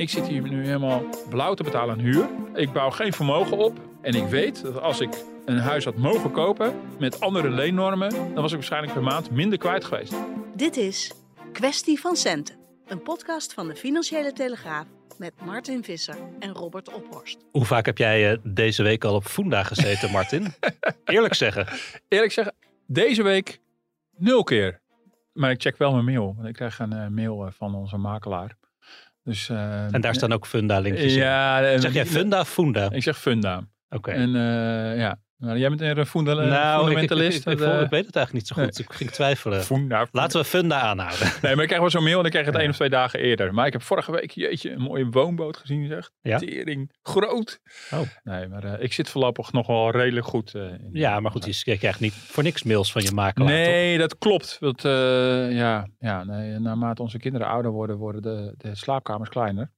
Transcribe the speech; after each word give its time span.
Ik 0.00 0.10
zit 0.10 0.26
hier 0.26 0.42
nu 0.42 0.64
helemaal 0.64 1.02
blauw 1.28 1.54
te 1.54 1.62
betalen 1.62 1.94
aan 1.94 2.00
huur. 2.00 2.28
Ik 2.54 2.72
bouw 2.72 2.90
geen 2.90 3.12
vermogen 3.12 3.58
op. 3.58 3.80
En 4.00 4.14
ik 4.14 4.24
weet 4.24 4.62
dat 4.62 4.80
als 4.80 5.00
ik 5.00 5.24
een 5.44 5.58
huis 5.58 5.84
had 5.84 5.96
mogen 5.96 6.30
kopen 6.30 6.80
met 6.98 7.20
andere 7.20 7.50
leennormen, 7.50 8.10
dan 8.10 8.42
was 8.42 8.50
ik 8.50 8.56
waarschijnlijk 8.56 8.92
per 8.92 9.02
maand 9.02 9.30
minder 9.30 9.58
kwijt 9.58 9.84
geweest. 9.84 10.14
Dit 10.54 10.76
is 10.76 11.12
Kwestie 11.52 12.00
van 12.00 12.16
Centen, 12.16 12.56
een 12.86 13.02
podcast 13.02 13.54
van 13.54 13.68
de 13.68 13.76
Financiële 13.76 14.32
Telegraaf 14.32 14.86
met 15.18 15.32
Martin 15.44 15.84
Visser 15.84 16.16
en 16.38 16.52
Robert 16.52 16.94
Ophorst. 16.94 17.38
Hoe 17.50 17.64
vaak 17.64 17.86
heb 17.86 17.98
jij 17.98 18.32
eh, 18.32 18.38
deze 18.42 18.82
week 18.82 19.04
al 19.04 19.14
op 19.14 19.24
Funda 19.24 19.62
gezeten, 19.62 20.10
Martin? 20.10 20.46
Eerlijk 21.04 21.34
zeggen. 21.34 21.66
Eerlijk 22.08 22.32
zeggen, 22.32 22.54
deze 22.86 23.22
week 23.22 23.60
nul 24.16 24.42
keer. 24.42 24.80
Maar 25.32 25.50
ik 25.50 25.60
check 25.60 25.76
wel 25.76 25.92
mijn 25.92 26.04
mail. 26.04 26.34
Want 26.36 26.48
ik 26.48 26.54
krijg 26.54 26.78
een 26.78 26.92
eh, 26.92 27.08
mail 27.08 27.46
eh, 27.46 27.52
van 27.52 27.74
onze 27.74 27.96
makelaar. 27.96 28.58
Dus, 29.22 29.48
eh, 29.48 29.94
En 29.94 30.00
daar 30.00 30.14
staan 30.14 30.32
ook 30.32 30.46
Funda-linkjes 30.46 31.12
in. 31.12 31.18
Ja, 31.18 31.62
en- 31.62 31.80
Zeg 31.80 31.92
jij 31.92 32.06
Funda 32.06 32.40
of 32.40 32.48
Funda? 32.48 32.90
Ik 32.90 33.02
zeg 33.02 33.18
Funda. 33.18 33.62
Oké. 33.88 34.10
En 34.10 34.34
eh, 34.36 34.98
ja, 34.98 35.20
nou, 35.40 35.58
jij 35.58 35.68
bent 35.68 35.80
een 35.98 36.06
funda 36.06 36.34
Nou, 36.34 36.44
ik, 36.44 36.50
ik, 36.50 36.56
ik, 36.56 37.08
fundamentalist. 37.08 37.46
ik, 37.46 37.52
ik, 37.52 37.58
dat, 37.58 37.68
eh, 37.74 37.80
ik 37.80 37.90
weet 37.90 38.06
het 38.06 38.16
eigenlijk 38.16 38.32
niet 38.32 38.46
zo 38.46 38.62
goed. 38.64 38.78
Ik 38.78 38.92
ging 38.92 39.10
twijfelen. 39.10 39.62
Funda. 39.70 40.06
Laten 40.12 40.40
we 40.40 40.46
Funda 40.46 40.80
aanhouden. 40.80 41.18
Nee, 41.42 41.52
maar 41.54 41.60
ik 41.62 41.66
krijg 41.66 41.80
wel 41.80 41.90
zo'n 41.90 42.02
mail 42.02 42.18
en 42.18 42.24
ik 42.24 42.30
krijg 42.30 42.46
het 42.46 42.54
één 42.56 42.68
of 42.68 42.74
twee 42.76 42.88
dagen 42.88 43.20
eerder. 43.20 43.54
Maar 43.54 43.66
ik 43.66 43.72
heb 43.72 43.82
vorige 43.82 44.12
week, 44.12 44.30
jeetje, 44.30 44.70
een 44.70 44.80
mooie 44.80 45.06
woonboot 45.10 45.56
gezien, 45.56 45.86
zeg. 45.86 46.10
Ja? 46.20 46.38
Tering, 46.38 46.92
groot. 47.02 47.60
Oh. 47.90 48.00
Nee, 48.22 48.48
maar 48.48 48.64
eh, 48.64 48.84
ik 48.84 48.92
zit 48.92 49.08
voorlopig 49.10 49.52
nog 49.52 49.66
wel 49.66 49.90
redelijk 49.90 50.26
goed. 50.26 50.54
eh, 50.54 50.62
in 50.62 50.88
Ja, 50.92 51.20
maar 51.20 51.30
goed, 51.30 51.60
je 51.64 51.78
krijgt 51.78 52.00
niet 52.00 52.12
voor 52.14 52.42
niks 52.42 52.62
mails 52.62 52.92
van 52.92 53.02
je 53.02 53.12
makelaar, 53.12 53.48
toch? 53.48 53.56
Nee, 53.56 53.98
dat 53.98 54.18
klopt. 54.18 54.56
Dat, 54.60 54.84
eh, 54.84 55.52
ja, 55.52 55.86
ja, 55.98 56.24
nee, 56.24 56.58
naarmate 56.58 57.02
onze 57.02 57.18
kinderen 57.18 57.46
ouder 57.46 57.70
worden, 57.70 57.96
worden 57.96 58.22
de, 58.22 58.54
de 58.56 58.74
slaapkamers 58.74 59.28
kleiner. 59.28 59.70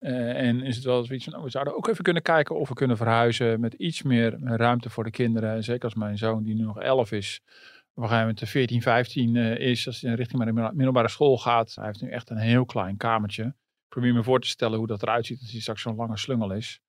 Eh, 0.00 0.46
en 0.46 0.62
is 0.62 0.76
het 0.76 0.84
wel 0.84 1.04
zoiets 1.04 1.24
van, 1.24 1.36
oh, 1.36 1.42
we 1.42 1.50
zouden 1.50 1.76
ook 1.76 1.88
even 1.88 2.04
kunnen 2.04 2.22
kijken 2.22 2.56
of 2.56 2.68
we 2.68 2.74
kunnen 2.74 2.96
verhuizen 2.96 3.60
met 3.60 3.74
iets 3.74 4.02
meer 4.02 4.38
ruimte 4.42 4.90
voor 4.90 5.04
de 5.04 5.10
kinderen. 5.10 5.54
En 5.54 5.64
zeker 5.64 5.84
als 5.84 5.94
mijn 5.94 6.18
zoon, 6.18 6.42
die 6.42 6.54
nu 6.54 6.62
nog 6.62 6.78
11 6.78 7.12
is, 7.12 7.40
op 7.94 8.02
een 8.02 8.08
gegeven 8.08 8.28
moment 8.28 8.48
14, 8.48 8.82
15 8.82 9.36
eh, 9.36 9.56
is, 9.56 9.86
als 9.86 10.00
hij 10.00 10.14
richting 10.14 10.44
de 10.44 10.52
middelbare 10.52 11.08
school 11.08 11.38
gaat. 11.38 11.74
Hij 11.74 11.86
heeft 11.86 12.00
nu 12.00 12.10
echt 12.10 12.30
een 12.30 12.36
heel 12.36 12.64
klein 12.64 12.96
kamertje. 12.96 13.44
Ik 13.44 13.88
probeer 13.88 14.14
me 14.14 14.22
voor 14.22 14.40
te 14.40 14.48
stellen 14.48 14.78
hoe 14.78 14.86
dat 14.86 15.02
eruit 15.02 15.26
ziet 15.26 15.40
als 15.40 15.50
hij 15.50 15.60
straks 15.60 15.82
zo'n 15.82 15.96
lange 15.96 16.16
slungel 16.16 16.52
is. 16.52 16.80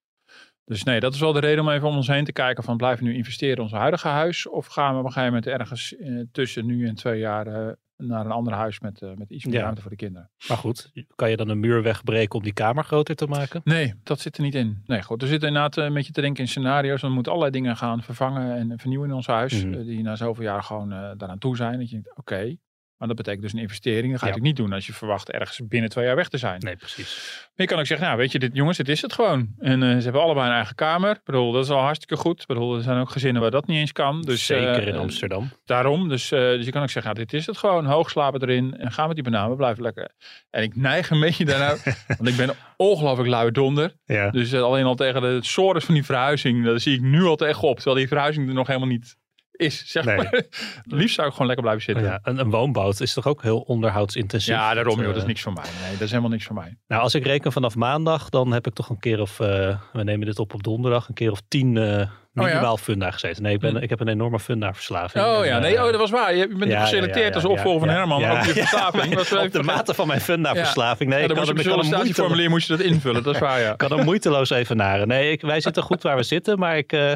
Dus 0.65 0.83
nee, 0.83 0.99
dat 0.99 1.13
is 1.13 1.19
wel 1.19 1.33
de 1.33 1.39
reden 1.39 1.63
om 1.63 1.69
even 1.69 1.87
om 1.87 1.95
ons 1.95 2.07
heen 2.07 2.25
te 2.25 2.31
kijken 2.31 2.63
van 2.63 2.77
blijven 2.77 3.05
we 3.05 3.11
nu 3.11 3.17
investeren 3.17 3.55
in 3.55 3.61
ons 3.61 3.71
huidige 3.71 4.07
huis 4.07 4.47
of 4.47 4.65
gaan 4.65 4.93
we 4.93 4.99
op 4.99 5.05
een 5.05 5.11
gegeven 5.11 5.33
moment 5.33 5.59
ergens 5.59 5.95
eh, 5.97 6.21
tussen 6.31 6.65
nu 6.65 6.87
en 6.87 6.95
twee 6.95 7.19
jaar 7.19 7.47
eh, 7.47 7.73
naar 8.07 8.25
een 8.25 8.31
ander 8.31 8.53
huis 8.53 8.79
met, 8.79 9.01
eh, 9.01 9.09
met 9.15 9.29
iets 9.29 9.45
meer 9.45 9.53
Ja. 9.55 9.61
ruimte 9.61 9.81
voor 9.81 9.89
de 9.89 9.95
kinderen. 9.97 10.29
Maar 10.47 10.57
goed, 10.57 10.91
kan 11.15 11.29
je 11.29 11.35
dan 11.37 11.49
een 11.49 11.59
muur 11.59 11.83
wegbreken 11.83 12.35
om 12.37 12.43
die 12.43 12.53
kamer 12.53 12.83
groter 12.83 13.15
te 13.15 13.27
maken? 13.27 13.61
Nee, 13.63 13.93
dat 14.03 14.19
zit 14.19 14.37
er 14.37 14.43
niet 14.43 14.55
in. 14.55 14.81
Nee, 14.85 15.01
goed. 15.03 15.21
We 15.21 15.27
zitten 15.27 15.47
inderdaad 15.47 15.77
eh, 15.77 15.83
een 15.85 15.93
beetje 15.93 16.11
te 16.11 16.21
denken 16.21 16.43
in 16.43 16.49
scenario's. 16.49 17.01
We 17.01 17.09
moeten 17.09 17.31
allerlei 17.31 17.57
dingen 17.61 17.77
gaan 17.77 18.03
vervangen 18.03 18.55
en 18.55 18.79
vernieuwen 18.79 19.09
in 19.09 19.15
ons 19.15 19.27
huis. 19.27 19.65
Mhm. 19.65 19.73
eh, 19.73 19.85
die 19.85 20.01
na 20.03 20.15
zoveel 20.15 20.43
jaar 20.43 20.63
gewoon 20.63 20.89
daaraan 20.89 21.37
toe 21.37 21.55
zijn. 21.55 21.79
Dat 21.79 21.89
je 21.89 21.95
denkt, 22.01 22.17
oké. 22.17 22.55
Maar 23.01 23.09
dat 23.09 23.19
betekent 23.19 23.43
dus 23.43 23.53
een 23.53 23.59
investering. 23.59 24.11
Dat 24.11 24.19
ga 24.19 24.25
je 24.25 24.31
Ja. 24.31 24.37
natuurlijk 24.37 24.57
niet 24.57 24.67
doen 24.67 24.75
als 24.75 24.85
je 24.85 24.93
verwacht 24.93 25.31
ergens 25.31 25.61
binnen 25.67 25.89
twee 25.89 26.05
jaar 26.05 26.15
weg 26.15 26.27
te 26.27 26.37
zijn. 26.37 26.59
Nee, 26.59 26.75
precies. 26.75 27.39
Maar 27.41 27.51
je 27.55 27.65
kan 27.65 27.79
ook 27.79 27.85
zeggen, 27.85 28.07
nou 28.07 28.17
weet 28.19 28.31
je, 28.31 28.39
dit, 28.39 28.49
jongens, 28.53 28.77
dit 28.77 28.89
is 28.89 29.01
het 29.01 29.13
gewoon. 29.13 29.47
En 29.59 29.83
eh, 29.83 29.95
ze 29.97 30.03
hebben 30.03 30.21
allebei 30.21 30.47
een 30.47 30.53
eigen 30.55 30.75
kamer. 30.75 31.11
Ik 31.11 31.23
bedoel, 31.23 31.51
dat 31.51 31.63
is 31.63 31.69
al 31.69 31.79
hartstikke 31.81 32.15
goed. 32.15 32.41
Ik 32.41 32.47
bedoel, 32.47 32.75
er 32.75 32.81
zijn 32.81 32.99
ook 32.99 33.09
gezinnen 33.09 33.41
waar 33.41 33.51
dat 33.51 33.67
niet 33.67 33.77
eens 33.77 33.91
kan. 33.91 34.21
Dus, 34.21 34.45
Zeker 34.45 34.81
eh, 34.81 34.87
in 34.87 34.95
Amsterdam. 34.95 35.49
Daarom, 35.65 36.09
dus, 36.09 36.31
eh, 36.31 36.39
dus 36.39 36.65
je 36.65 36.71
kan 36.71 36.81
ook 36.81 36.89
zeggen, 36.89 37.13
nou, 37.13 37.25
dit 37.25 37.39
is 37.39 37.45
het 37.45 37.57
gewoon. 37.57 37.85
Hoog 37.85 38.09
slapen 38.09 38.41
erin 38.41 38.77
en 38.77 38.91
gaan 38.91 39.05
met 39.07 39.15
die 39.15 39.23
bananen, 39.23 39.57
blijven 39.57 39.83
lekker. 39.83 40.09
En 40.49 40.63
ik 40.63 40.75
neig 40.75 41.09
een 41.09 41.19
beetje 41.19 41.45
daarna, 41.45 41.75
want 42.17 42.27
ik 42.27 42.35
ben 42.37 42.55
ongelooflijk 42.77 43.29
lui 43.29 43.51
donder. 43.51 43.93
Ja. 44.05 44.29
Dus 44.29 44.51
eh, 44.51 44.61
alleen 44.61 44.85
al 44.85 44.95
tegen 44.95 45.21
de 45.21 45.37
sores 45.41 45.85
van 45.85 45.93
die 45.93 46.05
verhuizing, 46.05 46.65
dat 46.65 46.81
zie 46.81 46.95
ik 46.95 47.01
nu 47.01 47.23
al 47.23 47.35
tegenop. 47.35 47.75
Terwijl 47.75 47.95
die 47.97 48.07
verhuizing 48.07 48.47
er 48.47 48.53
nog 48.53 48.67
helemaal 48.67 48.89
niet 48.89 49.19
is, 49.61 49.83
zeg 49.85 50.05
Nee. 50.05 50.15
maar. 50.15 50.43
Liefst 50.99 51.15
zou 51.15 51.27
ik 51.27 51.33
gewoon 51.33 51.47
lekker 51.47 51.65
blijven 51.65 51.83
zitten. 51.85 52.03
Oh 52.05 52.09
ja, 52.11 52.19
een, 52.23 52.39
een 52.39 52.49
woonboot 52.49 52.99
is 52.99 53.13
toch 53.13 53.27
ook 53.27 53.41
heel 53.41 53.59
onderhoudsintensief? 53.59 54.53
Ja, 54.55 54.73
daarom 54.73 54.93
joh, 54.95 55.01
Eh, 55.07 55.13
dat 55.13 55.21
is 55.21 55.27
niks 55.27 55.41
voor 55.41 55.53
mij. 55.53 55.65
Nee, 55.81 55.91
dat 55.91 56.01
is 56.01 56.09
helemaal 56.09 56.29
niks 56.31 56.45
voor 56.45 56.55
mij. 56.55 56.77
Nou, 56.87 57.01
als 57.01 57.15
ik 57.15 57.25
reken 57.25 57.51
vanaf 57.51 57.75
maandag, 57.75 58.29
dan 58.29 58.51
heb 58.51 58.67
ik 58.67 58.73
toch 58.73 58.89
een 58.89 58.99
keer 58.99 59.19
of, 59.21 59.39
eh, 59.39 59.77
we 59.93 60.03
nemen 60.03 60.25
dit 60.25 60.39
op 60.39 60.53
op 60.53 60.63
donderdag, 60.63 61.07
een 61.07 61.13
keer 61.13 61.31
of 61.31 61.41
tien 61.47 61.77
eh 61.77 62.09
minimaal 62.33 62.77
funda 62.77 63.11
gezeten. 63.11 63.43
Nee, 63.43 63.53
ik, 63.53 63.59
ben, 63.59 63.69
Hm. 63.75 63.83
ik 63.83 63.89
heb 63.89 63.99
een 63.99 64.07
enorme 64.07 64.39
funda 64.39 64.73
verslaving. 64.73 65.25
Oh 65.25 65.45
ja, 65.45 65.59
nee, 65.59 65.75
eh, 65.75 65.83
oh, 65.83 65.91
dat 65.91 65.99
was 65.99 66.09
waar. 66.11 66.35
Je 66.35 66.47
bent 66.47 66.73
geselecteerd 66.73 67.35
als 67.35 67.45
opvolger 67.45 67.79
van 67.79 67.89
Herman. 67.89 68.25
Ook 68.25 68.43
je 68.43 68.53
verslaving. 68.63 69.13
Op 69.13 69.19
even 69.19 69.51
de 69.51 69.63
mate 69.63 69.93
van 69.93 70.07
mijn 70.07 70.21
funda 70.21 70.55
verslaving. 70.55 71.09
Nee, 71.09 71.21
ik 71.23 71.27
kan 71.35 71.47
hem 71.47 71.57
sollicitatieformulier 71.57 72.49
moest 72.49 72.67
je 72.67 72.77
dat 72.77 72.85
invullen. 72.85 73.23
Dat 73.23 73.33
is 73.33 73.39
waar, 73.39 73.59
ja. 73.59 73.71
Ik 73.71 73.77
kan 73.77 73.91
er 73.97 74.03
moeiteloos 74.03 74.49
even 74.49 74.77
naren. 74.77 75.07
Nee, 75.07 75.37
wij 75.41 75.61
zitten 75.61 75.83
goed 75.83 76.01
waar 76.01 76.15
we 76.15 76.23
zitten, 76.23 76.59
maar 76.59 76.77
ik, 76.77 76.91
eh, 76.93 77.11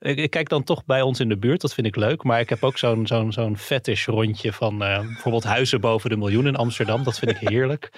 ik, 0.00 0.18
ik 0.18 0.30
kijk 0.30 0.48
dan 0.48 0.64
toch 0.64 0.84
bij 0.84 1.02
ons 1.02 1.20
in 1.20 1.28
de 1.28 1.38
buurt. 1.38 1.60
Dat 1.60 1.74
vind 1.74 1.86
ik 1.86 1.96
leuk. 1.96 2.22
Maar 2.22 2.40
ik 2.40 2.48
heb 2.48 2.64
ook 2.64 2.78
zo'n 2.78 3.06
zo'n 3.06 3.32
zo'n 3.32 3.56
fetish 3.58 4.06
rondje 4.06 4.52
van 4.52 4.82
eh, 4.82 5.00
bijvoorbeeld 5.00 5.44
huizen 5.44 5.80
boven 5.80 6.10
de 6.10 6.16
miljoen 6.16 6.46
in 6.46 6.56
Amsterdam. 6.56 7.04
Dat 7.04 7.18
vind 7.18 7.30
ik 7.30 7.48
heerlijk. 7.48 7.90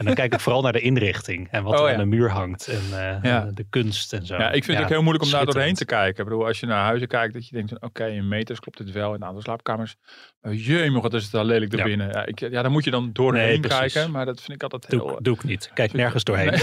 En 0.00 0.06
dan 0.06 0.14
kijk 0.14 0.32
ik 0.34 0.40
vooral 0.40 0.62
naar 0.62 0.72
de 0.72 0.80
inrichting 0.80 1.48
en 1.50 1.62
wat 1.62 1.72
Oh, 1.74 1.80
er 1.80 1.86
ja. 1.86 1.92
aan 1.92 2.10
de 2.10 2.16
muur 2.16 2.30
hangt 2.30 2.66
en 2.68 2.80
eh, 2.98 3.22
Ja. 3.22 3.50
de 3.54 3.66
kunst 3.70 4.12
en 4.12 4.26
zo. 4.26 4.36
Ja, 4.36 4.50
ik 4.50 4.64
vind 4.64 4.76
het 4.76 4.86
ook 4.86 4.92
heel 4.92 5.02
moeilijk 5.02 5.24
om 5.24 5.30
daar 5.30 5.44
doorheen 5.44 5.74
te 5.74 5.84
kijken. 5.84 6.22
Ik 6.24 6.28
bedoel, 6.30 6.46
als 6.46 6.60
je 6.60 6.66
naar 6.66 6.84
huizen 6.84 7.08
kijkt, 7.08 7.34
dat 7.34 7.48
je 7.48 7.54
denkt, 7.56 7.68
van, 7.70 7.82
oké, 7.82 8.06
in 8.06 8.28
meters 8.28 8.60
klopt 8.60 8.78
dit 8.78 8.90
wel. 8.90 9.08
In 9.08 9.14
een 9.20 9.24
aantal 9.26 9.42
slaapkamers, 9.42 9.96
maar 10.40 10.52
jee, 10.52 10.90
wat 10.92 11.14
is 11.14 11.22
het 11.22 11.32
daar 11.32 11.44
lelijk 11.44 11.72
erbinnen. 11.72 12.08
Ja, 12.08 12.26
ik, 12.26 12.38
ja, 12.40 12.62
dan 12.62 12.72
moet 12.72 12.84
je 12.84 12.90
dan 12.90 13.10
doorheen 13.12 13.60
Nee, 13.60 13.70
kijken. 13.70 14.10
Maar 14.10 14.24
dat 14.26 14.40
vind 14.40 14.52
ik 14.52 14.62
altijd 14.62 14.86
heel... 14.88 15.06
Doe, 15.06 15.22
doe 15.22 15.34
ik 15.34 15.44
niet. 15.44 15.70
Kijk 15.74 15.92
nergens 15.92 16.24
doorheen. 16.24 16.48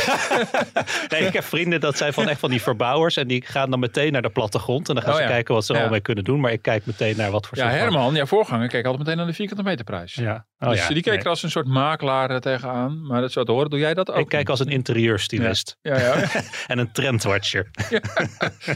Nee. 1.10 1.26
ik 1.26 1.34
heb 1.34 1.44
vrienden, 1.44 1.80
dat 1.80 1.98
zijn 1.98 2.14
van 2.14 2.28
echt 2.30 2.40
van 2.40 2.50
die 2.50 2.62
verbouwers. 2.62 3.18
En 3.18 3.28
die 3.28 3.42
gaan 3.46 3.70
dan 3.70 3.80
meteen 3.80 4.12
naar 4.12 4.22
de 4.22 4.30
plattegrond. 4.30 4.90
En 4.90 4.96
dan 4.96 5.04
gaan 5.04 5.12
Oh 5.14 5.18
ze 5.18 5.24
ja. 5.26 5.30
kijken 5.30 5.54
wat 5.54 5.66
ze 5.66 5.72
er 5.74 5.80
Ja. 5.80 5.86
al 5.86 5.92
mee 5.92 6.00
kunnen 6.00 6.24
doen. 6.24 6.40
Maar 6.40 6.52
ik 6.52 6.62
kijk 6.62 6.86
meteen 6.86 7.18
naar 7.18 7.32
wat 7.32 7.48
voor 7.48 7.58
Ja, 7.58 7.70
Herman, 7.70 8.14
jouw 8.16 8.26
voorganger, 8.26 8.68
keek 8.68 8.84
altijd 8.86 8.98
meteen 9.04 9.18
naar 9.18 9.26
de 9.26 9.34
vierkante 9.34 9.64
meterprijs. 9.64 10.14
Ja. 10.14 10.46
Oh, 10.60 10.70
dus 10.70 10.80
ja. 10.80 10.88
die 10.88 11.02
keek 11.04 11.14
Nee. 11.14 11.22
er 11.24 11.30
als 11.30 11.44
een 11.44 11.52
soort 11.52 11.68
makelaar 11.68 12.30
eh, 12.30 12.38
tegenaan. 12.38 13.06
Maar 13.08 13.22
dat 13.34 13.46
te 13.46 13.52
horen, 13.52 13.70
doe 13.70 13.80
jij 13.80 13.94
dat 13.94 14.12
ook? 14.12 14.18
Ik 14.20 14.28
kijk 14.30 14.50
als 14.50 14.60
een 14.60 14.68
interieurstylist. 14.70 15.78
Ja, 15.82 16.00
ja. 16.00 16.16
En 16.68 16.78
een 16.78 16.92
trendwatcher. 16.92 17.70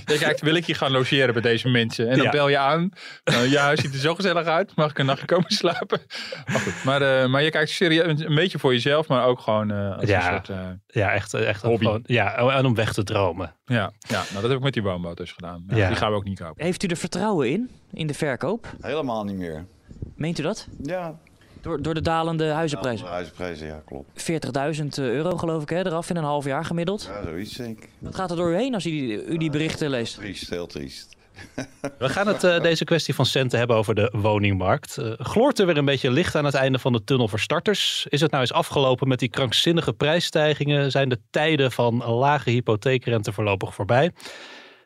Je 0.06 0.18
kijkt, 0.20 0.42
wil 0.42 0.56
ik 0.56 0.66
hier 0.66 0.76
gaan 0.76 0.92
logeren 0.92 1.34
bij 1.34 1.42
deze 1.42 1.70
mensen? 1.70 2.10
En 2.10 2.16
dan 2.16 2.26
Ja. 2.26 2.32
bel 2.32 2.48
je 2.50 2.58
aan. 2.58 2.90
Nou, 3.24 3.48
je 3.50 3.58
huis 3.58 3.82
ziet 3.82 3.94
er 3.94 4.00
zo 4.00 4.16
gezellig 4.16 4.46
uit. 4.48 4.76
Mag 4.76 4.90
ik 4.90 4.98
een 5.00 5.06
nachtje 5.06 5.26
komen 5.26 5.52
slapen? 5.52 6.00
Maar 6.46 6.60
goed, 6.60 6.84
maar, 6.84 7.02
eh, 7.02 7.28
maar 7.30 7.42
je 7.44 7.50
kijkt 7.50 7.70
serieus 7.70 8.20
een 8.22 8.36
beetje 8.36 8.60
voor 8.60 8.74
jezelf, 8.74 9.08
maar 9.08 9.26
ook 9.26 9.40
gewoon 9.40 9.72
eh, 9.72 9.98
als 9.98 10.10
Ja. 10.10 10.28
een 10.28 10.34
soort... 10.34 10.50
eh, 10.50 10.68
Ja, 10.88 11.12
echt. 11.12 11.34
echt 11.34 11.62
Hobby. 11.62 11.84
Gewoon, 11.86 12.04
ja, 12.06 12.36
en 12.36 12.66
om 12.66 12.76
weg 12.76 12.94
te 12.94 13.04
dromen. 13.04 13.56
ja, 13.66 13.92
ja, 14.00 14.18
nou 14.30 14.34
dat 14.34 14.44
heb 14.44 14.52
ik 14.52 14.64
met 14.64 14.74
die 14.74 14.84
woonboot 14.84 15.18
dus 15.18 15.32
gedaan. 15.32 15.64
Ja, 15.68 15.76
Ja. 15.78 15.88
Die 15.88 15.96
gaan 15.98 16.10
we 16.12 16.16
ook 16.18 16.24
niet 16.24 16.40
kopen. 16.40 16.64
Heeft 16.64 16.84
u 16.84 16.88
er 16.88 16.98
vertrouwen 16.98 17.50
in, 17.50 17.70
in 17.94 18.08
de 18.08 18.14
verkoop? 18.14 18.68
Helemaal 18.82 19.24
niet 19.24 19.38
meer. 19.38 19.66
Meent 20.16 20.40
u 20.40 20.44
dat? 20.44 20.68
Ja, 20.82 21.20
Door, 21.62 21.82
door 21.82 21.94
de 21.94 22.02
dalende 22.02 22.50
huizenprijzen. 22.50 23.08
huizenprijzen, 23.08 23.68
ja, 23.68 23.82
klopt. 23.86 24.32
40.000 24.82 24.88
euro 24.96 25.38
geloof 25.38 25.62
ik, 25.62 25.70
hè, 25.70 25.86
eraf 25.86 26.10
in 26.10 26.16
een 26.16 26.24
half 26.24 26.46
jaar 26.46 26.66
gemiddeld. 26.66 27.10
Ja, 27.14 27.24
zoiets 27.24 27.54
denk 27.54 27.84
ik. 27.84 27.90
Wat 28.00 28.16
gaat 28.16 28.32
er 28.32 28.38
door 28.38 28.52
u 28.52 28.56
heen 28.56 28.74
als 28.74 28.86
u 28.86 28.90
die, 28.90 29.26
u 29.26 29.38
die 29.38 29.50
berichten 29.50 29.90
leest? 29.90 30.16
Triest, 30.16 30.50
heel 30.50 30.68
triest. 30.68 31.16
We 31.98 32.10
gaan 32.10 32.28
het 32.28 32.44
uh, 32.44 32.62
deze 32.62 32.84
kwestie 32.84 33.16
van 33.16 33.26
centen 33.26 33.58
hebben 33.58 33.76
over 33.76 33.96
de 33.96 34.14
woningmarkt. 34.16 34.98
Uh, 35.00 35.14
gloort 35.18 35.60
er 35.60 35.66
weer 35.66 35.78
een 35.78 35.86
beetje 35.86 36.12
licht 36.12 36.36
aan 36.36 36.46
het 36.46 36.54
einde 36.54 36.80
van 36.80 36.94
de 36.94 37.04
tunnel 37.04 37.28
voor 37.28 37.40
starters? 37.40 38.06
Is 38.10 38.22
het 38.22 38.32
nou 38.32 38.44
eens 38.44 38.54
afgelopen 38.54 39.08
met 39.08 39.20
die 39.20 39.30
krankzinnige 39.30 39.94
prijsstijgingen? 39.94 40.92
Zijn 40.92 41.10
de 41.10 41.20
tijden 41.30 41.72
van 41.72 41.98
lage 42.06 42.50
hypotheekrente 42.50 43.32
voorlopig 43.32 43.74
voorbij? 43.74 44.12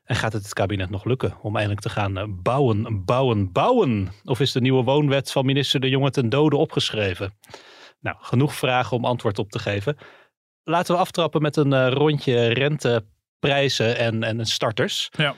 En 0.06 0.16
gaat 0.16 0.34
het 0.34 0.44
het 0.44 0.54
kabinet 0.54 0.90
nog 0.90 1.04
lukken 1.04 1.34
om 1.42 1.56
eindelijk 1.56 1.81
te 1.81 1.90
gaan 1.90 2.18
eh, 2.18 2.24
bouwen, 2.28 3.06
bouwen, 3.06 3.52
bouwen? 3.52 4.12
Of 4.24 4.40
is 4.40 4.52
de 4.52 4.62
nieuwe 4.62 4.84
woonwet 4.84 5.31
van 5.31 5.46
minister 5.46 5.80
De 5.80 5.90
Jonge 5.90 6.12
ten 6.12 6.30
dode 6.30 6.56
opgeschreven? 6.56 7.34
Nou, 8.00 8.18
genoeg 8.19 8.56
vragen 8.56 8.98
om 8.98 9.06
antwoord 9.06 9.40
op 9.40 9.50
te 9.50 9.60
geven. 9.60 9.98
Laten 10.63 10.96
we 10.96 11.02
aftrappen 11.02 11.42
met 11.42 11.56
een 11.56 11.90
rondje 11.90 12.48
renteprijzen 12.48 13.98
en, 13.98 14.24
en 14.24 14.46
starters. 14.46 15.10
Ja. 15.12 15.36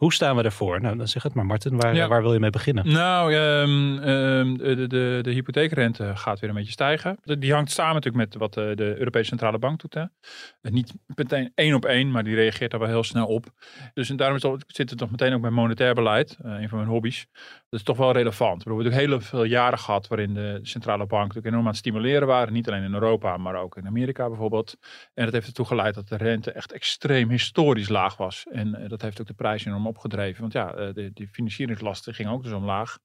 Hoe 0.00 0.12
staan 0.12 0.36
we 0.36 0.42
ervoor? 0.42 0.80
Nou, 0.80 0.96
dan 0.96 1.08
zeg 1.08 1.22
het 1.22 1.34
maar, 1.34 1.46
Martin. 1.46 1.76
Waar, 1.76 1.94
Ja. 1.94 2.08
waar 2.08 2.22
wil 2.22 2.32
je 2.32 2.38
mee 2.38 2.50
beginnen? 2.50 2.88
Nou, 2.92 3.34
ehm, 3.34 3.98
ehm, 3.98 4.56
de, 4.76 4.86
de, 4.86 5.18
de 5.22 5.30
hypotheekrente 5.30 6.12
gaat 6.16 6.40
weer 6.40 6.50
een 6.50 6.56
beetje 6.56 6.72
stijgen. 6.72 7.18
Die 7.22 7.52
hangt 7.52 7.70
samen 7.70 7.94
natuurlijk 7.94 8.24
met 8.24 8.34
wat 8.40 8.56
eh, 8.56 8.76
de 8.76 8.94
Europese 8.98 9.28
Centrale 9.28 9.58
Bank 9.58 9.80
doet. 9.80 9.94
Hè. 9.94 10.00
Eh, 10.00 10.72
Niet 10.72 10.94
meteen 11.06 11.52
één 11.54 11.74
op 11.74 11.84
één, 11.84 12.10
maar 12.10 12.24
die 12.24 12.34
reageert 12.34 12.70
daar 12.70 12.80
wel 12.80 12.88
heel 12.88 13.02
snel 13.04 13.26
op. 13.26 13.46
Dus 13.94 14.10
en 14.10 14.16
daarom 14.16 14.36
is 14.36 14.42
het- 14.42 14.64
zit 14.66 14.90
het 14.90 14.98
toch 14.98 15.10
meteen 15.10 15.34
ook 15.34 15.40
bij 15.40 15.50
monetair 15.50 15.94
beleid, 15.94 16.36
eh, 16.42 16.50
een 16.60 16.68
van 16.68 16.78
mijn 16.78 16.90
hobby's. 16.90 17.26
Dat 17.68 17.80
is 17.80 17.82
toch 17.82 17.96
wel 17.96 18.12
relevant. 18.12 18.62
We 18.62 18.68
hebben 18.70 18.84
natuurlijk 18.84 19.10
heel 19.22 19.28
veel 19.28 19.44
jaren 19.44 19.78
gehad 19.78 20.08
waarin 20.08 20.34
de 20.34 20.58
centrale 20.62 21.06
bank 21.06 21.20
natuurlijk 21.22 21.46
enorm 21.46 21.62
aan 21.64 21.70
het 21.70 21.76
stimuleren 21.78 22.26
waren. 22.26 22.52
Niet 22.52 22.68
alleen 22.68 22.82
in 22.82 22.94
Europa, 22.94 23.36
maar 23.36 23.54
ook 23.54 23.76
in 23.76 23.86
Amerika 23.86 24.28
bijvoorbeeld. 24.28 24.76
En 25.14 25.24
dat 25.24 25.32
heeft 25.32 25.46
ertoe 25.46 25.66
geleid 25.66 25.94
dat 25.94 26.08
de 26.08 26.16
rente 26.16 26.52
echt 26.52 26.72
extreem 26.72 27.30
historisch 27.30 27.88
laag 27.88 28.16
was. 28.16 28.46
En 28.50 28.84
dat 28.88 29.02
heeft 29.02 29.20
ook 29.20 29.26
de 29.26 29.32
prijs 29.34 29.64
enorm 29.64 29.86
opgedreven. 29.90 30.40
Want 30.40 30.52
ja, 30.52 30.74
eh, 30.74 30.94
de, 30.94 31.10
de 31.14 31.28
financieringslasten 31.28 32.14
gingen 32.14 32.32
ook 32.32 32.42
dus 32.42 32.52
omlaag. 32.52 32.98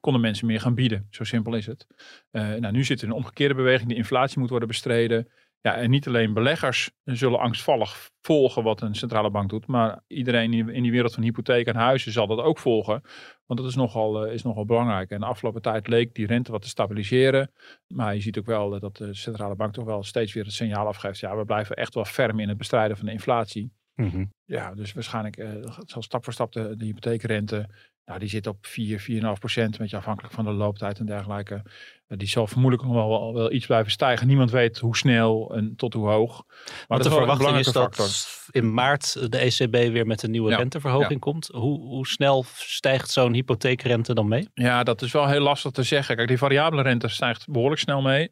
Konden 0.00 0.22
mensen 0.22 0.46
meer 0.46 0.60
gaan 0.60 0.74
bieden. 0.74 1.06
Zo 1.10 1.24
simpel 1.24 1.54
is 1.54 1.66
het. 1.66 1.86
Eh, 2.30 2.54
nou, 2.54 2.72
nu 2.72 2.84
zit 2.84 3.00
er 3.00 3.08
een 3.08 3.14
omgekeerde 3.14 3.54
beweging. 3.54 3.88
De 3.88 3.94
inflatie 3.94 4.38
moet 4.38 4.50
worden 4.50 4.68
bestreden. 4.68 5.28
Ja, 5.60 5.74
en 5.76 5.90
niet 5.90 6.06
alleen 6.06 6.32
beleggers 6.32 6.90
zullen 7.04 7.38
angstvallig 7.38 8.10
volgen 8.20 8.62
wat 8.62 8.80
een 8.80 8.94
centrale 8.94 9.30
bank 9.30 9.50
doet. 9.50 9.66
Maar 9.66 10.00
iedereen 10.06 10.52
in 10.52 10.82
die- 10.82 10.90
wereld 10.90 11.14
van 11.14 11.22
hypotheek 11.22 11.66
en 11.66 11.76
huizen 11.76 12.12
zal 12.12 12.26
dat 12.26 12.38
ook 12.38 12.58
volgen. 12.58 13.02
Want 13.46 13.60
dat 13.60 13.68
is 13.68 13.74
nogal, 13.74 14.24
eh, 14.26 14.32
is 14.32 14.42
nogal 14.42 14.64
belangrijk. 14.64 15.10
En 15.10 15.20
de 15.20 15.26
afgelopen 15.26 15.62
tijd 15.62 15.88
leek 15.88 16.14
die 16.14 16.26
rente 16.26 16.52
wat 16.52 16.62
te 16.62 16.68
stabiliseren. 16.68 17.50
Maar 17.86 18.14
je 18.14 18.20
ziet 18.20 18.38
ook 18.38 18.46
wel 18.46 18.80
dat 18.80 18.96
de 18.96 19.14
centrale 19.14 19.54
bank 19.54 19.72
toch 19.72 19.84
wel 19.84 20.02
steeds 20.02 20.32
weer 20.32 20.44
het 20.44 20.52
signaal 20.52 20.86
afgeeft. 20.86 21.18
Ja, 21.18 21.36
we 21.36 21.44
blijven 21.44 21.76
echt 21.76 21.94
wel 21.94 22.04
ferm 22.04 22.40
in 22.40 22.48
het 22.48 22.58
bestrijden 22.58 22.96
van 22.96 23.06
de 23.06 23.12
inflatie. 23.12 23.72
Mhm. 23.98 24.24
Ja, 24.44 24.74
dus 24.74 24.92
waarschijnlijk 24.92 25.36
eh, 25.36 25.48
zal 25.86 26.02
stap 26.02 26.24
voor 26.24 26.32
stap 26.32 26.52
de, 26.52 26.76
de 26.76 26.84
hypotheekrente. 26.84 27.68
Nou, 28.04 28.20
die 28.20 28.28
zit 28.28 28.46
op 28.46 28.66
4, 28.66 29.00
4,5 29.00 29.38
procent. 29.38 29.72
Een 29.72 29.78
beetje 29.80 29.96
afhankelijk 29.96 30.34
van 30.34 30.44
de 30.44 30.50
looptijd 30.50 30.98
en 30.98 31.06
dergelijke. 31.06 31.62
Eh, 32.06 32.18
die 32.18 32.28
zal 32.28 32.46
vermoedelijk 32.46 32.88
nog 32.88 32.94
wel, 32.94 33.34
wel 33.34 33.52
iets 33.52 33.66
blijven 33.66 33.92
stijgen. 33.92 34.26
Niemand 34.26 34.50
weet 34.50 34.78
hoe 34.78 34.96
snel 34.96 35.54
en 35.54 35.76
tot 35.76 35.94
hoe 35.94 36.08
hoog. 36.08 36.44
Maar 36.46 36.84
Want 36.86 37.02
de 37.02 37.10
verwachting 37.10 37.56
is 37.58 37.72
dat 37.72 37.96
factor. 37.96 38.08
in 38.50 38.74
maart 38.74 39.30
de 39.32 39.38
ECB 39.38 39.72
weer 39.72 40.06
met 40.06 40.22
een 40.22 40.30
nieuwe 40.30 40.50
Ja, 40.50 40.56
renteverhoging 40.56 41.20
komt. 41.20 41.46
Hoe, 41.46 41.80
hoe 41.80 42.06
snel 42.06 42.44
stijgt 42.54 43.10
zo'n 43.10 43.34
hypotheekrente 43.34 44.14
dan 44.14 44.28
mee? 44.28 44.48
Ja, 44.54 44.82
dat 44.82 45.02
is 45.02 45.12
wel 45.12 45.28
heel 45.28 45.40
lastig 45.40 45.70
te 45.70 45.82
zeggen. 45.82 46.16
Kijk, 46.16 46.28
die 46.28 46.38
variabele 46.38 46.82
rente 46.82 47.08
stijgt 47.08 47.48
behoorlijk 47.48 47.80
snel 47.80 48.02
mee. 48.02 48.30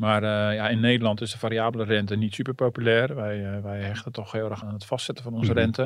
Maar 0.00 0.22
eh, 0.22 0.54
ja, 0.56 0.68
in 0.68 0.80
Nederland 0.80 1.20
is 1.20 1.30
de 1.30 1.38
variabele 1.38 1.84
rente 1.84 2.16
niet 2.16 2.34
super 2.34 2.54
populair. 2.54 3.14
Wij, 3.14 3.54
eh, 3.56 3.62
wij 3.62 3.80
hechten 3.80 4.12
toch 4.12 4.32
heel 4.32 4.50
erg 4.50 4.64
aan 4.64 4.72
het 4.72 4.84
vastzetten 4.84 5.24
van 5.24 5.34
onze 5.34 5.50
Mhm. 5.50 5.58
rente. 5.58 5.82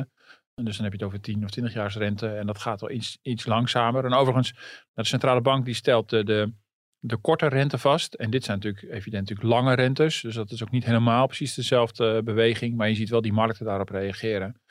En 0.53 0.65
dus 0.65 0.75
dan 0.75 0.83
heb 0.83 0.93
je 0.93 0.99
het 0.99 1.07
over 1.07 1.21
10 1.21 1.43
of 1.43 1.49
20 1.49 1.73
jaar 1.73 1.97
rente. 1.97 2.27
En 2.27 2.45
dat 2.45 2.59
gaat 2.59 2.81
wel 2.81 2.91
iets, 2.91 3.17
iets 3.21 3.45
langzamer. 3.45 4.05
En 4.05 4.13
overigens, 4.13 4.53
de 4.93 5.05
centrale 5.05 5.41
bank 5.41 5.65
die 5.65 5.73
stelt 5.73 6.09
de, 6.09 6.23
de, 6.23 6.53
de 6.99 7.17
korte 7.17 7.47
rente 7.47 7.77
vast. 7.77 8.13
En 8.13 8.29
dit 8.29 8.43
zijn 8.43 8.57
natuurlijk 8.57 8.93
evident 8.93 9.29
natuurlijk 9.29 9.55
lange 9.55 9.73
rentes. 9.75 10.21
Dus 10.21 10.35
dat 10.35 10.51
is 10.51 10.63
ook 10.63 10.71
niet 10.71 10.85
helemaal 10.85 11.25
precies 11.25 11.53
dezelfde 11.53 12.23
beweging. 12.23 12.75
Maar 12.75 12.89
je 12.89 12.95
ziet 12.95 13.09
wel 13.09 13.21
die 13.21 13.33
markten 13.33 13.65
daarop 13.65 13.89
reageren. 13.89 14.61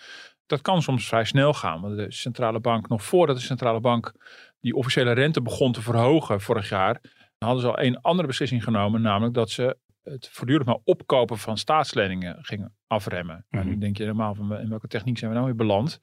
Dat 0.47 0.61
kan 0.61 0.83
soms 0.83 1.09
vrij 1.09 1.25
snel 1.25 1.55
gaan. 1.55 1.81
Want 1.81 1.97
de 1.97 2.13
centrale 2.13 2.61
bank, 2.61 2.89
nog 2.89 3.05
voordat 3.05 3.37
de 3.37 3.43
centrale 3.43 3.81
bank 3.81 4.13
die 4.61 4.75
officiële 4.75 5.13
rente 5.13 5.43
begon 5.43 5.73
te 5.73 5.83
verhogen 5.83 6.41
vorig 6.41 6.69
jaar, 6.69 7.01
hadden 7.45 7.63
ze 7.63 7.69
al 7.69 7.81
een 7.85 8.01
andere 8.01 8.27
beslissing 8.29 8.65
genomen, 8.65 9.03
namelijk 9.03 9.35
dat 9.35 9.51
ze 9.51 9.77
het 10.03 10.29
voortdurend 10.33 10.67
maar 10.69 10.79
opkopen 10.85 11.39
van 11.39 11.57
staatsleningen 11.59 12.37
gingen 12.41 12.75
afremmen. 12.87 13.47
Nou, 13.51 13.65
nu 13.65 13.71
Mhm. 13.71 13.81
denk 13.81 13.97
je 13.97 14.03
helemaal 14.03 14.35
van 14.35 14.59
in 14.59 14.69
welke 14.69 14.87
techniek 14.87 15.19
zijn 15.19 15.31
we 15.31 15.37
nou 15.37 15.49
weer 15.49 15.57
beland. 15.59 15.99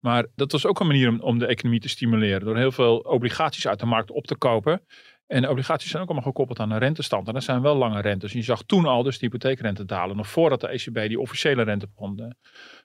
Maar 0.00 0.26
dat 0.34 0.52
was 0.52 0.66
ook 0.66 0.80
een 0.80 0.86
manier 0.86 1.08
om, 1.08 1.20
om 1.20 1.38
de 1.38 1.46
economie 1.46 1.80
te 1.80 1.88
stimuleren. 1.88 2.44
Door 2.44 2.56
heel 2.56 2.72
veel 2.72 2.98
obligaties 2.98 3.66
uit 3.68 3.78
de 3.80 3.86
markt 3.86 4.10
op 4.10 4.26
te 4.26 4.36
kopen. 4.36 4.82
En 5.26 5.42
de 5.42 5.50
obligaties 5.50 5.90
zijn 5.90 6.02
ook 6.02 6.08
allemaal 6.08 6.26
gekoppeld 6.26 6.60
aan 6.60 6.70
een 6.70 6.78
rentestand. 6.78 7.28
En 7.28 7.34
dat 7.34 7.42
zijn 7.42 7.62
wel 7.62 7.76
lange 7.76 8.00
rentes. 8.00 8.32
Je 8.32 8.42
zag 8.42 8.62
toen 8.62 8.84
al 8.86 9.02
dus 9.02 9.18
de 9.18 9.24
hypotheekrente 9.26 9.84
dalen. 9.84 10.16
Nog 10.16 10.28
voordat 10.28 10.60
de 10.60 10.68
ECB 10.68 11.08
die 11.08 11.20
officiële 11.20 11.62
rente 11.62 11.86
begon 11.94 12.18
eh, 12.18 12.26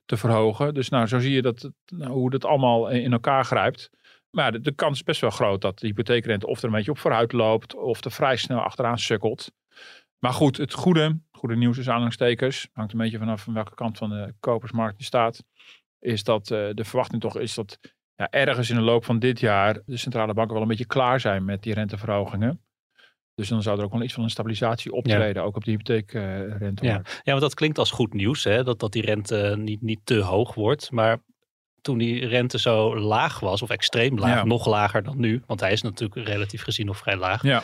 te 0.05 0.17
verhogen. 0.17 0.73
Dus 0.73 0.89
nou, 0.89 1.07
zo 1.07 1.19
zie 1.19 1.31
je 1.33 1.41
dat, 1.41 1.71
nou, 1.85 2.11
hoe 2.11 2.29
dat 2.29 2.45
allemaal 2.45 2.89
in 2.89 3.11
elkaar 3.11 3.45
grijpt. 3.45 3.89
Maar 4.29 4.51
de, 4.51 4.59
de 4.61 4.71
kans 4.71 4.97
is 4.97 5.03
best 5.03 5.21
wel 5.21 5.29
groot 5.29 5.61
dat 5.61 5.79
de 5.79 5.87
hypotheekrente 5.87 6.47
of 6.47 6.59
er 6.59 6.65
een 6.65 6.71
beetje 6.71 6.91
op 6.91 6.97
vooruit 6.97 7.31
loopt. 7.31 7.75
Of 7.75 8.05
er 8.05 8.11
vrij 8.11 8.35
snel 8.35 8.59
achteraan 8.59 8.97
sukkelt. 8.97 9.51
Maar 10.19 10.33
goed, 10.33 10.57
het 10.57 10.73
goede, 10.73 11.19
goede 11.31 11.55
nieuws 11.55 11.77
is 11.77 11.87
aanhalingstekens. 11.87 12.69
Hangt 12.73 12.91
een 12.91 12.97
beetje 12.97 13.17
vanaf 13.17 13.43
van 13.43 13.53
welke 13.53 13.75
kant 13.75 13.97
van 13.97 14.09
de 14.09 14.33
kopersmarkt 14.39 14.97
je 14.97 15.03
staat. 15.03 15.43
Is 15.99 16.23
dat 16.23 16.51
eh, 16.51 16.69
de 16.73 16.83
verwachting 16.83 17.21
toch 17.21 17.37
is 17.37 17.53
dat 17.53 17.79
ja, 18.15 18.29
ergens 18.29 18.69
in 18.69 18.75
de 18.75 18.81
loop 18.81 19.05
van 19.05 19.19
dit 19.19 19.39
jaar 19.39 19.81
de 19.85 19.97
centrale 19.97 20.33
banken 20.33 20.53
wel 20.53 20.61
een 20.61 20.69
beetje 20.69 20.85
klaar 20.85 21.19
zijn 21.19 21.45
met 21.45 21.63
die 21.63 21.73
renteverhogingen. 21.73 22.61
Dus 23.35 23.47
dan 23.47 23.61
zou 23.61 23.77
er 23.77 23.83
ook 23.83 23.91
wel 23.91 24.01
iets 24.01 24.13
van 24.13 24.23
een 24.23 24.29
stabilisatie 24.29 24.91
optreden, 24.91 25.43
ook 25.43 25.55
op 25.55 25.63
de 25.63 25.71
hypotheekrente. 25.71 26.85
Ja. 26.85 27.01
ja, 27.03 27.21
want 27.23 27.41
dat 27.41 27.53
klinkt 27.53 27.77
als 27.77 27.91
goed 27.91 28.13
nieuws, 28.13 28.43
hè? 28.43 28.63
Dat, 28.63 28.79
dat 28.79 28.91
die 28.91 29.01
rente 29.01 29.55
niet, 29.57 29.81
niet 29.81 29.99
te 30.03 30.19
hoog 30.19 30.53
wordt. 30.53 30.91
Maar 30.91 31.17
toen 31.81 31.97
die 31.97 32.25
rente 32.27 32.59
zo 32.59 32.99
laag 32.99 33.39
was, 33.39 33.61
of 33.61 33.69
extreem 33.69 34.19
laag, 34.19 34.35
Ja. 34.35 34.43
nog 34.43 34.65
lager 34.67 35.03
dan 35.03 35.19
nu, 35.19 35.41
want 35.47 35.59
hij 35.59 35.71
is 35.71 35.81
natuurlijk 35.81 36.27
relatief 36.27 36.63
gezien 36.63 36.85
nog 36.85 36.97
vrij 36.97 37.15
laag, 37.17 37.43
Ja. 37.43 37.61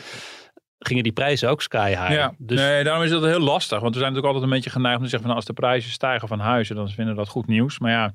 Gingen 0.78 1.02
die 1.02 1.12
prijzen 1.12 1.50
ook 1.50 1.62
sky 1.62 1.88
high. 1.88 2.12
Ja, 2.12 2.34
Dus 2.38 2.60
nee, 2.60 2.84
daarom 2.84 3.02
is 3.02 3.10
dat 3.10 3.24
heel 3.24 3.40
lastig. 3.40 3.80
Want 3.80 3.94
we 3.94 4.00
zijn 4.00 4.12
natuurlijk 4.12 4.34
altijd 4.34 4.44
een 4.44 4.56
beetje 4.56 4.70
geneigd 4.70 4.96
om 4.96 5.02
te 5.02 5.10
zeggen 5.10 5.28
van 5.28 5.36
als 5.36 5.46
de 5.46 5.52
prijzen 5.52 5.90
stijgen 5.90 6.28
van 6.28 6.38
huizen, 6.40 6.76
dan 6.76 6.88
vinden 6.88 7.14
we 7.14 7.20
dat 7.20 7.28
goed 7.28 7.46
nieuws. 7.46 7.78
Maar 7.78 7.90
ja, 7.90 8.14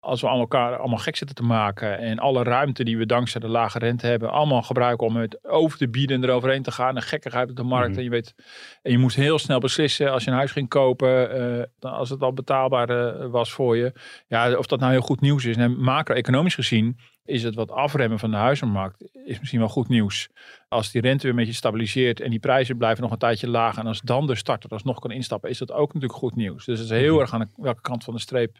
als 0.00 0.20
we 0.20 0.28
aan 0.28 0.38
elkaar 0.38 0.76
allemaal 0.76 0.98
gek 0.98 1.16
zitten 1.16 1.36
te 1.36 1.42
maken 1.42 1.98
en 1.98 2.18
alle 2.18 2.42
ruimte 2.42 2.84
die 2.84 2.98
we 2.98 3.06
dankzij 3.06 3.40
de 3.40 3.48
lage 3.48 3.78
rente 3.78 4.06
hebben, 4.06 4.30
allemaal 4.30 4.62
gebruiken 4.62 5.06
om 5.06 5.16
het 5.16 5.44
over 5.44 5.78
te 5.78 5.88
bieden 5.88 6.16
en 6.16 6.28
eroverheen 6.28 6.62
te 6.62 6.70
gaan. 6.70 6.96
En 6.96 7.02
gekkigheid 7.02 7.50
op 7.50 7.56
de 7.56 7.62
markt. 7.62 7.88
Mhm. 7.88 7.98
En 7.98 8.04
je 8.04 8.10
weet, 8.10 8.34
en 8.82 8.92
je 8.92 8.98
moest 8.98 9.16
heel 9.16 9.38
snel 9.38 9.58
beslissen 9.58 10.12
als 10.12 10.24
je 10.24 10.30
een 10.30 10.36
huis 10.36 10.52
ging 10.52 10.68
kopen, 10.68 11.30
eh, 11.30 11.92
als 11.92 12.10
het 12.10 12.22
al 12.22 12.32
betaalbaar 12.32 12.88
eh, 12.88 13.26
was 13.30 13.52
voor 13.52 13.76
je. 13.76 13.92
Ja, 14.28 14.56
of 14.56 14.66
dat 14.66 14.80
nou 14.80 14.92
heel 14.92 15.00
goed 15.00 15.20
nieuws 15.20 15.44
is. 15.44 15.56
En 15.56 15.80
macro-economisch 15.80 16.54
gezien 16.54 16.98
is 17.28 17.42
het 17.42 17.54
wat 17.54 17.70
afremmen 17.70 18.18
van 18.18 18.30
de 18.30 18.36
huizenmarkt 18.36 19.08
is 19.24 19.38
misschien 19.38 19.58
wel 19.60 19.68
goed 19.68 19.88
nieuws. 19.88 20.28
Als 20.68 20.90
die 20.90 21.00
rente 21.00 21.22
weer 21.22 21.30
een 21.30 21.36
beetje 21.38 21.52
stabiliseert 21.52 22.20
en 22.20 22.30
die 22.30 22.38
prijzen 22.38 22.76
blijven 22.76 23.02
nog 23.02 23.12
een 23.12 23.18
tijdje 23.18 23.48
laag. 23.48 23.76
En 23.76 23.86
als 23.86 24.00
dan 24.00 24.26
de 24.26 24.34
starter 24.34 24.70
alsnog 24.70 24.98
kan 24.98 25.10
instappen, 25.10 25.50
is 25.50 25.58
dat 25.58 25.72
ook 25.72 25.86
natuurlijk 25.94 26.20
goed 26.20 26.36
nieuws. 26.36 26.64
Dus 26.64 26.78
het 26.78 26.90
is 26.90 26.98
heel 26.98 27.20
erg 27.20 27.32
aan 27.34 27.40
de- 27.40 27.62
welke 27.62 27.80
kant 27.80 28.04
van 28.04 28.14
de 28.14 28.20
streep 28.20 28.58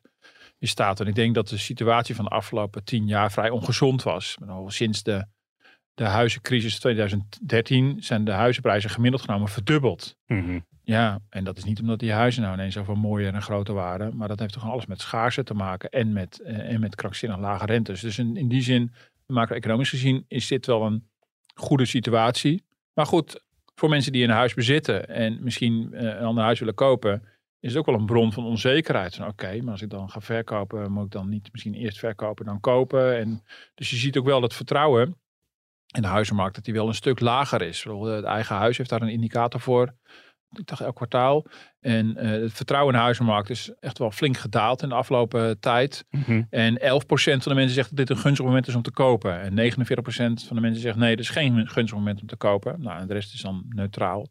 je 0.58 0.66
staat. 0.66 1.00
En 1.00 1.06
ik 1.06 1.14
denk 1.14 1.34
dat 1.34 1.48
de 1.48 1.58
situatie 1.58 2.14
van 2.14 2.24
de 2.24 2.30
afgelopen 2.30 2.84
tien 2.84 3.06
jaar 3.06 3.32
vrij 3.32 3.50
ongezond 3.50 4.02
was. 4.02 4.36
Sinds 4.66 5.02
de, 5.02 5.26
de 5.94 6.04
huizencrisis 6.04 6.78
2013 6.78 8.02
zijn 8.02 8.24
de 8.24 8.30
huizenprijzen 8.32 8.90
gemiddeld 8.90 9.22
genomen 9.22 9.48
verdubbeld. 9.48 10.16
Mhm. 10.26 10.60
Ja, 10.88 11.20
en 11.30 11.44
dat 11.44 11.56
is 11.56 11.64
niet 11.64 11.80
omdat 11.80 11.98
die 11.98 12.12
huizen 12.12 12.42
nou 12.42 12.54
ineens 12.54 12.74
zoveel 12.74 12.94
mooier 12.94 13.34
en 13.34 13.42
groter 13.42 13.74
waren. 13.74 14.16
Maar 14.16 14.28
dat 14.28 14.38
heeft 14.38 14.52
toch 14.52 14.70
alles 14.70 14.86
met 14.86 15.00
schaarste 15.00 15.42
te 15.42 15.54
maken 15.54 15.90
en 15.90 16.12
met, 16.12 16.40
eh, 16.40 16.72
en 16.72 16.80
met 16.80 16.94
krankzinnig 16.94 17.38
lage 17.38 17.66
rentes. 17.66 18.00
Dus 18.00 18.18
in, 18.18 18.36
in 18.36 18.48
die 18.48 18.62
zin, 18.62 18.92
macro-economisch 19.26 19.88
gezien, 19.88 20.24
is 20.28 20.46
dit 20.46 20.66
wel 20.66 20.82
een 20.82 21.08
goede 21.54 21.84
situatie. 21.84 22.64
Maar 22.94 23.06
goed, 23.06 23.42
voor 23.74 23.88
mensen 23.88 24.12
die 24.12 24.24
een 24.24 24.30
huis 24.30 24.54
bezitten 24.54 25.08
en 25.08 25.38
misschien 25.42 25.94
eh, 25.94 26.04
een 26.04 26.24
ander 26.24 26.44
huis 26.44 26.58
willen 26.58 26.74
kopen, 26.74 27.22
is 27.60 27.68
het 27.68 27.78
ook 27.78 27.86
wel 27.86 27.94
een 27.94 28.06
bron 28.06 28.32
van 28.32 28.44
onzekerheid. 28.44 29.20
Oké, 29.20 29.62
maar 29.62 29.72
als 29.72 29.82
ik 29.82 29.90
dan 29.90 30.10
ga 30.10 30.20
verkopen, 30.20 30.92
moet 30.92 31.04
ik 31.04 31.10
dan 31.10 31.28
niet 31.28 31.48
misschien 31.52 31.74
eerst 31.74 31.98
verkopen 31.98 32.44
dan 32.44 32.60
kopen. 32.60 33.18
En, 33.18 33.42
dus 33.74 33.90
je 33.90 33.96
ziet 33.96 34.18
ook 34.18 34.26
wel 34.26 34.40
dat 34.40 34.54
vertrouwen 34.54 35.16
in 35.94 36.02
de 36.02 36.08
huizenmarkt, 36.08 36.54
dat 36.54 36.64
die 36.64 36.74
wel 36.74 36.88
een 36.88 36.94
stuk 36.94 37.20
lager 37.20 37.62
is. 37.62 37.84
Het 37.84 38.24
eigen 38.24 38.56
huis 38.56 38.76
heeft 38.76 38.90
daar 38.90 39.02
een 39.02 39.08
indicator 39.08 39.60
voor. 39.60 39.94
Ik 40.52 40.66
dacht 40.66 40.80
elk 40.80 40.94
kwartaal. 40.94 41.46
En 41.80 42.16
eh, 42.16 42.30
het 42.30 42.52
vertrouwen 42.52 42.92
in 42.92 42.98
de 42.98 43.04
huizenmarkt 43.04 43.50
is 43.50 43.72
echt 43.80 43.98
wel 43.98 44.10
flink 44.10 44.36
gedaald 44.36 44.82
in 44.82 44.88
de 44.88 44.94
afgelopen 44.94 45.60
tijd. 45.60 46.04
Mhm. 46.10 46.42
En 46.50 46.78
11% 46.78 47.42
van 47.42 47.52
de 47.52 47.54
mensen 47.54 47.74
zegt 47.74 47.88
dat 47.88 47.98
dit 47.98 48.10
een 48.10 48.22
gunstig 48.22 48.44
moment 48.44 48.68
is 48.68 48.74
om 48.74 48.82
te 48.82 48.90
kopen. 48.90 49.40
En 49.40 49.54
49% 49.54 50.46
van 50.46 50.56
de 50.56 50.62
mensen 50.62 50.82
zegt 50.82 50.96
nee, 50.96 51.16
dit 51.16 51.24
is 51.24 51.30
geen 51.30 51.68
gunstig 51.68 51.96
moment 51.96 52.20
om 52.20 52.26
te 52.26 52.36
kopen. 52.36 52.80
Nou, 52.80 53.00
en 53.00 53.06
de 53.06 53.14
rest 53.14 53.34
is 53.34 53.40
dan 53.40 53.64
neutraal. 53.68 54.26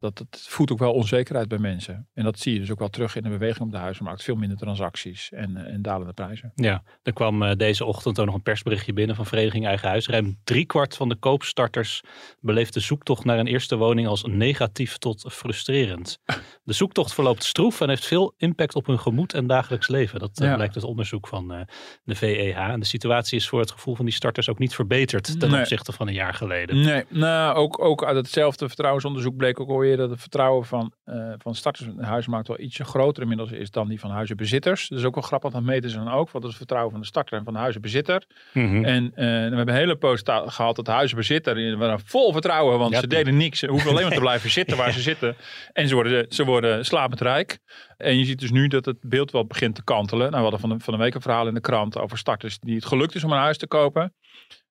Dat, 0.00 0.16
dat 0.16 0.44
voedt 0.48 0.72
ook 0.72 0.78
wel 0.78 0.92
onzekerheid 0.92 1.48
bij 1.48 1.58
mensen. 1.58 2.08
En 2.14 2.24
dat 2.24 2.38
zie 2.38 2.52
je 2.52 2.60
dus 2.60 2.70
ook 2.70 2.78
wel 2.78 2.88
terug 2.88 3.16
in 3.16 3.22
de 3.22 3.28
beweging 3.28 3.64
op 3.66 3.70
de 3.70 3.78
huizenmarkt. 3.78 4.22
Veel 4.22 4.36
minder 4.36 4.58
transacties 4.58 5.32
en, 5.32 5.56
eh, 5.56 5.72
en 5.74 5.82
dalende 5.82 6.12
prijzen. 6.12 6.52
Ja, 6.54 6.82
er 7.02 7.12
kwam 7.12 7.42
eh, 7.42 7.56
deze 7.56 7.84
ochtend 7.84 8.18
ook 8.18 8.26
nog 8.26 8.34
een 8.34 8.42
persberichtje 8.42 8.92
binnen 8.92 9.16
van 9.16 9.26
Vereniging 9.26 9.66
Eigen 9.66 9.88
Huis. 9.88 10.06
Ruim 10.08 10.38
driekwart 10.44 10.96
van 10.96 11.08
de 11.08 11.14
koopstarters 11.16 12.00
beleeft 12.40 12.74
de 12.74 12.80
zoektocht 12.80 13.24
naar 13.24 13.38
een 13.38 13.46
eerste 13.46 13.76
woning 13.76 14.06
als 14.08 14.22
negatief 14.24 14.98
tot 14.98 15.24
frustrerend. 15.32 16.18
De 16.62 16.72
zoektocht 16.76 17.14
verloopt 17.14 17.44
stroef 17.44 17.80
en 17.80 17.88
heeft 17.88 18.06
veel 18.06 18.34
impact 18.36 18.74
op 18.74 18.86
hun 18.86 18.98
gemoed 18.98 19.34
en 19.34 19.46
dagelijks 19.46 19.88
leven. 19.88 20.18
Dat 20.20 20.40
eh, 20.40 20.46
Ja. 20.48 20.54
blijkt 20.54 20.74
uit 20.74 20.84
onderzoek 20.84 21.26
van 21.28 21.66
de 22.04 22.14
VEH. 22.14 22.56
En 22.70 22.80
de 22.80 22.86
situatie 22.86 23.38
is 23.38 23.48
voor 23.48 23.60
het 23.60 23.70
gevoel 23.70 23.94
van 23.94 24.04
die 24.04 24.14
starters 24.14 24.48
ook 24.48 24.58
niet 24.58 24.74
verbeterd 24.74 25.40
ten 25.40 25.50
Nee. 25.50 25.60
opzichte 25.60 25.92
van 25.92 26.08
een 26.08 26.14
jaar 26.14 26.34
geleden. 26.34 26.80
Nee, 26.80 27.04
nou 27.08 27.56
ook, 27.56 27.80
ook 27.84 28.04
uit 28.04 28.16
hetzelfde 28.16 28.66
vertrouwensonderzoek 28.66 29.36
bleek 29.36 29.60
ook 29.60 29.68
alweer 29.68 29.89
dat 29.96 30.10
het 30.10 30.20
vertrouwen 30.20 30.66
van, 30.66 30.92
eh, 31.04 31.32
van 31.38 31.54
starters 31.54 31.88
in 31.88 31.96
de 31.96 32.04
huizenmarkt 32.04 32.48
wel 32.48 32.60
ietsje 32.60 32.84
groter 32.84 33.22
inmiddels 33.22 33.50
is 33.50 33.70
dan 33.70 33.88
die 33.88 34.00
van 34.00 34.10
huizenbezitters. 34.10 34.88
Dat 34.88 34.98
is 34.98 35.04
ook 35.04 35.14
wel 35.14 35.24
grappig, 35.24 35.50
dat 35.50 35.62
meten 35.62 35.90
ze 35.90 35.96
dan 35.96 36.10
ook. 36.10 36.30
Wat 36.30 36.42
is 36.42 36.48
het 36.48 36.56
vertrouwen 36.56 36.92
van 36.92 37.00
de 37.00 37.06
starter 37.06 37.38
en 37.38 37.44
van 37.44 37.52
de 37.52 37.58
huizenbezitter? 37.58 38.26
Mhm. 38.52 38.84
En 38.84 39.04
eh, 39.04 39.24
we 39.24 39.24
hebben 39.24 39.68
een 39.68 39.74
hele 39.74 39.96
post 39.96 40.30
gehad 40.30 40.76
dat 40.76 40.84
de 40.84 40.90
huizenbezitter 40.90 41.76
waren 41.76 42.00
vol 42.04 42.32
vertrouwen, 42.32 42.78
want 42.78 42.92
Ja, 42.92 43.00
ze 43.00 43.06
deden 43.06 43.36
niks. 43.36 43.58
Ze 43.58 43.66
hoeven 43.66 43.90
alleen 43.90 44.02
maar 44.02 44.12
te 44.12 44.20
blijven 44.30 44.50
zitten 44.50 44.76
waar 44.76 44.92
ze 44.92 45.00
zitten. 45.00 45.36
En 45.72 45.88
ze 45.88 45.94
worden, 45.94 46.26
ze 46.28 46.44
worden 46.44 46.84
slapend 46.84 47.20
rijk. 47.20 47.58
En 47.96 48.18
je 48.18 48.24
ziet 48.24 48.40
dus 48.40 48.50
nu 48.50 48.68
dat 48.68 48.84
het 48.84 48.98
beeld 49.00 49.30
wel 49.30 49.46
begint 49.46 49.74
te 49.74 49.84
kantelen. 49.84 50.30
Nou, 50.30 50.36
we 50.36 50.50
hadden 50.50 50.60
van 50.60 50.68
de, 50.68 50.84
van 50.84 50.94
de 50.94 51.00
week 51.00 51.14
een 51.14 51.20
verhaal 51.20 51.46
in 51.46 51.54
de 51.54 51.60
krant 51.60 51.98
over 51.98 52.18
starters 52.18 52.58
die 52.58 52.74
het 52.74 52.84
gelukt 52.84 53.14
is 53.14 53.24
om 53.24 53.32
een 53.32 53.38
huis 53.38 53.58
te 53.58 53.66
kopen. 53.66 54.14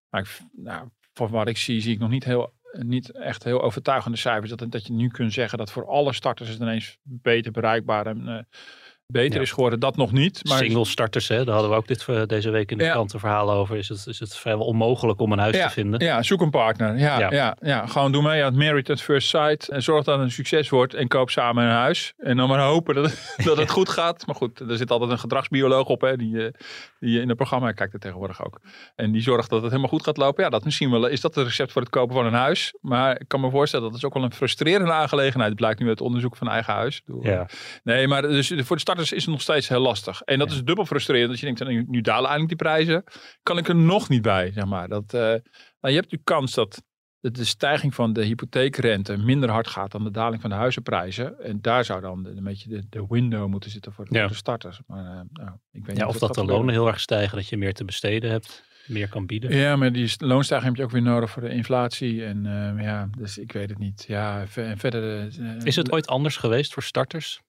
Maar 0.09 0.21
ik, 0.21 0.39
nou, 0.51 0.89
van 1.13 1.29
wat 1.29 1.47
ik 1.47 1.57
zie, 1.57 1.81
zie 1.81 1.93
ik 1.93 1.99
nog 1.99 2.09
niet, 2.09 2.23
heel, 2.23 2.53
niet 2.71 3.11
echt 3.11 3.43
heel 3.43 3.61
overtuigende 3.61 4.17
cijfers. 4.17 4.49
Dat, 4.55 4.71
dat 4.71 4.87
je 4.87 4.93
nu 4.93 5.07
kunt 5.07 5.33
zeggen 5.33 5.57
dat 5.57 5.71
voor 5.71 5.87
alle 5.87 6.13
starters 6.13 6.49
het 6.49 6.59
ineens 6.59 6.97
beter 7.03 7.51
bereikbaar 7.51 8.07
en 8.07 8.27
eh, 8.27 8.39
beter 9.11 9.35
Ja. 9.35 9.41
is 9.41 9.51
geworden. 9.51 9.79
Dat 9.79 9.95
nog 9.95 10.11
niet. 10.11 10.41
Maar 10.47 10.57
Single 10.57 10.85
starters, 10.85 11.27
hè, 11.27 11.43
daar 11.43 11.53
hadden 11.53 11.71
we 11.71 11.77
ook 11.77 11.87
dit, 11.87 12.05
eh, 12.07 12.21
deze 12.25 12.49
week 12.49 12.71
in 12.71 12.77
de 12.77 12.83
Ja. 12.83 12.91
krant 12.91 13.13
een 13.13 13.19
verhaal 13.19 13.51
over. 13.51 13.77
Is 13.77 13.89
het, 13.89 14.07
is 14.07 14.19
het 14.19 14.35
vrijwel 14.37 14.65
onmogelijk 14.65 15.19
om 15.19 15.31
een 15.31 15.39
huis 15.39 15.57
te 15.61 15.69
vinden? 15.69 15.99
Ja, 15.99 16.23
zoek 16.23 16.41
een 16.41 16.49
partner. 16.49 16.97
Ja, 16.97 17.31
Ja. 17.31 17.55
ja. 17.61 17.85
Gewoon 17.85 18.11
doe 18.11 18.21
mee 18.21 18.43
aan 18.43 18.53
het 18.53 18.63
Married 18.63 18.89
at 18.89 19.01
First 19.01 19.27
Sight. 19.29 19.67
En 19.69 19.83
zorg 19.83 20.03
dat 20.03 20.15
het 20.15 20.23
een 20.25 20.31
succes 20.31 20.69
wordt. 20.69 20.93
En 20.93 21.07
koop 21.07 21.29
samen 21.29 21.63
een 21.63 21.69
huis. 21.71 22.13
En 22.17 22.37
dan 22.37 22.47
maar 22.49 22.59
hopen 22.59 22.95
dat, 22.95 23.33
dat 23.45 23.57
het 23.57 23.69
goed 23.69 23.89
gaat. 23.89 24.25
Maar 24.25 24.35
goed, 24.35 24.59
er 24.59 24.77
zit 24.77 24.91
altijd 24.91 25.11
een 25.11 25.19
gedragsbioloog 25.19 25.87
op. 25.87 26.01
Hè, 26.01 26.15
die, 26.17 26.45
eh, 26.45 26.51
die 26.99 27.21
in 27.21 27.27
het 27.27 27.37
programma 27.37 27.71
kijkt 27.71 27.93
er 27.93 27.99
tegenwoordig 27.99 28.45
ook. 28.45 28.59
En 28.95 29.11
die 29.11 29.21
zorgt 29.21 29.49
dat 29.49 29.59
het 29.61 29.69
helemaal 29.69 29.91
goed 29.91 30.03
gaat 30.03 30.17
lopen. 30.17 30.43
Ja, 30.43 30.49
dat 30.49 30.63
misschien 30.63 30.91
wel. 30.91 31.05
Is 31.07 31.21
dat 31.21 31.35
het 31.35 31.45
recept 31.45 31.71
voor 31.71 31.81
het 31.81 31.91
kopen 31.91 32.15
van 32.15 32.25
een 32.25 32.33
huis? 32.33 32.73
Maar 32.81 33.19
ik 33.19 33.27
kan 33.27 33.41
me 33.41 33.49
voorstellen 33.49 33.85
dat 33.85 33.95
het 33.95 34.05
ook 34.05 34.13
wel 34.13 34.23
een 34.23 34.33
frustrerende 34.33 34.91
aangelegenheid. 34.91 35.55
blijkt 35.55 35.79
nu 35.79 35.87
uit 35.87 35.97
het 35.99 36.07
onderzoek 36.07 36.35
van 36.35 36.49
eigen 36.49 36.73
huis. 36.73 37.01
Ja. 37.21 37.47
Nee, 37.83 38.07
maar 38.07 38.21
dus 38.21 38.53
voor 38.57 38.75
de 38.75 38.81
starters 38.99 39.11
is 39.11 39.23
het 39.23 39.31
nog 39.33 39.41
steeds 39.41 39.67
heel 39.67 39.79
lastig. 39.79 40.21
En 40.21 40.39
dat 40.39 40.51
is 40.51 40.63
dubbel 40.63 40.85
frustrerend. 40.85 41.29
Dat 41.29 41.39
je 41.39 41.45
denkt, 41.45 41.67
nu, 41.67 41.85
nu 41.87 42.01
dalen 42.01 42.29
eigenlijk 42.29 42.47
die 42.47 42.57
prijzen. 42.67 43.03
Kan 43.43 43.57
ik 43.57 43.67
er 43.67 43.75
nog 43.75 44.09
niet 44.09 44.21
bij, 44.21 44.51
zeg 44.51 44.65
maar. 44.65 44.87
Dat, 44.87 45.13
eh, 45.13 45.19
nou, 45.19 45.93
je 45.93 45.95
hebt 45.95 46.11
nu 46.11 46.19
kans 46.23 46.53
dat 46.53 46.83
de, 47.19 47.31
de 47.31 47.43
stijging 47.45 47.95
van 47.95 48.13
de 48.13 48.23
hypotheekrente 48.23 49.17
minder 49.17 49.49
hard 49.49 49.67
gaat 49.67 49.91
dan 49.91 50.03
de 50.03 50.11
daling 50.11 50.41
van 50.41 50.49
de 50.49 50.55
huizenprijzen. 50.55 51.39
En 51.43 51.61
daar 51.61 51.85
zou 51.85 52.01
dan 52.01 52.23
de, 52.23 52.29
een 52.29 52.43
beetje 52.43 52.69
de, 52.69 52.83
de 52.89 53.05
window 53.09 53.47
moeten 53.47 53.71
zitten 53.71 53.93
voor, 53.93 54.05
Ja. 54.09 54.27
de 54.27 54.33
starters. 54.33 54.79
Maar 54.87 55.05
eh, 55.05 55.21
nou, 55.31 55.49
ik 55.71 55.85
weet 55.85 55.97
Ja, 55.97 56.05
niet 56.05 56.13
of 56.13 56.19
dat 56.19 56.33
de 56.35 56.45
lonen 56.45 56.73
heel 56.73 56.87
erg 56.87 56.99
stijgen, 56.99 57.37
dat 57.37 57.47
je 57.49 57.57
meer 57.57 57.73
te 57.73 57.85
besteden 57.85 58.31
hebt, 58.31 58.63
meer 58.87 59.09
kan 59.09 59.25
bieden. 59.25 59.55
Ja, 59.55 59.75
maar 59.75 59.91
die 59.91 60.13
loonstijging 60.17 60.69
heb 60.69 60.77
je 60.77 60.83
ook 60.83 60.91
weer 60.91 61.11
nodig 61.11 61.29
voor 61.29 61.41
de 61.41 61.49
inflatie. 61.49 62.25
En 62.25 62.45
eh, 62.45 62.83
ja, 62.83 63.09
dus 63.17 63.37
ik 63.37 63.51
weet 63.51 63.69
het 63.69 63.79
niet. 63.79 64.05
Ja, 64.07 64.45
en 64.55 64.77
verder... 64.77 65.27
Is 65.63 65.75
het 65.75 65.91
ooit 65.91 66.07
anders 66.07 66.37
geweest 66.37 66.73
voor 66.73 66.83
starters? 66.83 67.41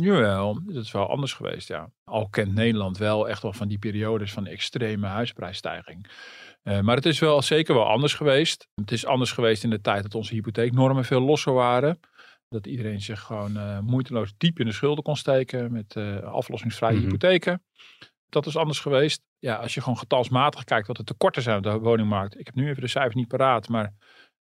Jawel, 0.00 0.60
dat 0.64 0.84
is 0.84 0.92
wel 0.92 1.08
anders 1.08 1.32
geweest, 1.32 1.68
ja. 1.68 1.90
Al 2.04 2.28
kent 2.28 2.54
Nederland 2.54 2.98
wel 2.98 3.28
echt 3.28 3.42
wel 3.42 3.52
van 3.52 3.68
die 3.68 3.78
periodes 3.78 4.32
van 4.32 4.46
extreme 4.46 5.06
huisprijsstijging. 5.06 6.06
Eh, 6.62 6.80
maar 6.80 6.96
het 6.96 7.06
is 7.06 7.18
wel 7.18 7.42
zeker 7.42 7.74
wel 7.74 7.86
anders 7.88 8.14
geweest. 8.14 8.68
Het 8.74 8.92
is 8.92 9.06
anders 9.06 9.32
geweest 9.32 9.64
in 9.64 9.70
de 9.70 9.80
tijd 9.80 10.02
dat 10.02 10.14
onze 10.14 10.34
hypotheeknormen 10.34 11.04
veel 11.04 11.20
losser 11.20 11.52
waren. 11.52 12.00
Dat 12.48 12.66
iedereen 12.66 13.00
zich 13.00 13.20
gewoon 13.20 13.56
eh, 13.56 13.78
moeiteloos 13.78 14.32
diep 14.36 14.58
in 14.60 14.66
de 14.66 14.72
schulden 14.72 15.04
kon 15.04 15.16
steken 15.16 15.72
met 15.72 15.96
eh, 15.96 16.22
aflossingsvrije 16.22 16.94
Mhm. 16.94 17.02
hypotheken. 17.02 17.62
Dat 18.28 18.46
is 18.46 18.56
anders 18.56 18.80
geweest. 18.80 19.22
Ja, 19.38 19.54
als 19.56 19.74
je 19.74 19.80
gewoon 19.80 19.98
getalsmatig 19.98 20.64
kijkt 20.64 20.86
wat 20.86 20.96
de 20.96 21.04
tekorten 21.04 21.42
zijn 21.42 21.56
op 21.56 21.62
de 21.62 21.78
woningmarkt. 21.78 22.38
Ik 22.38 22.46
heb 22.46 22.54
nu 22.54 22.68
even 22.68 22.82
de 22.82 22.88
cijfers 22.88 23.14
niet 23.14 23.28
paraat, 23.28 23.68
maar 23.68 23.92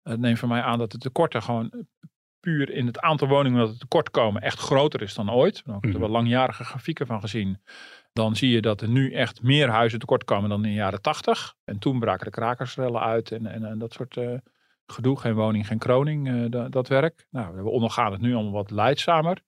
het 0.02 0.20
neemt 0.20 0.38
van 0.38 0.48
mij 0.48 0.62
aan 0.62 0.78
dat 0.78 0.90
de 0.90 0.98
tekorten 0.98 1.42
gewoon 1.42 1.86
puur 2.44 2.70
in 2.70 2.86
het 2.86 3.00
aantal 3.00 3.28
woningen 3.28 3.58
dat 3.58 3.70
er 3.70 3.78
tekort 3.78 4.10
komen 4.10 4.42
echt 4.42 4.58
groter 4.58 5.02
is 5.02 5.14
dan 5.14 5.30
ooit. 5.32 5.62
Daar 5.64 5.74
hebben 5.74 5.92
we 5.92 5.98
Mhm. 5.98 6.10
langjarige 6.12 6.64
grafieken 6.64 7.06
van 7.06 7.20
gezien. 7.20 7.62
Dan 8.12 8.36
zie 8.36 8.50
je 8.50 8.60
dat 8.60 8.80
er 8.80 8.88
nu 8.88 9.12
echt 9.12 9.42
meer 9.42 9.68
huizen 9.68 9.98
tekort 9.98 10.24
komen 10.24 10.48
dan 10.50 10.64
in 10.64 10.70
de 10.70 10.74
jaren 10.76 11.02
tachtig. 11.02 11.54
En 11.64 11.78
toen 11.78 11.98
braken 11.98 12.24
de 12.24 12.30
krakersrellen 12.30 13.00
uit 13.00 13.32
en, 13.32 13.46
en, 13.46 13.64
en 13.64 13.78
dat 13.78 13.92
soort 13.92 14.16
eh, 14.16 14.34
gedoe. 14.86 15.18
Geen 15.20 15.34
woning, 15.34 15.66
geen 15.66 15.78
kroning, 15.78 16.28
eh, 16.28 16.50
dat, 16.50 16.72
dat 16.72 16.88
werk. 16.88 17.26
Nou, 17.30 17.54
we 17.56 17.68
ondergaan 17.70 18.12
het 18.12 18.20
nu 18.20 18.34
allemaal 18.34 18.52
wat 18.52 18.70
leidzamer. 18.70 19.42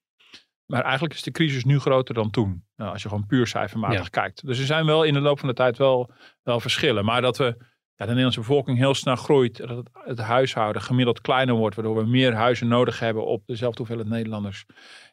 Maar 0.67 0.83
eigenlijk 0.83 1.15
is 1.15 1.23
de 1.23 1.31
crisis 1.31 1.65
nu 1.65 1.79
groter 1.79 2.15
dan 2.15 2.31
toen. 2.31 2.65
Nou, 2.77 2.93
als 2.93 3.03
je 3.03 3.09
gewoon 3.09 3.27
puur 3.27 3.47
cijfermatig 3.47 3.99
Ja. 4.03 4.09
kijkt. 4.09 4.47
Dus 4.47 4.59
er 4.59 4.67
zijn 4.67 4.87
wel 4.87 5.03
in 5.03 5.13
de 5.15 5.21
loop 5.21 5.39
van 5.39 5.49
de 5.49 5.55
tijd 5.55 5.79
wel, 5.79 6.11
wel 6.43 6.61
verschillen. 6.61 7.05
Maar 7.05 7.21
dat 7.21 7.37
we 7.37 7.57
ja, 7.97 8.05
de 8.05 8.07
Nederlandse 8.07 8.41
bevolking 8.41 8.79
heel 8.79 8.95
snel 8.95 9.17
groeit. 9.17 9.57
Dat 9.57 9.77
het, 9.77 9.89
het 9.93 10.19
huishouden 10.19 10.83
gemiddeld 10.83 11.21
kleiner 11.21 11.55
wordt. 11.55 11.77
Waardoor 11.77 11.97
we 11.97 12.05
meer 12.05 12.35
huizen 12.35 12.69
nodig 12.69 12.99
hebben 12.99 13.27
op 13.27 13.43
dezelfde 13.47 13.79
hoeveelheid 13.79 14.09
Nederlanders. 14.09 14.65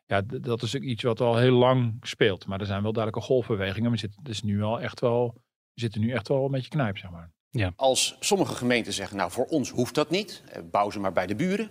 Ja, 0.06 0.22
dat 0.26 0.62
is 0.62 0.76
ook 0.76 0.82
iets 0.82 1.04
wat 1.04 1.22
al 1.22 1.38
heel 1.38 1.56
lang 1.56 1.98
speelt. 2.02 2.48
Maar 2.48 2.60
er 2.60 2.66
zijn 2.66 2.84
wel 2.84 2.94
duidelijke 2.94 3.28
golfbewegingen. 3.28 3.92
We 3.92 3.98
zitten, 3.98 4.24
dus 4.24 4.42
nu 4.42 4.58
wel 4.58 4.80
echt 4.80 5.00
wel, 5.00 5.34
we 5.74 5.82
zitten 5.82 6.02
nu 6.02 6.12
echt 6.12 6.28
wel 6.28 6.46
een 6.46 6.52
beetje 6.52 6.70
knijp, 6.70 6.98
zeg 6.98 7.12
maar. 7.12 7.32
Als 7.76 8.18
sommige 8.20 8.56
gemeenten 8.56 8.94
zeggen, 8.94 9.18
nou 9.18 9.32
voor 9.32 9.46
ons 9.46 9.70
hoeft 9.70 9.96
dat 9.96 10.10
niet, 10.10 10.44
eh, 10.48 10.62
bouw 10.72 10.90
ze 10.90 11.00
maar 11.00 11.14
bij 11.14 11.28
de 11.28 11.36
buren. 11.36 11.70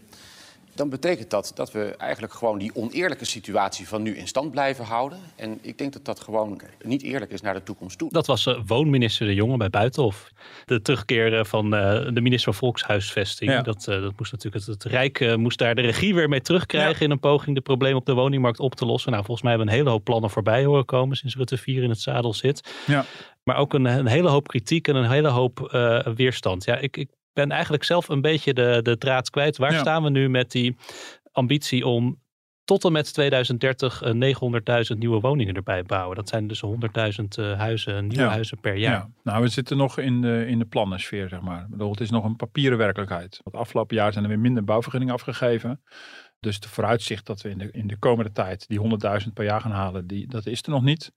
Dan 0.75 0.89
betekent 0.89 1.31
dat 1.31 1.53
dat 1.55 1.73
we 1.73 1.95
eigenlijk 1.99 2.33
gewoon 2.33 2.59
die 2.59 2.75
oneerlijke 2.75 3.25
situatie 3.25 3.89
van 3.89 4.03
nu 4.03 4.17
in 4.17 4.29
stand 4.29 4.51
blijven 4.51 4.85
houden. 4.85 5.19
En 5.37 5.59
ik 5.61 5.79
denk 5.79 5.93
dat 5.93 6.05
dat 6.05 6.21
gewoon 6.21 6.61
niet 6.83 7.03
eerlijk 7.03 7.31
is 7.31 7.41
naar 7.41 7.55
de 7.55 7.63
toekomst 7.63 7.99
toe. 7.99 8.13
Dat 8.13 8.27
was 8.27 8.47
eh, 8.47 8.61
woonminister 8.67 9.27
De 9.27 9.35
Jonge 9.35 9.57
bij 9.57 9.71
Buitenhof. 9.71 10.31
De 10.65 10.83
terugkeer 10.83 11.47
van 11.47 11.75
eh, 11.75 12.07
de 12.13 12.21
minister 12.21 12.53
van 12.53 12.55
Volkshuisvesting. 12.55 13.51
Ja. 13.51 13.63
Dat, 13.63 13.87
eh, 13.89 14.01
dat 14.01 14.13
moest 14.19 14.33
natuurlijk, 14.33 14.67
het, 14.67 14.75
het 14.75 14.85
Rijk 14.93 15.21
eh, 15.21 15.35
moest 15.35 15.59
daar 15.59 15.75
de 15.75 15.81
regie 15.81 16.15
weer 16.15 16.29
mee 16.29 16.41
terugkrijgen 16.41 17.05
in 17.05 17.11
een 17.11 17.21
poging 17.21 17.57
de 17.57 17.63
problemen 17.63 17.99
op 17.99 18.07
de 18.07 18.15
woningmarkt 18.15 18.61
op 18.61 18.75
te 18.75 18.87
lossen. 18.87 19.11
Nou, 19.11 19.25
volgens 19.25 19.43
mij 19.47 19.57
hebben 19.57 19.71
we 19.71 19.75
een 19.75 19.83
hele 19.85 19.97
hoop 19.97 20.05
plannen 20.05 20.31
voorbij 20.31 20.65
horen 20.65 20.85
komen 20.85 21.17
sinds 21.17 21.37
Rutte 21.37 21.57
4 21.57 21.83
in 21.83 21.89
het 21.89 22.01
zadel 22.01 22.35
zit. 22.35 22.73
Ja. 22.87 23.05
Maar 23.45 23.57
ook 23.57 23.75
een, 23.75 23.85
een 23.85 24.07
hele 24.07 24.29
hoop 24.29 24.49
kritiek 24.49 24.89
en 24.89 24.97
een 24.97 25.11
hele 25.11 25.29
hoop 25.29 25.61
eh, 25.61 26.07
weerstand. 26.07 26.65
Ja, 26.65 26.77
ik, 26.77 26.97
ik 26.97 27.09
ben 27.33 27.51
eigenlijk 27.51 27.85
zelf 27.85 28.09
een 28.09 28.21
beetje 28.21 28.55
de, 28.55 28.81
de 28.83 28.99
draad 28.99 29.31
kwijt. 29.31 29.57
Waar 29.57 29.73
Ja. 29.73 29.79
staan 29.79 30.03
we 30.03 30.11
nu 30.11 30.29
met 30.29 30.51
die 30.51 30.77
ambitie 31.33 31.87
om 31.87 32.21
tot 32.65 32.85
en 32.85 32.93
met 32.93 33.13
2030 33.15 34.03
eh, 34.03 34.13
900.000 34.93 34.99
nieuwe 34.99 35.21
woningen 35.21 35.55
erbij 35.55 35.83
bouwen? 35.83 36.17
Dat 36.17 36.29
zijn 36.29 36.47
dus 36.47 36.63
100.000 36.67 36.71
eh, 37.39 37.59
huizen, 37.59 38.07
nieuwe 38.07 38.23
Ja. 38.25 38.31
huizen 38.31 38.61
per 38.61 38.77
jaar. 38.77 38.93
Ja. 38.93 39.09
Nou, 39.23 39.43
we 39.43 39.49
zitten 39.49 39.77
nog 39.77 39.99
in 39.99 40.21
de, 40.21 40.45
in 40.47 40.59
de 40.59 40.65
plannensfeer, 40.65 41.29
zeg 41.29 41.41
maar. 41.41 41.61
Ik 41.63 41.69
bedoel, 41.71 41.91
het 41.91 42.01
is 42.01 42.11
nog 42.11 42.25
een 42.25 42.37
papieren 42.37 42.79
werkelijkheid. 42.79 43.41
Het 43.45 43.55
afgelopen 43.55 43.97
jaar 43.97 44.13
zijn 44.13 44.25
er 44.25 44.31
weer 44.31 44.41
minder 44.41 44.65
bouwvergunningen 44.65 45.15
afgegeven. 45.15 45.83
Dus 46.43 46.61
de 46.61 46.69
vooruitzicht 46.69 47.27
dat 47.27 47.43
we 47.43 47.49
in 47.49 47.59
de, 47.59 47.71
in 47.71 47.87
de 47.87 47.97
komende 47.97 48.33
tijd 48.33 48.69
die 48.69 48.81
100.000 49.25 49.33
per 49.35 49.45
jaar 49.45 49.61
gaan 49.61 49.71
halen, 49.71 50.07
die, 50.07 50.29
dat 50.29 50.47
is 50.47 50.63
er 50.63 50.71
nog 50.71 50.83
niet. 50.83 51.13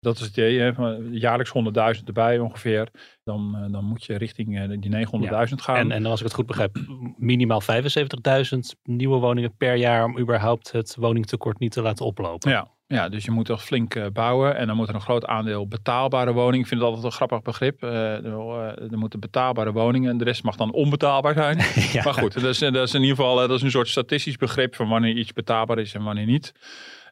Dat 0.00 0.14
is 0.14 0.20
het 0.20 0.30
idee, 0.30 0.58
hè, 0.58 0.72
jaarlijks 1.10 1.52
100.000 1.98 2.04
erbij 2.04 2.38
ongeveer. 2.38 2.88
Dan, 3.22 3.56
eh, 3.56 3.72
dan 3.72 3.84
moet 3.84 4.04
je 4.04 4.16
richting 4.16 4.58
eh, 4.58 4.80
die 4.80 4.90
900.000 4.90 5.54
gaan. 5.54 5.76
En, 5.76 5.90
en 5.90 6.06
als 6.06 6.18
ik 6.18 6.26
het 6.26 6.34
goed 6.34 6.46
begrijp, 6.46 6.78
minimaal 7.16 7.62
75.000 7.62 8.58
nieuwe 8.82 9.18
woningen 9.18 9.56
per 9.56 9.74
jaar 9.74 10.04
om 10.04 10.18
überhaupt 10.18 10.72
het 10.72 10.96
woningtekort 10.96 11.58
niet 11.58 11.72
te 11.72 11.82
laten 11.82 12.06
oplopen. 12.06 12.50
Ja, 12.50 12.68
ja, 12.94 13.08
dus 13.08 13.24
je 13.24 13.30
moet 13.30 13.46
toch 13.46 13.64
flink 13.64 13.94
eh, 13.94 14.06
bouwen. 14.12 14.56
En 14.56 14.66
dan 14.66 14.76
moet 14.76 14.88
er 14.88 14.94
een 14.94 15.00
groot 15.00 15.26
aandeel 15.26 15.68
betaalbare 15.68 16.32
woningen. 16.32 16.60
Ik 16.60 16.66
vind 16.66 16.80
het 16.80 16.88
altijd 16.88 17.06
een 17.06 17.12
grappig 17.12 17.42
begrip. 17.42 17.82
Eh, 17.82 17.90
er, 18.14 18.24
eh, 18.24 18.92
er 18.92 18.98
moeten 18.98 19.20
betaalbare 19.20 19.72
woningen 19.72 20.10
en 20.10 20.18
de 20.18 20.24
rest 20.24 20.42
mag 20.42 20.56
dan 20.56 20.72
onbetaalbaar 20.72 21.34
zijn. 21.34 21.58
Ja. 21.92 22.02
Maar 22.04 22.14
goed, 22.14 22.32
dat 22.34 22.42
is, 22.44 22.58
dat 22.58 22.74
is 22.74 22.94
in 22.94 23.00
ieder 23.00 23.16
geval 23.16 23.36
dat 23.36 23.50
is 23.50 23.62
een 23.62 23.70
soort 23.70 23.88
statistisch 23.88 24.36
begrip 24.36 24.74
van 24.74 24.88
wanneer 24.88 25.16
iets 25.16 25.32
betaalbaar 25.32 25.78
is 25.78 25.94
en 25.94 26.02
wanneer 26.02 26.26
niet. 26.26 26.52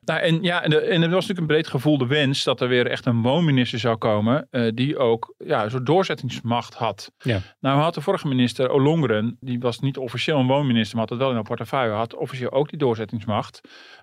Nou, 0.04 0.20
en 0.20 0.42
ja, 0.42 0.62
en, 0.62 0.70
de- 0.70 0.80
en 0.80 1.02
er 1.02 1.08
was 1.10 1.26
natuurlijk 1.26 1.38
een 1.38 1.46
breed 1.46 1.66
gevoelde 1.68 2.06
wens 2.06 2.44
dat 2.44 2.60
er 2.60 2.68
weer 2.68 2.86
echt 2.86 3.06
een 3.06 3.22
woonminister 3.22 3.78
zou 3.78 3.96
komen. 3.96 4.48
die 4.74 4.98
ook 4.98 5.34
ja, 5.38 5.64
een 5.64 5.70
soort 5.70 5.86
doorzettingsmacht 5.86 6.74
had. 6.74 7.12
Ja. 7.18 7.40
Nou 7.60 7.80
had 7.80 7.94
de 7.94 8.00
vorige 8.00 8.28
minister 8.28 8.68
Olongren, 8.68 9.36
die 9.40 9.58
was 9.58 9.78
niet 9.78 9.96
officieel 9.98 10.38
een 10.38 10.46
woonminister, 10.46 10.92
maar 10.96 11.00
had 11.00 11.10
het 11.10 11.18
wel 11.18 11.28
in 11.28 11.34
haar 11.34 11.44
portefeuille, 11.44 11.92
had 11.92 12.14
officieel 12.14 12.52
ook 12.52 12.68
die 12.68 12.78
doorzettingsmacht. 12.78 13.60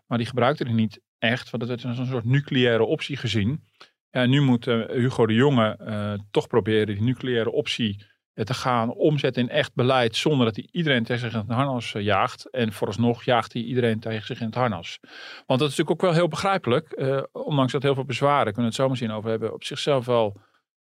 Maar 0.08 0.18
die 0.18 0.28
gebruikte 0.28 0.64
die 0.66 0.74
niet 0.74 1.00
echt, 1.30 1.50
want 1.50 1.68
dat 1.68 1.72
werd 1.72 1.86
als 1.86 1.98
een 1.98 2.14
soort 2.14 2.26
nucleaire 2.26 2.84
optie 2.84 3.18
gezien. 3.18 3.64
Ja, 4.10 4.26
nu 4.26 4.42
moet 4.42 4.68
eh, 4.68 4.86
Hugo 4.86 5.26
de 5.26 5.34
Jonge 5.34 5.78
eh, 5.78 6.14
toch 6.32 6.48
proberen 6.48 6.96
die 6.96 7.04
nucleaire 7.04 7.52
optie 7.52 8.06
te 8.44 8.54
gaan 8.54 8.94
omzetten 8.94 9.44
in 9.44 9.50
echt 9.50 9.74
beleid 9.74 10.16
zonder 10.16 10.46
dat 10.46 10.56
hij 10.56 10.68
iedereen 10.72 11.04
tegen 11.04 11.22
zich 11.22 11.34
in 11.34 11.40
het 11.48 11.58
harnas 11.58 11.94
eh, 11.94 12.02
jaagt. 12.04 12.50
En 12.50 12.74
vooralsnog 12.74 13.24
jaagt 13.24 13.54
hij 13.54 13.62
iedereen 13.62 14.00
tegen 14.00 14.26
zich 14.26 14.40
in 14.40 14.46
het 14.46 14.56
harnas. 14.56 15.00
Want 15.46 15.60
dat 15.60 15.70
is 15.70 15.78
natuurlijk 15.78 15.92
ook 15.92 16.02
wel 16.02 16.14
heel 16.14 16.28
begrijpelijk. 16.28 16.92
eh, 16.92 17.24
ondanks 17.32 17.72
dat 17.72 17.84
heel 17.84 17.94
veel 17.94 18.06
bezwaren, 18.06 18.54
kunnen 18.54 18.72
we 18.72 18.82
het 18.82 18.90
zo 18.90 18.96
zien 18.96 19.12
over 19.12 19.30
hebben, 19.30 19.54
op 19.54 19.64
zichzelf 19.64 20.06
wel 20.06 20.38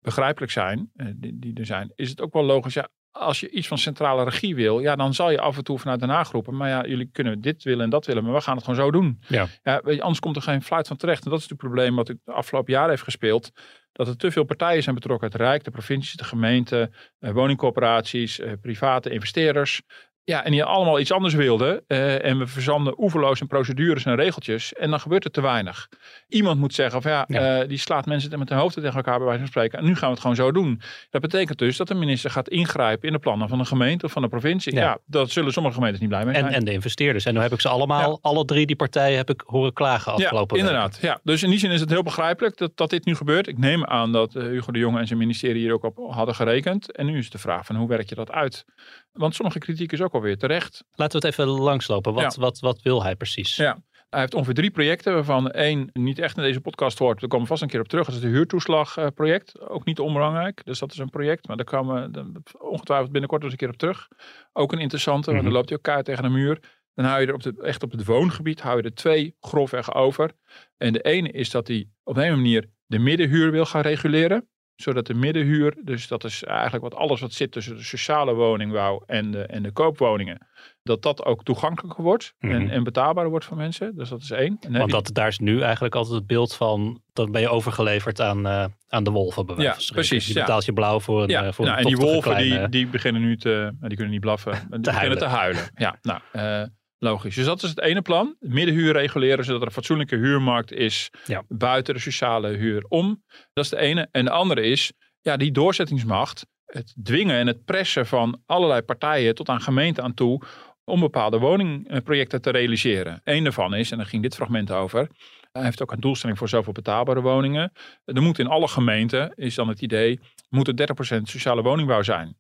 begrijpelijk 0.01 0.53
zijn, 0.53 0.91
eh, 0.97 1.07
die, 1.15 1.39
die 1.39 1.55
er 1.55 1.67
zijn, 1.67 1.93
is 1.95 2.11
het 2.11 2.21
ook 2.21 2.33
wel 2.33 2.45
logisch. 2.45 2.75
Ja, 2.75 2.89
als 3.13 3.41
je 3.41 3.51
iets 3.51 3.69
van 3.69 3.79
centrale 3.79 4.25
regie 4.25 4.55
wil, 4.55 4.81
ja, 4.81 4.97
dan 4.97 5.15
zal 5.15 5.31
je 5.31 5.41
af 5.41 5.57
en 5.57 5.65
toe 5.65 5.79
vanuit 5.79 6.01
Den 6.01 6.09
Haag 6.09 6.31
roepen. 6.31 6.57
Maar 6.57 6.69
ja, 6.69 6.87
jullie 6.87 7.09
kunnen 7.13 7.41
dit 7.41 7.63
willen 7.63 7.85
en 7.85 7.91
dat 7.91 8.07
willen, 8.07 8.25
maar 8.25 8.33
we 8.33 8.41
gaan 8.41 8.55
het 8.55 8.65
gewoon 8.65 8.81
zo 8.81 8.91
doen. 8.91 9.21
Ja. 9.29 9.47
Ja, 9.63 9.81
weet 9.85 9.95
je, 9.95 10.01
anders 10.01 10.21
komt 10.21 10.37
er 10.37 10.43
geen 10.43 10.63
fluit 10.63 10.87
van 10.87 10.97
terecht. 10.97 11.25
En 11.25 11.31
dat 11.31 11.41
is 11.41 11.49
het 11.49 11.59
probleem 11.59 11.97
wat 11.97 12.09
ik 12.09 12.17
de 12.25 12.33
afgelopen 12.33 12.73
jaren 12.73 12.91
heeft 12.91 13.03
gespeeld. 13.03 13.51
Dat 13.93 14.09
er 14.09 14.17
te 14.17 14.31
veel 14.31 14.45
partijen 14.45 14.83
zijn 14.83 14.95
betrokken. 14.95 15.29
Het 15.29 15.37
Rijk, 15.37 15.65
de 15.65 15.71
provincies, 15.71 16.17
de 16.17 16.25
gemeenten, 16.25 16.95
eh, 17.19 17.33
woningcorporaties, 17.33 18.39
eh, 18.39 18.53
private 18.61 19.11
investeerders. 19.11 19.83
Ja, 20.31 20.45
en 20.45 20.51
die 20.51 20.65
allemaal 20.65 21.01
iets 21.01 21.13
anders 21.13 21.35
wilden. 21.35 21.83
eh, 21.87 22.25
en 22.25 22.39
we 22.39 22.47
verzanden 22.47 22.95
oeverloos 23.03 23.41
in 23.41 23.47
procedures 23.47 24.05
en 24.05 24.15
regeltjes. 24.15 24.73
En 24.75 24.91
dan 24.91 25.01
gebeurt 25.01 25.25
er 25.25 25.31
te 25.31 25.41
weinig. 25.41 25.89
Iemand 26.29 26.59
moet 26.61 26.75
zeggen 26.75 27.03
van 27.03 27.11
ja, 27.11 27.25
Ja. 27.29 27.61
eh, 27.61 27.69
die 27.69 27.79
slaat 27.79 28.07
mensen 28.07 28.39
met 28.39 28.49
hun 28.49 28.59
hoofden 28.59 28.83
tegen 28.83 28.97
elkaar 28.97 29.17
bij 29.17 29.25
wijze 29.27 29.41
van 29.41 29.49
spreken. 29.49 29.79
En 29.79 29.85
nu 29.85 29.95
gaan 29.95 30.05
we 30.09 30.11
het 30.11 30.21
gewoon 30.21 30.37
zo 30.37 30.53
doen. 30.53 30.81
Dat 31.11 31.21
betekent 31.21 31.59
dus 31.59 31.77
dat 31.77 31.89
de 31.89 31.95
minister 31.95 32.31
gaat 32.31 32.49
ingrijpen 32.49 33.07
in 33.07 33.13
de 33.15 33.19
plannen 33.21 33.49
van 33.49 33.59
een 33.59 33.67
gemeente 33.67 34.05
of 34.07 34.13
van 34.13 34.23
een 34.23 34.29
provincie. 34.29 34.75
Ja. 34.75 34.81
Ja, 34.81 34.99
dat 35.07 35.31
zullen 35.31 35.53
sommige 35.53 35.75
gemeentes 35.75 36.01
niet 36.01 36.09
blij 36.11 36.25
mee 36.25 36.35
zijn. 36.35 36.47
En, 36.47 36.53
en 36.53 36.65
de 36.65 36.73
investeerders. 36.73 37.25
En 37.25 37.35
nu 37.35 37.41
heb 37.41 37.53
ik 37.53 37.61
ze 37.61 37.69
allemaal, 37.69 38.11
Ja. 38.11 38.19
alle 38.21 38.45
drie 38.45 38.67
die 38.67 38.77
partijen 38.77 39.17
heb 39.17 39.31
ik 39.31 39.43
horen 39.47 39.73
klagen 39.73 40.13
afgelopen 40.13 40.57
ja, 40.59 40.63
week. 40.63 40.73
inderdaad. 40.73 40.99
Ja. 41.03 41.21
Dus 41.23 41.43
in 41.43 41.51
die 41.51 41.59
zin 41.59 41.71
is 41.71 41.81
het 41.81 41.91
heel 41.91 42.03
begrijpelijk 42.03 42.57
dat, 42.57 42.71
dat 42.75 42.91
dit 42.91 43.05
nu 43.05 43.15
gebeurt. 43.15 43.47
Ik 43.47 43.59
neem 43.59 43.85
aan 43.85 44.13
dat 44.13 44.35
eh, 44.35 44.43
Hugo 44.43 44.73
de 44.73 44.79
Jonge 44.79 44.99
en 44.99 45.07
zijn 45.07 45.19
ministerie 45.19 45.63
hier 45.63 45.73
ook 45.73 45.85
op 45.85 45.99
hadden 46.15 46.35
gerekend. 46.35 46.93
En 46.97 47.07
nu 47.07 47.19
is 47.19 47.31
de 47.31 47.39
vraag 47.39 47.67
van 47.67 47.77
hoe 47.77 47.89
werk 47.89 48.09
je 48.09 48.15
dat 48.15 48.31
uit? 48.31 48.65
Want 49.13 49.35
sommige 49.35 49.59
kritiek 49.59 49.93
is 49.93 50.01
ook 50.03 50.13
alweer 50.15 50.37
terecht. 50.39 50.85
Laten 50.95 51.21
we 51.21 51.27
het 51.27 51.37
even 51.39 51.53
langslopen. 51.53 52.15
Wat, 52.15 52.35
Ja. 52.35 52.41
wat, 52.41 52.59
wat 52.59 52.83
wil 52.83 53.03
hij 53.03 53.17
precies? 53.17 53.57
Ja. 53.57 53.83
Hij 54.11 54.21
heeft 54.21 54.35
ongeveer 54.35 54.55
drie 54.55 54.71
projecten, 54.71 55.13
waarvan 55.15 55.51
één 55.51 55.91
niet 55.93 56.19
echt 56.19 56.37
in 56.37 56.43
deze 56.43 56.61
podcast 56.61 56.99
hoort. 56.99 57.21
Daar 57.21 57.29
komen 57.29 57.45
we 57.45 57.51
vast 57.51 57.63
een 57.63 57.69
keer 57.69 57.81
op 57.81 57.89
terug. 57.89 58.07
Dat 58.07 58.15
is 58.15 58.23
het 58.23 58.33
huurtoeslagproject. 58.33 59.61
Ook 59.69 59.85
niet 59.85 59.99
onbelangrijk. 59.99 60.65
Dus 60.65 60.79
dat 60.79 60.93
is 60.93 60.99
een 60.99 61.11
project. 61.11 61.47
Maar 61.49 61.57
daar 61.57 61.65
komen 61.67 62.13
we 62.13 62.41
ongetwijfeld 62.59 63.11
binnenkort 63.13 63.43
eens 63.43 63.53
een 63.53 63.59
keer 63.59 63.69
op 63.69 63.77
terug. 63.77 64.09
Ook 64.53 64.73
een 64.73 64.79
interessante, 64.79 65.25
want 65.27 65.37
Mhm. 65.37 65.45
dan 65.45 65.53
loopt 65.55 65.69
hij 65.69 65.79
ook 65.79 65.85
kaart 65.85 66.05
tegen 66.05 66.23
de 66.23 66.29
muur. 66.29 66.59
Dan 66.95 67.05
hou 67.05 67.21
je 67.21 67.27
er 67.27 67.35
op 67.35 67.43
de, 67.43 67.55
echt 67.63 67.83
op 67.83 67.91
het 67.91 68.05
woongebied 68.05 68.61
hou 68.61 68.77
je 68.77 68.83
er 68.83 68.95
twee 68.95 69.37
grofweg 69.41 69.95
over. 69.95 70.31
En 70.77 70.93
de 70.93 71.01
ene 71.03 71.31
is 71.31 71.51
dat 71.51 71.69
hij 71.69 71.89
op 72.05 72.17
een 72.17 72.31
manier 72.31 72.71
de 72.87 72.99
middenhuur 72.99 73.51
wil 73.51 73.65
gaan 73.67 73.83
reguleren. 73.83 74.49
Zodat 74.81 75.07
de 75.07 75.15
middenhuur, 75.15 75.75
dus 75.85 76.09
dat 76.09 76.25
is 76.25 76.45
eigenlijk 76.45 76.83
wat 76.83 76.95
alles 76.95 77.21
wat 77.21 77.33
zit 77.33 77.53
tussen 77.53 77.77
de 77.77 77.83
sociale 77.83 78.35
woningbouw 78.35 79.03
en 79.07 79.31
de, 79.31 79.43
en 79.43 79.63
de 79.63 79.73
koopwoningen. 79.73 80.49
Dat 80.83 81.03
dat 81.03 81.25
ook 81.25 81.45
toegankelijker 81.45 82.03
wordt 82.05 82.35
Mhm. 82.39 82.53
en, 82.55 82.71
en 82.71 82.83
betaalbaarder 82.85 83.31
wordt 83.31 83.45
voor 83.45 83.57
mensen. 83.57 83.97
Dus 83.97 84.09
dat 84.09 84.21
is 84.21 84.31
één. 84.31 84.57
En 84.61 84.71
heb 84.71 84.79
Want 84.81 84.91
dat, 84.91 85.11
daar 85.15 85.29
is 85.29 85.39
nu 85.39 85.61
eigenlijk 85.61 85.95
altijd 85.95 86.15
het 86.17 86.27
beeld 86.27 86.55
van... 86.55 87.03
dan 87.13 87.31
ben 87.33 87.41
je 87.41 87.49
overgeleverd 87.49 88.21
aan, 88.21 88.47
eh, 88.47 88.65
aan 88.89 89.05
de 89.05 89.11
wolven. 89.11 89.47
Bij 89.47 89.55
wijze 89.57 89.81
Ja, 89.87 89.93
precies, 89.93 90.27
Je 90.27 90.35
ja. 90.35 90.41
betaalt 90.41 90.65
je 90.65 90.73
blauw 90.73 91.01
voor 91.01 91.23
een, 91.23 91.29
ja, 91.29 91.45
eh, 91.45 91.53
voor 91.53 91.65
nou, 91.65 91.79
een 91.79 91.85
en 91.85 91.89
die 91.95 92.05
wolven 92.05 92.33
kleine- 92.33 92.59
die, 92.59 92.69
die 92.69 92.87
beginnen 92.87 93.23
nu 93.23 93.37
te, 93.37 93.49
nou, 93.49 93.77
die 93.89 93.95
kunnen 93.97 94.11
niet 94.11 94.21
blaffen, 94.21 94.53
die 94.71 94.79
beginnen 94.81 94.95
huilen. 94.95 95.19
te 95.19 95.25
huilen. 95.25 95.63
Ja, 95.75 95.99
nou, 96.03 96.21
eh, 96.33 96.63
logisch. 97.01 97.35
Dus 97.35 97.45
dat 97.45 97.63
is 97.63 97.69
het 97.69 97.81
ene 97.81 98.03
plan. 98.03 98.37
Middenhuur 98.39 98.93
reguleren, 98.93 99.45
zodat 99.45 99.61
er 99.61 99.67
een 99.67 99.73
fatsoenlijke 99.73 100.17
huurmarkt 100.17 100.73
is 100.73 101.11
Ja. 101.25 101.43
buiten 101.49 101.95
de 101.95 102.01
sociale 102.01 102.49
huur 102.49 102.85
om. 102.89 103.23
Dat 103.53 103.65
is 103.65 103.71
de 103.71 103.77
ene. 103.79 104.09
En 104.11 104.25
de 104.25 104.31
andere 104.31 104.61
is, 104.63 104.93
ja, 105.21 105.37
die 105.37 105.53
doorzettingsmacht, 105.53 106.47
het 106.65 106.95
dwingen 107.03 107.37
en 107.37 107.47
het 107.47 107.65
pressen 107.65 108.07
van 108.07 108.43
allerlei 108.47 108.83
partijen 108.83 109.35
tot 109.35 109.49
aan 109.49 109.61
gemeenten 109.61 110.05
aan 110.05 110.15
toe 110.15 110.43
om 110.85 111.01
bepaalde 111.01 111.39
woningprojecten 111.39 112.43
te 112.43 112.51
realiseren. 112.51 113.21
Eén 113.25 113.43
daarvan 113.45 113.75
is, 113.75 113.91
en 113.91 113.97
daar 113.97 114.07
ging 114.07 114.23
dit 114.23 114.35
fragment 114.35 114.71
over, 114.71 115.09
hij 115.53 115.63
heeft 115.65 115.83
ook 115.83 115.93
een 115.93 116.01
doelstelling 116.01 116.39
voor 116.39 116.49
zoveel 116.49 116.73
betaalbare 116.73 117.21
woningen. 117.21 117.73
Er 118.05 118.23
moet 118.23 118.39
in 118.39 118.47
alle 118.47 118.69
gemeenten, 118.69 119.33
is 119.35 119.55
dan 119.55 119.69
het 119.69 119.83
idee, 119.83 120.21
moet 120.49 120.69
er 120.69 120.75
30% 120.75 121.29
sociale 121.29 121.63
woningbouw 121.63 122.03
zijn. 122.03 122.37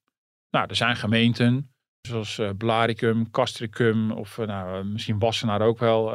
Nou, 0.50 0.67
er 0.69 0.76
zijn 0.76 0.97
gemeenten, 0.97 1.75
zoals 2.02 2.38
eh 2.38 2.50
Blaricum, 2.57 3.30
Castricum 3.30 4.11
of 4.11 4.38
eh, 4.38 4.47
nou, 4.47 4.78
eh, 4.78 4.85
misschien 4.85 5.19
Wassenaar 5.19 5.61
ook 5.61 5.78
wel. 5.78 6.12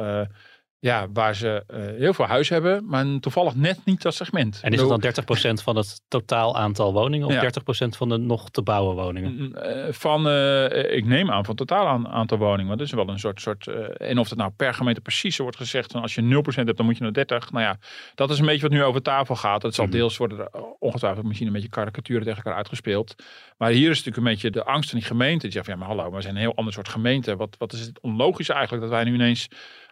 Ja, 0.78 1.06
waar 1.12 1.34
ze 1.34 1.64
eh, 1.66 1.80
heel 1.98 2.14
veel 2.14 2.24
huis 2.26 2.48
hebben, 2.48 2.86
maar 2.86 3.04
toevallig 3.20 3.54
net 3.54 3.78
niet 3.84 4.02
dat 4.02 4.14
segment. 4.14 4.58
En 4.62 4.72
is 4.72 4.80
het 4.80 4.88
dan 4.88 5.58
30% 5.60 5.62
van 5.62 5.76
het 5.76 6.00
totaal 6.08 6.56
aantal 6.56 6.92
woningen... 6.92 7.26
of 7.26 7.32
Ja. 7.32 7.42
30% 7.42 7.88
van 7.96 8.08
de 8.08 8.16
nog 8.16 8.50
te 8.50 8.62
bouwen 8.62 8.96
woningen? 8.96 9.34
Mm, 9.34 9.54
eh, 9.54 9.92
Van, 9.92 10.28
eh, 10.28 10.96
ik 10.96 11.04
neem 11.04 11.30
aan, 11.30 11.44
van 11.44 11.56
het 11.56 11.68
totaal 11.68 11.86
aan, 11.86 12.08
aantal 12.08 12.38
woningen. 12.38 12.66
Want 12.66 12.78
dat 12.78 12.88
is 12.88 12.94
wel 12.94 13.08
een 13.08 13.18
soort, 13.18 13.40
soort 13.40 13.66
en 13.96 14.18
of 14.18 14.28
het 14.28 14.38
nou 14.38 14.50
per 14.56 14.74
gemeente 14.74 15.00
precies 15.00 15.36
wordt 15.36 15.56
gezegd, 15.56 15.92
van 15.92 16.02
als 16.02 16.14
je 16.14 16.22
0% 16.22 16.66
hebt, 16.66 16.76
dan 16.76 16.86
moet 16.86 16.96
je 16.96 17.02
naar 17.02 17.12
30. 17.12 17.50
Nou 17.52 17.64
ja, 17.64 17.78
dat 18.14 18.30
is 18.30 18.38
een 18.38 18.46
beetje 18.46 18.62
wat 18.62 18.70
nu 18.70 18.82
over 18.84 19.02
tafel 19.02 19.36
gaat. 19.36 19.62
Het 19.62 19.74
zal 19.74 19.84
Mhm. 19.84 19.94
deels 19.94 20.16
worden 20.16 20.48
ongetwijfeld 20.78 21.26
misschien 21.26 21.46
een 21.46 21.52
beetje 21.52 21.68
karikaturen 21.68 22.22
tegen 22.22 22.36
elkaar 22.36 22.54
uitgespeeld. 22.56 23.14
Maar 23.56 23.70
hier 23.70 23.90
is 23.90 23.96
natuurlijk 23.96 24.16
een 24.16 24.32
beetje 24.32 24.50
de 24.50 24.64
angst 24.64 24.90
van 24.90 24.98
die 24.98 25.08
gemeente. 25.08 25.42
Die 25.42 25.52
zegt, 25.52 25.64
van, 25.64 25.74
ja 25.74 25.80
maar 25.80 25.96
hallo, 25.96 26.10
we 26.10 26.20
zijn 26.20 26.34
een 26.34 26.40
heel 26.40 26.54
ander 26.54 26.72
soort 26.72 26.88
gemeente. 26.88 27.36
Wat, 27.36 27.56
wat 27.58 27.72
is 27.72 27.80
het 27.80 28.00
onlogisch 28.00 28.48
eigenlijk 28.48 28.82
dat 28.82 28.92
wij 28.92 29.04
nu 29.04 29.14
ineens 29.14 29.48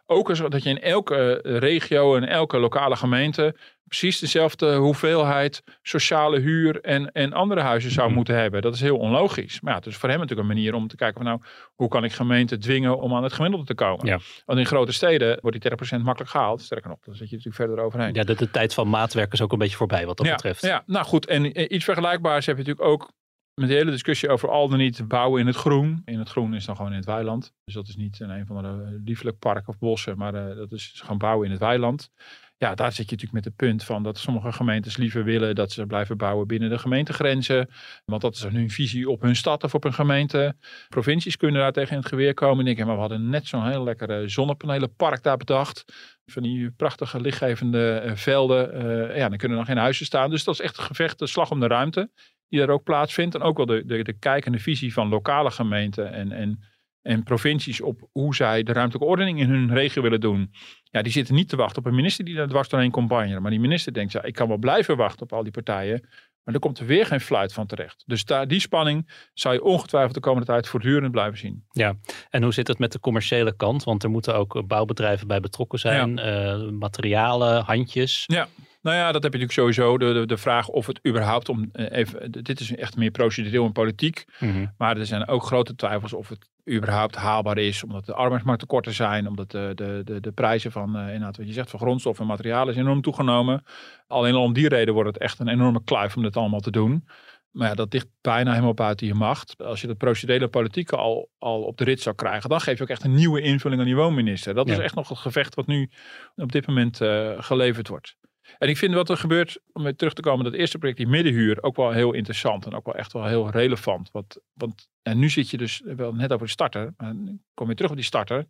ook 0.07 0.29
eens, 0.29 0.41
dat 0.49 0.63
je 0.63 0.69
in 0.71 0.81
elke 0.81 1.43
eh, 1.43 1.59
regio 1.59 2.17
en 2.17 2.29
elke 2.29 2.59
lokale 2.59 2.97
gemeente 2.97 3.55
precies 3.85 4.19
dezelfde 4.19 4.75
hoeveelheid 4.75 5.63
sociale 5.83 6.39
huur 6.41 6.81
en, 6.81 7.13
en 7.13 7.33
andere 7.33 7.61
huizen 7.61 7.91
zou 7.91 8.07
Mhm. 8.07 8.17
moeten 8.17 8.35
hebben. 8.37 8.63
Dat 8.63 8.75
is 8.75 8.81
heel 8.81 8.97
onlogisch. 8.97 9.61
Maar 9.61 9.73
ja, 9.73 9.79
het 9.79 9.89
is 9.89 9.97
voor 9.97 10.09
hem 10.09 10.19
natuurlijk 10.19 10.49
een 10.49 10.55
manier 10.55 10.75
om 10.75 10.89
te 10.89 10.97
kijken 10.97 11.17
van 11.23 11.27
nou, 11.27 11.41
hoe 11.75 11.89
kan 11.89 12.05
ik 12.05 12.13
gemeenten 12.13 12.61
dwingen 12.61 12.99
om 13.01 13.15
aan 13.15 13.23
het 13.23 13.33
gemiddelde 13.33 13.67
te 13.67 13.75
komen? 13.75 14.07
Ja. 14.07 14.19
Want 14.45 14.59
in 14.59 14.67
grote 14.67 14.93
steden 14.93 15.39
wordt 15.41 15.61
die 15.61 15.71
30% 15.99 16.03
makkelijk 16.05 16.31
gehaald. 16.31 16.61
Sterker 16.63 16.89
nog, 16.89 16.99
dan 17.01 17.15
zit 17.15 17.31
je 17.31 17.37
natuurlijk 17.37 17.65
verder 17.65 17.85
overheen. 17.85 18.15
Ja, 18.15 18.25
de, 18.25 18.35
de 18.35 18.51
tijd 18.51 18.75
van 18.75 18.89
maatwerk 18.89 19.33
is 19.33 19.41
ook 19.43 19.53
een 19.53 19.59
beetje 19.59 19.77
voorbij 19.77 20.07
wat 20.07 20.17
dat 20.17 20.27
ja, 20.27 20.35
betreft. 20.35 20.63
Ja, 20.63 20.83
nou 20.87 21.05
goed. 21.05 21.27
En 21.27 21.53
eh, 21.53 21.65
iets 21.69 21.85
vergelijkbaars 21.85 22.47
heb 22.47 22.57
je 22.57 22.63
natuurlijk 22.63 22.93
ook 22.93 23.13
met 23.55 23.69
de 23.69 23.75
hele 23.75 23.91
discussie 23.91 24.29
over 24.29 24.51
al 24.51 24.69
dan 24.69 24.79
niet 24.79 25.09
bouwen 25.09 25.41
in 25.41 25.47
het 25.47 25.57
groen. 25.57 26.03
In 26.05 26.19
het 26.19 26.29
groen 26.29 26.55
is 26.55 26.65
dan 26.65 26.77
gewoon 26.77 26.91
in 26.91 26.97
het 26.97 27.07
weiland. 27.07 27.53
Dus 27.65 27.75
dat 27.75 27.89
is 27.89 27.97
niet 27.97 28.21
in 28.21 28.31
een 28.31 28.47
van 28.47 28.63
de 28.63 29.01
liefelijk 29.05 29.39
park 29.39 29.69
of 29.69 29.79
bossen, 29.79 30.19
maar 30.19 30.35
eh, 30.35 30.57
dat 30.57 30.73
is 30.73 31.01
gewoon 31.01 31.19
bouwen 31.19 31.47
in 31.47 31.51
het 31.51 31.61
weiland. 31.61 32.11
Ja, 32.57 32.75
daar 32.75 32.93
zit 32.93 33.11
je 33.11 33.17
natuurlijk 33.17 33.33
met 33.33 33.45
het 33.45 33.57
punt 33.57 33.85
van 33.85 34.03
dat 34.03 34.19
sommige 34.19 34.53
gemeentes 34.53 34.97
liever 34.97 35.25
willen 35.25 35.55
dat 35.55 35.73
ze 35.73 35.87
blijven 35.87 36.17
bouwen 36.17 36.47
binnen 36.47 36.71
de 36.71 36.79
gemeentegrenzen. 36.79 37.69
Want 38.05 38.23
dat 38.23 38.35
is 38.35 38.43
hun 38.43 38.71
visie 38.71 39.11
op 39.11 39.23
hun 39.23 39.37
stad 39.37 39.65
of 39.65 39.75
op 39.75 39.83
hun 39.83 39.95
gemeente. 39.95 40.57
Provincies 40.89 41.37
kunnen 41.37 41.61
daar 41.61 41.73
tegen 41.73 41.91
in 41.91 41.99
het 41.99 42.07
geweer 42.07 42.35
komen 42.35 42.67
en 42.67 42.87
maar 42.87 42.95
we 42.95 43.01
hadden 43.01 43.29
net 43.29 43.47
zo'n 43.47 43.69
heel 43.69 43.85
lekkere 43.85 44.29
zonnepanelenpark 44.29 45.23
daar 45.23 45.37
bedacht. 45.37 45.85
Van 46.27 46.43
die 46.43 46.71
prachtige 46.71 47.21
lichtgevende 47.21 47.95
eh, 47.95 48.17
velden. 48.17 48.73
Eh, 48.73 49.17
ja, 49.17 49.29
dan 49.29 49.39
kunnen 49.39 49.59
er 49.59 49.65
nog 49.65 49.73
geen 49.73 49.83
huizen 49.83 50.07
staan. 50.07 50.31
Dus 50.31 50.45
dat 50.45 50.55
is 50.55 50.61
echt 50.61 50.79
een 50.79 50.85
gevecht, 50.85 51.19
de 51.19 51.27
slag 51.27 51.51
om 51.51 51.61
de 51.61 51.67
ruimte 51.67 52.11
die 52.49 52.59
daar 52.59 52.69
ook 52.69 52.83
plaatsvindt. 52.85 53.35
En 53.35 53.43
ook 53.43 53.57
wel 53.57 53.67
de, 53.67 53.87
de, 53.87 54.03
de 54.03 54.19
kijkende 54.19 54.59
visie 54.59 54.93
van 54.93 55.09
lokale 55.09 55.51
gemeenten 55.51 56.13
en, 56.13 56.33
en, 56.33 56.65
en 57.03 57.23
provincies 57.23 57.81
op 57.81 58.09
hoe 58.13 58.35
zij 58.35 58.63
de 58.63 58.73
ruimtelijke 58.73 59.09
ordening 59.11 59.41
in 59.41 59.49
hun 59.49 59.75
regio 59.75 60.03
willen 60.03 60.21
doen. 60.21 60.51
Ja, 60.83 61.03
die 61.03 61.13
zitten 61.13 61.35
niet 61.35 61.49
te 61.49 61.57
wachten 61.57 61.79
op 61.79 61.87
een 61.87 61.95
minister 61.95 62.25
die 62.25 62.35
daar 62.35 62.49
dwars 62.49 62.69
doorheen 62.69 62.91
komt 62.91 63.09
banjeren. 63.09 63.43
Maar 63.43 63.51
die 63.51 63.61
minister 63.61 63.93
denkt, 63.93 64.13
ja, 64.13 64.23
ik 64.23 64.35
kan 64.35 64.49
wel 64.49 64.57
blijven 64.59 64.97
wachten 64.97 65.23
op 65.23 65.33
al 65.33 65.43
die 65.43 65.53
partijen. 65.53 66.09
Maar 66.45 66.55
er 66.55 66.61
komt 66.61 66.79
er 66.79 66.87
weer 66.87 67.07
geen 67.07 67.21
fluit 67.21 67.53
van 67.53 67.67
terecht. 67.67 68.03
Dus 68.07 68.25
daar, 68.25 68.49
die 68.49 68.61
spanning 68.61 69.29
zou 69.35 69.55
je 69.55 69.63
ongetwijfeld 69.63 70.15
de 70.15 70.21
komende 70.21 70.47
tijd 70.47 70.69
voortdurend 70.69 71.13
blijven 71.13 71.39
zien. 71.39 71.65
Ja, 71.71 71.95
en 72.31 72.43
hoe 72.43 72.53
zit 72.53 72.69
het 72.69 72.79
met 72.79 72.93
de 72.93 73.01
commerciële 73.01 73.57
kant? 73.57 73.85
Want 73.85 74.03
er 74.03 74.11
moeten 74.11 74.35
ook 74.35 74.67
bouwbedrijven 74.67 75.27
bij 75.27 75.41
betrokken 75.41 75.79
zijn. 75.79 76.19
eh, 76.19 76.71
materialen, 76.71 77.63
handjes. 77.65 78.25
Ja, 78.27 78.49
nou 78.85 78.97
ja, 78.97 79.13
dat 79.13 79.23
heb 79.23 79.33
je 79.33 79.39
natuurlijk 79.39 79.77
sowieso. 79.77 79.99
De, 79.99 80.13
de, 80.13 80.27
de 80.27 80.37
vraag 80.37 80.69
of 80.69 80.87
het 80.87 81.01
überhaupt 81.07 81.49
om 81.49 81.69
eh, 81.73 81.99
even. 81.99 82.31
Dit 82.31 82.61
is 82.61 82.75
echt 82.75 82.97
meer 82.97 83.11
procedureel 83.11 83.65
en 83.65 83.73
politiek. 83.73 84.25
Mhm. 84.39 84.67
Maar 84.79 84.97
er 84.97 85.07
zijn 85.07 85.29
ook 85.29 85.43
grote 85.43 85.75
twijfels 85.75 86.13
of 86.13 86.29
het 86.29 86.49
überhaupt 86.71 87.15
haalbaar 87.15 87.59
is. 87.59 87.85
Omdat 87.85 88.07
de 88.07 88.15
arbeidsmarkttekorten 88.15 88.95
zijn. 88.95 89.29
Omdat 89.29 89.51
de, 89.51 89.73
de, 89.75 90.01
de, 90.05 90.21
de 90.21 90.33
prijzen 90.33 90.73
van, 90.73 90.97
eh, 90.97 91.03
inderdaad, 91.03 91.37
wat 91.37 91.47
je 91.47 91.53
zegt, 91.53 91.71
van 91.71 91.81
grondstoffen 91.81 92.25
en 92.25 92.31
materialen 92.31 92.75
is 92.75 92.81
enorm 92.81 93.03
toegenomen. 93.03 93.65
Alleen 94.07 94.35
al 94.35 94.43
om 94.43 94.53
die 94.53 94.69
reden 94.69 94.95
wordt 94.95 95.09
het 95.09 95.19
echt 95.19 95.39
een 95.39 95.49
enorme 95.49 95.85
kluif 95.85 96.17
om 96.17 96.23
dit 96.23 96.37
allemaal 96.37 96.61
te 96.61 96.71
doen. 96.71 97.05
Maar 97.51 97.69
ja, 97.69 97.75
dat 97.75 97.93
ligt 97.93 98.09
bijna 98.21 98.51
helemaal 98.51 98.75
buiten 98.75 99.07
je 99.07 99.15
macht. 99.15 99.63
Als 99.63 99.81
je 99.81 99.87
de 99.87 99.95
procedurele 99.95 100.49
politiek 100.49 100.93
al, 100.93 101.31
al 101.39 101.63
op 101.63 101.77
de 101.77 101.85
rit 101.85 102.01
zou 102.01 102.15
krijgen, 102.15 102.51
dan 102.51 102.61
geef 102.61 102.77
je 102.77 102.83
ook 102.83 102.89
echt 102.89 103.05
een 103.05 103.15
nieuwe 103.15 103.41
invulling 103.41 103.81
aan 103.81 103.87
die 103.87 103.97
woonminister. 103.97 104.55
Dat 104.55 104.69
is 104.69 104.79
echt 104.79 104.95
nog 104.95 105.09
het 105.09 105.19
gevecht 105.19 105.55
wat 105.55 105.67
nu 105.67 105.91
op 106.37 106.53
dit 106.53 106.67
moment 106.67 107.01
eh, 107.01 107.31
geleverd 107.39 107.89
wordt. 107.89 108.17
En 108.59 108.69
ik 108.69 108.77
vind 108.77 108.95
wat 108.95 109.11
er 109.11 109.17
gebeurt, 109.17 109.61
om 109.73 109.83
weer 109.83 109.97
terug 109.97 110.13
te 110.13 110.23
komen, 110.23 110.45
dat 110.45 110.55
eerste 110.55 110.79
project, 110.79 110.99
die 110.99 111.09
middenhuur, 111.09 111.63
ook 111.63 111.77
wel 111.77 111.91
heel 111.91 112.13
interessant 112.13 112.67
en 112.67 112.75
ook 112.75 112.85
wel 112.85 112.95
echt 112.95 113.13
wel 113.13 113.27
heel 113.27 113.51
relevant. 113.51 114.11
Want, 114.13 114.37
want 114.53 114.89
en 115.03 115.19
nu 115.19 115.29
zit 115.31 115.51
je 115.51 115.57
dus 115.57 115.83
wel 115.85 116.15
net 116.15 116.33
over 116.33 116.47
de 116.47 116.53
starter, 116.53 116.95
nu 117.13 117.41
kom 117.55 117.69
je 117.69 117.75
terug 117.75 117.91
op 117.91 117.97
die 117.97 118.05
starter. 118.05 118.47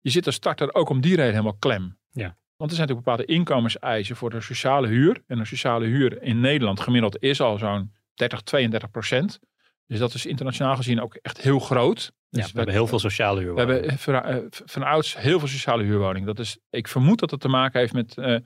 Je 0.00 0.10
zit 0.10 0.26
als 0.26 0.34
starter 0.34 0.74
ook 0.74 0.88
om 0.88 1.00
die 1.00 1.16
reden 1.16 1.30
helemaal 1.30 1.56
klem. 1.58 1.98
Ja. 2.10 2.36
Want 2.56 2.70
er 2.70 2.76
zijn 2.76 2.88
natuurlijk 2.88 3.04
bepaalde 3.16 3.24
inkomenseisen 3.32 4.16
voor 4.16 4.30
de 4.30 4.40
sociale 4.40 4.86
huur. 4.86 5.22
En 5.26 5.38
de 5.38 5.44
sociale 5.44 5.86
huur 5.86 6.22
in 6.22 6.40
Nederland 6.40 6.80
gemiddeld 6.80 7.22
is 7.22 7.40
al 7.40 7.58
zo'n 7.58 7.92
30, 8.14 8.40
32 8.42 8.90
procent. 8.90 9.38
Dus 9.86 9.98
dat 9.98 10.14
is 10.14 10.26
internationaal 10.26 10.76
gezien 10.76 11.00
ook 11.00 11.14
echt 11.14 11.40
heel 11.40 11.58
groot. 11.58 12.12
Ja, 12.28 12.40
Dus 12.42 12.50
we 12.50 12.56
hebben 12.56 12.74
heel 12.74 12.86
veel 12.86 12.98
sociale 12.98 13.38
we 13.38 13.44
huurwoningen. 13.44 13.88
hebben 13.88 13.98
van, 13.98 14.14
eh, 14.14 14.36
van 14.50 14.82
ouds 14.82 15.16
heel 15.16 15.38
veel 15.38 15.48
sociale 15.48 15.82
huurwoningen. 15.82 16.26
Dat 16.26 16.38
is, 16.38 16.58
ik 16.70 16.88
vermoed 16.88 17.18
dat 17.18 17.30
het 17.30 17.40
te 17.40 17.48
maken 17.48 17.80
heeft 17.80 17.92
met, 17.92 18.18
eh, 18.18 18.36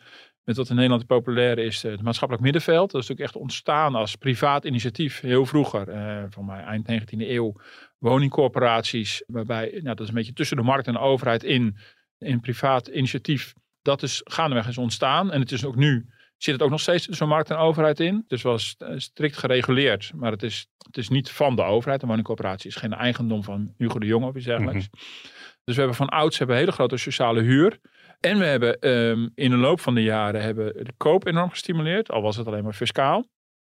met 0.44 0.56
wat 0.56 0.68
in 0.68 0.74
Nederland 0.74 1.06
populair 1.06 1.58
is, 1.58 1.84
eh, 1.84 1.90
het 1.90 2.02
maatschappelijk 2.02 2.44
middenveld. 2.44 2.90
Dat 2.90 3.02
is 3.02 3.08
natuurlijk 3.08 3.34
echt 3.34 3.42
ontstaan 3.42 3.94
als 3.94 4.16
privaat 4.16 4.64
initiatief 4.64 5.20
heel 5.20 5.46
vroeger. 5.46 5.88
eh 5.88 6.24
van 6.28 6.44
mij 6.44 6.62
eind 6.62 6.86
19e 6.86 7.30
eeuw. 7.30 7.54
Woningcorporaties, 7.98 9.22
waarbij, 9.26 9.70
nou, 9.72 9.82
dat 9.82 10.00
is 10.00 10.08
een 10.08 10.14
beetje 10.14 10.32
tussen 10.32 10.56
de 10.56 10.62
markt 10.62 10.86
en 10.86 10.92
de 10.92 10.98
overheid 10.98 11.44
in, 11.44 11.76
in 12.18 12.40
privaat 12.40 12.86
initiatief. 12.86 13.52
Dat 13.82 14.02
is 14.02 14.20
gaandeweg 14.24 14.68
is 14.68 14.78
ontstaan. 14.78 15.32
En 15.32 15.40
het 15.40 15.52
is 15.52 15.64
ook 15.64 15.76
nu, 15.76 16.06
zit 16.36 16.54
het 16.54 16.62
ook 16.62 16.70
nog 16.70 16.80
steeds 16.80 17.06
tussen 17.06 17.26
de 17.26 17.32
markt 17.32 17.50
en 17.50 17.56
overheid 17.56 18.00
in. 18.00 18.24
Is 18.28 18.42
wel 18.42 18.58
st- 18.58 18.84
strikt 18.96 19.36
gereguleerd, 19.36 20.12
maar 20.14 20.30
het 20.30 20.42
is, 20.42 20.66
het 20.86 20.96
is 20.96 21.08
niet 21.08 21.30
van 21.30 21.56
de 21.56 21.62
overheid. 21.62 22.02
Een 22.02 22.08
woningcorporatie 22.08 22.70
is 22.70 22.76
geen 22.76 22.92
eigendom 22.92 23.44
van 23.44 23.74
Hugo 23.76 23.98
de 23.98 24.06
Jonge 24.06 24.26
of 24.26 24.36
iets 24.36 24.44
dergelijks. 24.44 24.88
Dus 25.64 25.74
we 25.74 25.80
hebben 25.80 25.96
van 25.96 26.08
ouds 26.08 26.38
hebben 26.38 26.56
hele 26.56 26.72
grote 26.72 26.96
sociale 26.96 27.42
huur. 27.42 27.80
En 28.22 28.38
we 28.38 28.44
hebben 28.44 28.80
ehm, 28.80 29.28
in 29.34 29.50
de 29.50 29.56
loop 29.56 29.80
van 29.80 29.94
de 29.94 30.02
jaren 30.02 30.42
hebben 30.42 30.84
de 30.84 30.92
koop 30.96 31.26
enorm 31.26 31.50
gestimuleerd. 31.50 32.10
Al 32.10 32.22
was 32.22 32.36
het 32.36 32.46
alleen 32.46 32.64
maar 32.64 32.72
fiscaal. 32.72 33.26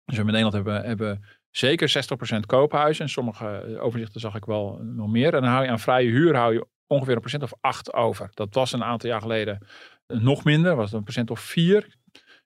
Dus 0.06 0.16
we 0.16 0.22
in 0.22 0.26
Nederland 0.26 0.54
hebben, 0.54 0.84
hebben 0.84 1.24
zeker 1.52 2.08
60% 2.36 2.40
koophuizen. 2.46 3.04
En 3.04 3.10
sommige 3.10 3.48
eh, 3.48 3.84
overzichten 3.84 4.20
zag 4.20 4.36
ik 4.36 4.46
wel 4.46 4.80
nog 4.82 5.10
meer. 5.10 5.34
En 5.34 5.42
dan 5.42 5.52
hou 5.52 5.64
je 5.64 5.70
aan 5.70 5.80
vrije 5.80 6.10
huur 6.10 6.36
hou 6.36 6.54
je 6.54 6.68
ongeveer 6.88 7.14
een 7.14 7.20
procent 7.20 7.44
of 7.44 7.54
acht 7.62 7.94
over. 7.94 8.30
Dat 8.34 8.54
was 8.54 8.72
een 8.72 8.84
aantal 8.84 9.10
jaar 9.10 9.22
geleden 9.22 9.68
eh, 10.06 10.18
nog 10.18 10.44
minder. 10.44 10.76
Was 10.76 10.86
het 10.86 10.98
een 10.98 11.04
procent 11.04 11.32
of 11.32 11.40
vier. 11.40 11.96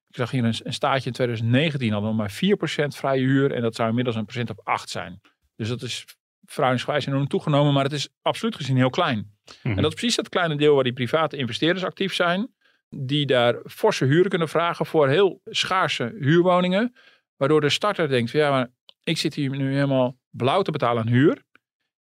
Ik 0.08 0.16
zag 0.16 0.32
hier 0.32 0.44
een, 0.44 0.74
staatje 0.74 1.06
in 1.06 1.14
2019 1.14 1.92
hadden 1.92 2.10
we 2.10 2.16
maar 2.16 2.32
4% 2.32 2.88
vrije 2.88 3.22
huur. 3.22 3.52
En 3.52 3.62
dat 3.62 3.76
zou 3.76 3.90
inmiddels 3.90 4.16
een 4.16 4.26
procent 4.26 4.50
of 4.50 4.60
8 4.64 4.90
zijn. 4.90 5.22
Dus 5.56 5.68
dat 5.68 5.82
is 5.82 6.06
verhoudingsgewijs 6.46 7.06
enorm 7.06 7.28
toegenomen. 7.28 7.74
Maar 7.74 7.84
het 7.84 7.94
is 7.94 8.10
absoluut 8.22 8.56
gezien 8.56 8.78
heel 8.78 8.90
klein. 8.90 9.38
En 9.64 9.76
dat 9.76 9.92
is 9.92 9.94
precies 9.94 10.16
dat 10.16 10.30
kleine 10.30 10.56
deel 10.56 10.76
waar 10.76 10.84
die 10.84 10.94
private 10.94 11.38
investeerders 11.38 11.86
actief 11.86 12.14
zijn. 12.14 12.54
Die 12.90 13.26
daar 13.26 13.60
forse 13.66 14.06
huren 14.06 14.30
kunnen 14.30 14.50
vragen 14.50 14.86
voor 14.86 15.08
heel 15.08 15.42
schaarse 15.46 16.16
huurwoningen. 16.20 16.96
Waardoor 17.36 17.62
de 17.62 17.70
starter 17.70 18.08
denkt, 18.08 18.32
ja 18.32 18.52
maar 18.52 18.72
ik 19.04 19.18
zit 19.18 19.34
hier 19.34 19.50
nu 19.50 19.74
helemaal 19.74 20.18
blauw 20.30 20.62
te 20.62 20.72
betalen 20.72 21.02
aan 21.02 21.12
huur. 21.12 21.44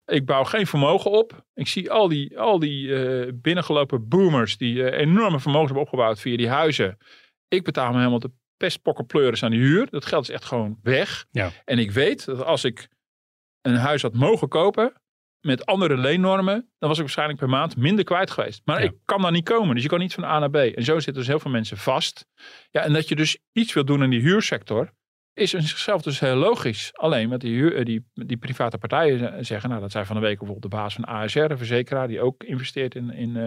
Ik 0.04 0.26
bouw 0.26 0.44
geen 0.44 0.66
vermogen 0.66 1.10
op. 1.10 1.44
Ik 1.54 1.68
zie 1.68 1.90
al 1.90 2.08
die, 2.08 2.38
al 2.38 2.58
die 2.58 2.94
eh, 2.94 3.32
binnengelopen 3.34 4.08
boomers 4.08 4.56
die 4.56 4.90
eh, 4.90 5.00
enorme 5.00 5.40
vermogens 5.40 5.70
hebben 5.72 5.82
opgebouwd 5.82 6.20
via 6.20 6.36
die 6.36 6.48
huizen. 6.48 6.98
Ik 7.48 7.64
betaal 7.64 7.90
me 7.90 7.98
helemaal 7.98 8.18
de 8.18 8.32
pestpokkenpleuris 8.56 9.42
aan 9.42 9.50
die 9.50 9.60
huur. 9.60 9.90
Dat 9.90 10.06
geld 10.06 10.22
is 10.22 10.34
echt 10.34 10.44
gewoon 10.44 10.78
weg. 10.82 11.26
Ja. 11.30 11.50
En 11.64 11.78
ik 11.78 11.90
weet 11.90 12.24
dat 12.24 12.44
als 12.44 12.64
ik 12.64 12.88
een 13.62 13.76
huis 13.76 14.02
had 14.02 14.14
mogen 14.14 14.48
kopen 14.48 14.92
met 15.40 15.66
andere 15.66 15.96
leennormen, 15.96 16.70
dan 16.78 16.88
was 16.88 16.96
ik 16.98 17.04
waarschijnlijk 17.04 17.38
per 17.38 17.48
maand 17.48 17.76
minder 17.76 18.04
kwijt 18.04 18.30
geweest. 18.30 18.62
Maar 18.64 18.82
Ja. 18.82 18.88
ik 18.88 18.94
kan 19.04 19.22
daar 19.22 19.30
niet 19.32 19.44
komen. 19.48 19.74
Dus 19.74 19.82
je 19.82 19.88
kan 19.88 19.98
niet 19.98 20.14
van 20.14 20.24
A 20.24 20.38
naar 20.38 20.50
B. 20.50 20.56
En 20.56 20.82
zo 20.84 20.94
zitten 20.94 21.14
dus 21.14 21.26
heel 21.26 21.40
veel 21.40 21.50
mensen 21.50 21.76
vast. 21.76 22.26
Ja, 22.70 22.82
en 22.82 22.92
dat 22.92 23.08
je 23.08 23.16
dus 23.16 23.38
iets 23.52 23.72
wil 23.72 23.84
doen 23.84 24.02
in 24.02 24.10
die 24.10 24.20
huursector, 24.20 24.92
is 25.34 25.54
in 25.54 25.62
zichzelf 25.62 26.02
dus 26.02 26.20
heel 26.20 26.36
logisch. 26.36 26.90
Alleen 26.94 27.28
met 27.28 27.40
die, 27.40 27.54
huur, 27.54 27.76
eh, 27.76 27.84
die, 27.84 28.06
die 28.12 28.36
private 28.36 28.78
partijen 28.78 29.44
zeggen, 29.44 29.68
nou 29.68 29.80
dat 29.80 29.90
zijn 29.90 30.06
van 30.06 30.16
de 30.16 30.22
week 30.22 30.38
bijvoorbeeld 30.38 30.70
de 30.72 30.76
baas 30.78 30.94
van 30.94 31.04
ASR, 31.04 31.38
een 31.38 31.58
verzekeraar, 31.58 32.08
die 32.08 32.20
ook 32.20 32.42
investeert 32.44 32.94
in, 32.94 33.10
in, 33.10 33.36
eh, 33.36 33.46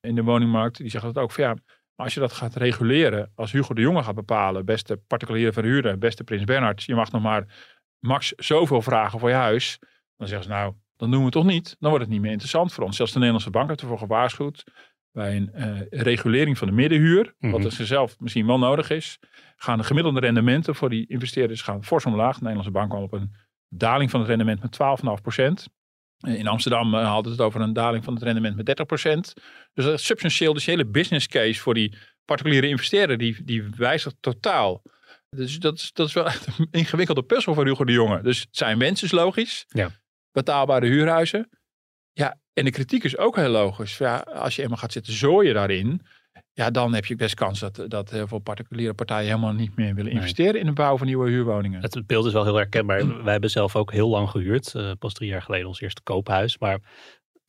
in 0.00 0.14
de 0.14 0.22
woningmarkt. 0.22 0.76
Die 0.76 0.90
zegt 0.90 1.04
dat 1.04 1.18
ook 1.18 1.32
van 1.32 1.44
ja, 1.44 1.50
maar 1.94 2.06
als 2.06 2.14
je 2.14 2.20
dat 2.20 2.32
gaat 2.32 2.56
reguleren, 2.56 3.32
als 3.34 3.52
Hugo 3.52 3.74
de 3.74 3.80
Jonge 3.80 4.02
gaat 4.02 4.14
bepalen, 4.14 4.64
beste 4.64 4.96
particuliere 4.96 5.52
verhuurder, 5.52 5.98
beste 5.98 6.24
Prins 6.24 6.44
Bernhard, 6.44 6.82
je 6.82 6.94
mag 6.94 7.10
nog 7.10 7.22
maar 7.22 7.56
max 7.98 8.32
zoveel 8.36 8.82
vragen 8.82 9.18
voor 9.18 9.28
je 9.28 9.34
huis. 9.34 9.78
Dan 10.16 10.28
zeggen 10.28 10.46
ze 10.46 10.52
nou, 10.52 10.74
dan 10.98 11.10
doen 11.10 11.18
we 11.18 11.24
het 11.24 11.34
toch 11.34 11.44
niet. 11.44 11.76
Dan 11.78 11.90
wordt 11.90 12.04
het 12.04 12.12
niet 12.12 12.22
meer 12.22 12.30
interessant 12.30 12.72
voor 12.72 12.84
ons. 12.84 12.96
Zelfs 12.96 13.12
de 13.12 13.18
Nederlandse 13.18 13.50
bank 13.50 13.68
heeft 13.68 13.80
ervoor 13.80 13.98
gewaarschuwd 13.98 14.64
bij 15.12 15.36
een 15.36 15.52
eh, 15.52 15.80
regulering 15.90 16.58
van 16.58 16.68
de 16.68 16.74
middenhuur, 16.74 17.34
Mhm. 17.38 17.52
wat 17.52 17.64
er 17.64 17.86
zelf 17.86 18.16
misschien 18.20 18.46
wel 18.46 18.58
nodig 18.58 18.90
is, 18.90 19.18
gaan 19.56 19.78
de 19.78 19.84
gemiddelde 19.84 20.20
rendementen 20.20 20.74
voor 20.74 20.90
die 20.90 21.06
investeerders 21.06 21.62
gaan 21.62 21.84
fors 21.84 22.06
omlaag. 22.06 22.32
De 22.32 22.38
Nederlandse 22.38 22.72
bank 22.72 22.90
kwam 22.90 23.02
op 23.02 23.12
een 23.12 23.34
daling 23.68 24.10
van 24.10 24.20
het 24.20 24.28
rendement 24.28 24.60
met 24.62 24.72
12,5 24.72 25.22
procent. 25.22 25.68
In 26.26 26.46
Amsterdam 26.46 26.94
eh, 26.94 27.06
hadden 27.08 27.32
ze 27.32 27.38
het 27.38 27.46
over 27.46 27.60
een 27.60 27.72
daling 27.72 28.04
van 28.04 28.14
het 28.14 28.22
rendement 28.22 28.56
met 28.56 28.66
30 28.66 28.86
procent. 28.86 29.34
Dus 29.74 29.84
dat 29.84 29.98
is 29.98 30.04
substantieel. 30.06 30.52
Dus 30.52 30.64
de 30.64 30.70
hele 30.70 30.86
business 30.86 31.26
case 31.26 31.60
voor 31.60 31.74
die 31.74 31.96
particuliere 32.24 32.68
investeerder, 32.68 33.18
die, 33.18 33.44
die 33.44 33.62
wijzigt 33.76 34.16
totaal. 34.20 34.82
Dus 35.30 35.58
dat 35.58 35.74
is, 35.74 35.92
dat 35.92 36.06
is 36.06 36.12
wel 36.12 36.26
echt 36.26 36.46
een 36.58 36.68
ingewikkelde 36.70 37.22
puzzel 37.22 37.54
voor 37.54 37.66
Hugo 37.66 37.84
de 37.84 37.92
Jonge. 37.92 38.22
Dus 38.22 38.46
zijn 38.50 38.78
wens 38.78 39.02
is 39.02 39.10
logisch. 39.10 39.64
Ja. 39.68 39.90
Betaalbare 40.32 40.86
huurhuizen. 40.86 41.48
Ja, 42.12 42.38
en 42.52 42.64
de 42.64 42.70
kritiek 42.70 43.04
is 43.04 43.16
ook 43.18 43.36
heel 43.36 43.48
logisch. 43.48 43.98
Ja, 43.98 44.16
als 44.18 44.56
je 44.56 44.62
eenmaal 44.62 44.76
gaat 44.76 44.92
zitten 44.92 45.12
zooien 45.12 45.54
daarin, 45.54 46.02
ja, 46.52 46.70
dan 46.70 46.94
heb 46.94 47.04
je 47.04 47.16
best 47.16 47.34
kans 47.34 47.60
dat, 47.60 47.84
dat 47.88 48.10
heel 48.10 48.26
veel 48.26 48.38
particuliere 48.38 48.94
partijen 48.94 49.26
helemaal 49.26 49.52
niet 49.52 49.76
meer 49.76 49.94
willen 49.94 50.12
Nee. 50.12 50.20
investeren 50.20 50.60
in 50.60 50.66
de 50.66 50.72
bouw 50.72 50.96
van 50.96 51.06
nieuwe 51.06 51.28
huurwoningen. 51.30 51.80
Het 51.82 52.06
beeld 52.06 52.26
is 52.26 52.32
wel 52.32 52.44
heel 52.44 52.54
herkenbaar. 52.54 53.22
Wij 53.22 53.32
hebben 53.32 53.50
zelf 53.50 53.76
ook 53.76 53.92
heel 53.92 54.08
lang 54.08 54.28
gehuurd. 54.30 54.74
eh, 54.74 54.90
pas 54.98 55.12
drie 55.14 55.28
jaar 55.28 55.42
geleden 55.42 55.66
ons 55.68 55.80
eerste 55.80 56.02
koophuis. 56.02 56.58
Maar 56.58 56.78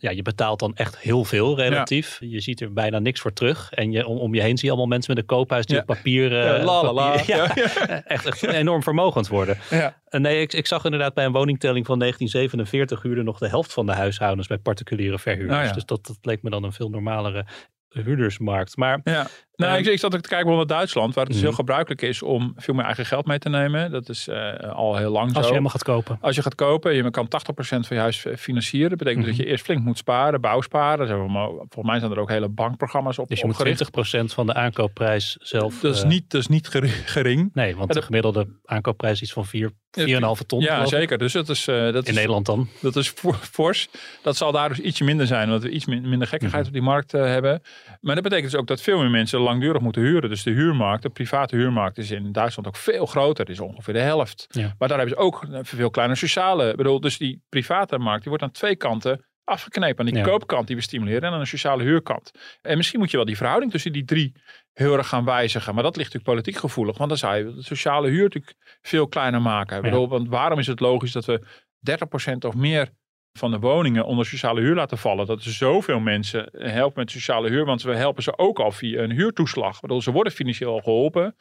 ja, 0.02 0.10
je 0.10 0.22
betaalt 0.22 0.60
dan 0.60 0.76
echt 0.76 0.98
heel 0.98 1.24
veel 1.26 1.56
relatief. 1.58 2.18
Je 2.20 2.40
ziet 2.40 2.62
er 2.62 2.74
bijna 2.74 3.00
niks 3.00 3.20
voor 3.20 3.34
terug. 3.34 3.72
En 3.72 3.92
je, 3.92 4.08
om, 4.08 4.18
om 4.18 4.34
je 4.34 4.42
heen 4.42 4.58
zie 4.58 4.66
je 4.66 4.70
allemaal 4.70 4.90
mensen 4.90 5.14
met 5.14 5.22
een 5.24 5.28
koophuis 5.30 5.66
die 5.66 5.76
Ja. 5.76 5.82
op 5.82 5.88
papier, 5.88 6.40
eh, 6.40 6.44
Ja, 6.58 6.64
la, 6.64 6.84
la, 6.84 6.94
la. 6.94 7.12
papier- 7.12 7.36
ja, 7.36 7.52
Ja. 7.56 8.04
echt, 8.04 8.26
echt 8.26 8.44
enorm 8.44 8.84
vermogend 8.84 9.28
worden. 9.28 9.58
Ja. 9.70 10.02
En 10.08 10.22
nee, 10.22 10.42
ik, 10.42 10.54
ik 10.54 10.68
zag 10.68 10.84
inderdaad 10.86 11.14
bij 11.14 11.26
een 11.26 11.32
woningtelling 11.32 11.86
van 11.86 12.00
1947 12.00 13.02
huurde 13.02 13.24
nog 13.24 13.38
de 13.40 13.48
helft 13.48 13.74
van 13.74 13.86
de 13.86 13.94
huishoudens 13.94 14.48
bij 14.48 14.58
particuliere 14.58 15.20
verhuurders. 15.20 15.68
Oh. 15.68 15.74
Dus 15.74 15.86
dat, 15.86 16.06
dat 16.06 16.18
leek 16.22 16.42
me 16.44 16.50
dan 16.50 16.64
een 16.64 16.74
veel 16.74 16.90
normalere 16.90 17.46
huurdersmarkt. 17.90 18.78
Maar 18.78 19.00
Ja. 19.04 19.28
Nou, 19.68 19.78
ik, 19.80 19.86
ik 19.86 20.00
zat 20.00 20.16
ook 20.16 20.22
te 20.22 20.28
kijken 20.30 20.48
bijvoorbeeld 20.48 20.68
naar 20.70 20.78
Duitsland, 20.78 21.14
waar 21.14 21.24
het 21.24 21.34
dus 21.34 21.42
Mhm. 21.42 21.50
heel 21.52 21.60
gebruikelijk 21.60 22.02
is 22.02 22.22
om 22.22 22.54
veel 22.56 22.74
meer 22.74 22.86
eigen 22.86 23.06
geld 23.06 23.26
mee 23.26 23.40
te 23.40 23.50
nemen. 23.50 23.92
Dat 23.92 24.10
is 24.10 24.28
eh, 24.28 24.54
al 24.74 24.96
heel 24.98 25.12
lang 25.12 25.28
als 25.34 25.44
je 25.46 25.50
helemaal 25.50 25.72
gaat 25.72 25.84
kopen. 25.84 26.18
Als 26.22 26.36
je 26.36 26.42
gaat 26.42 26.56
kopen, 26.56 26.96
je 26.96 27.10
kan 27.10 27.28
80% 27.28 27.88
van 27.88 27.96
je 27.96 28.02
huis 28.02 28.26
eh, 28.26 28.36
financieren. 28.36 28.90
Dat 28.90 28.98
betekent 28.98 29.24
dus 29.26 29.32
Mhm. 29.34 29.38
dat 29.38 29.46
je 29.46 29.52
eerst 29.52 29.66
flink 29.66 29.82
moet 29.84 29.98
sparen, 29.98 30.42
bouwsparen. 30.42 31.08
Zijn 31.08 31.24
we 31.26 31.32
maar- 31.32 31.48
volgens 31.48 31.86
mij 31.86 32.00
zijn 32.00 32.12
er 32.12 32.20
ook 32.20 32.30
hele 32.30 32.50
bankprogramma's 32.50 33.18
op 33.18 33.28
Dus 33.28 33.40
je 33.40 33.46
moet 33.46 33.54
opgericht. 33.56 33.78
20% 33.80 34.34
van 34.34 34.46
de 34.46 34.54
aankoopprijs 34.54 35.38
zelf... 35.42 35.80
Dat 35.80 35.96
is 35.96 36.02
eh, 36.02 36.08
niet, 36.08 36.30
dat 36.32 36.42
is 36.42 36.48
niet 36.48 36.68
geri- 36.68 36.88
gering. 37.06 37.50
Nee, 37.54 37.76
want 37.76 37.88
de 37.88 38.00
de- 38.00 38.06
gemiddelde 38.06 38.48
aankoopprijs 38.66 39.14
is 39.14 39.22
iets 39.22 39.34
van 39.34 39.46
4, 39.46 39.72
4,5 39.92 40.46
ton. 40.46 40.60
Ja, 40.62 40.86
zeker. 40.86 41.18
Dus 41.18 41.34
dat 41.34 41.50
is, 41.50 41.68
eh, 41.68 41.76
dat 41.76 41.94
In 42.04 42.10
is, 42.10 42.16
Nederland 42.16 42.46
dan. 42.46 42.68
dat 42.82 42.96
is 42.96 43.10
for- 43.10 43.36
fors. 43.52 43.88
Dat 44.22 44.36
zal 44.38 44.52
daar 44.52 44.70
dus 44.70 44.80
ietsje 44.80 45.04
minder 45.04 45.28
zijn, 45.28 45.46
omdat 45.48 45.64
we 45.64 45.70
iets 45.70 45.86
min- 45.86 46.10
minder 46.10 46.28
gekkigheid 46.28 46.64
Mhm. 46.66 46.68
op 46.76 46.80
die 46.80 46.90
markt 46.90 47.12
hebben. 47.12 47.62
Maar 48.02 48.16
dat 48.16 48.24
betekent 48.24 48.52
dus 48.52 48.60
ook 48.60 48.68
dat 48.68 48.82
veel 48.82 49.00
meer 49.00 49.10
mensen 49.10 49.40
langdurig 49.50 49.82
moeten 49.82 50.02
huren. 50.02 50.30
Dus 50.30 50.44
de 50.44 50.52
huurmarkt, 50.52 51.04
de 51.04 51.10
private 51.10 51.56
huurmarkt, 51.56 51.98
is 51.98 52.12
in 52.12 52.32
Duitsland 52.32 52.68
ook 52.68 52.76
veel 52.76 53.06
groter. 53.06 53.50
Is 53.50 53.60
ongeveer 53.60 53.94
de 53.94 54.00
helft. 54.00 54.46
Ja. 54.50 54.76
Maar 54.78 54.88
daar 54.88 54.98
hebben 54.98 55.16
ze 55.18 55.24
ook 55.24 55.46
een 55.50 55.66
veel 55.66 55.90
kleiner 55.90 56.18
sociale. 56.18 56.70
Ik 56.70 56.76
bedoel, 56.76 57.00
dus 57.00 57.18
die 57.18 57.42
private 57.50 57.98
markt, 57.98 58.20
die 58.20 58.30
wordt 58.30 58.44
aan 58.44 58.52
twee 58.52 58.76
kanten 58.76 59.26
afgeknepen. 59.44 60.00
Aan 60.00 60.12
die 60.12 60.22
Ja. 60.24 60.30
koopkant 60.30 60.68
die 60.68 60.76
we 60.76 60.82
stimuleren 60.82 61.22
en 61.24 61.34
aan 61.34 61.40
de 61.40 61.46
sociale 61.46 61.84
huurkant. 61.84 62.32
En 62.62 62.78
misschien 62.78 63.00
moet 63.00 63.12
je 63.12 63.18
wel 63.18 63.26
die 63.26 63.38
verhouding 63.38 63.72
tussen 63.72 63.92
die 63.92 64.06
drie 64.06 64.34
heel 64.74 64.98
erg 64.98 65.08
gaan 65.08 65.26
wijzigen. 65.26 65.74
Maar 65.74 65.84
dat 65.84 65.96
ligt 65.96 66.14
natuurlijk 66.14 66.38
politiek 66.42 66.62
gevoelig. 66.62 66.98
Want 66.98 67.10
dan 67.10 67.18
zou 67.18 67.36
je 67.36 67.54
de 67.56 67.64
sociale 67.64 68.10
huur 68.10 68.24
natuurlijk 68.24 68.56
veel 68.82 69.08
kleiner 69.08 69.42
maken. 69.42 69.78
Ik 69.78 69.84
bedoel, 69.84 70.08
want 70.08 70.30
waarom 70.30 70.60
is 70.60 70.68
het 70.68 70.80
logisch 70.80 71.12
dat 71.12 71.26
we 71.26 71.42
30% 71.80 72.46
of 72.46 72.56
meer 72.56 72.90
van 73.34 73.52
de 73.52 73.60
woningen 73.60 74.06
onder 74.06 74.26
sociale 74.26 74.62
huur 74.62 74.76
laten 74.76 74.98
vallen? 74.98 75.26
Dat 75.26 75.44
er 75.44 75.52
zoveel 75.52 76.00
mensen 76.00 76.50
helpen 76.58 77.00
met 77.00 77.12
sociale 77.12 77.50
huur. 77.50 77.66
Want 77.66 77.82
we 77.82 77.96
helpen 77.96 78.24
ze 78.24 78.38
ook 78.38 78.60
al 78.60 78.72
via 78.72 79.02
een 79.02 79.12
huurtoeslag. 79.12 79.80
Bedoel, 79.80 80.02
ze 80.02 80.12
worden 80.12 80.34
financieel 80.34 80.72
al 80.72 80.82
geholpen. 80.82 81.36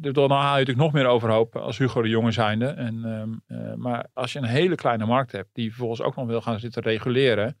Dus 0.00 0.12
Dan 0.12 0.30
haal 0.30 0.40
je 0.40 0.50
natuurlijk 0.50 0.78
nog 0.78 0.92
meer 0.92 1.06
overhoop 1.06 1.56
als 1.56 1.78
Hugo 1.78 2.02
de 2.02 2.08
Jonge 2.08 2.30
zijnde. 2.30 2.66
En, 2.66 3.04
ehm, 3.04 3.60
eh, 3.60 3.74
maar 3.74 4.06
als 4.14 4.32
je 4.32 4.38
een 4.38 4.44
hele 4.44 4.74
kleine 4.74 5.06
markt 5.06 5.32
hebt 5.32 5.48
die 5.52 5.68
vervolgens 5.68 6.02
ook 6.02 6.16
nog 6.16 6.26
wil 6.26 6.40
gaan 6.40 6.60
zitten 6.60 6.82
reguleren. 6.82 7.58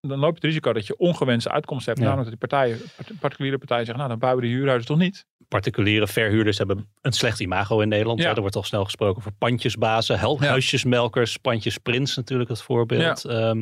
Dan 0.00 0.18
loop 0.18 0.28
je 0.28 0.34
het 0.34 0.44
risico 0.44 0.72
dat 0.72 0.86
je 0.86 0.96
ongewenste 0.96 1.50
uitkomsten 1.50 1.92
hebt. 1.92 2.04
Ja. 2.04 2.10
Namelijk 2.14 2.30
dat 2.30 2.40
die 2.40 2.48
partijen, 2.48 2.78
part- 2.96 3.20
particuliere 3.20 3.58
partijen 3.58 3.84
zeggen, 3.86 4.04
nou 4.04 4.08
dan 4.08 4.18
bouwen 4.18 4.42
we 4.42 4.48
die 4.48 4.56
huurhuizen 4.58 4.88
toch 4.88 4.98
niet. 4.98 5.26
Particuliere 5.48 6.06
verhuurders 6.06 6.58
hebben 6.58 6.88
een 7.00 7.12
slecht 7.12 7.40
imago 7.40 7.80
in 7.80 7.88
Nederland. 7.88 8.18
Ja. 8.18 8.28
Ja. 8.28 8.34
Er 8.34 8.40
wordt 8.40 8.56
al 8.56 8.62
snel 8.62 8.84
gesproken 8.84 9.16
over 9.16 9.32
pandjesbazen, 9.32 10.18
huisjesmelkers, 10.38 11.36
pandjesprins 11.36 12.16
natuurlijk 12.16 12.50
het 12.50 12.62
voorbeeld. 12.62 13.24
Ehm, 13.24 13.60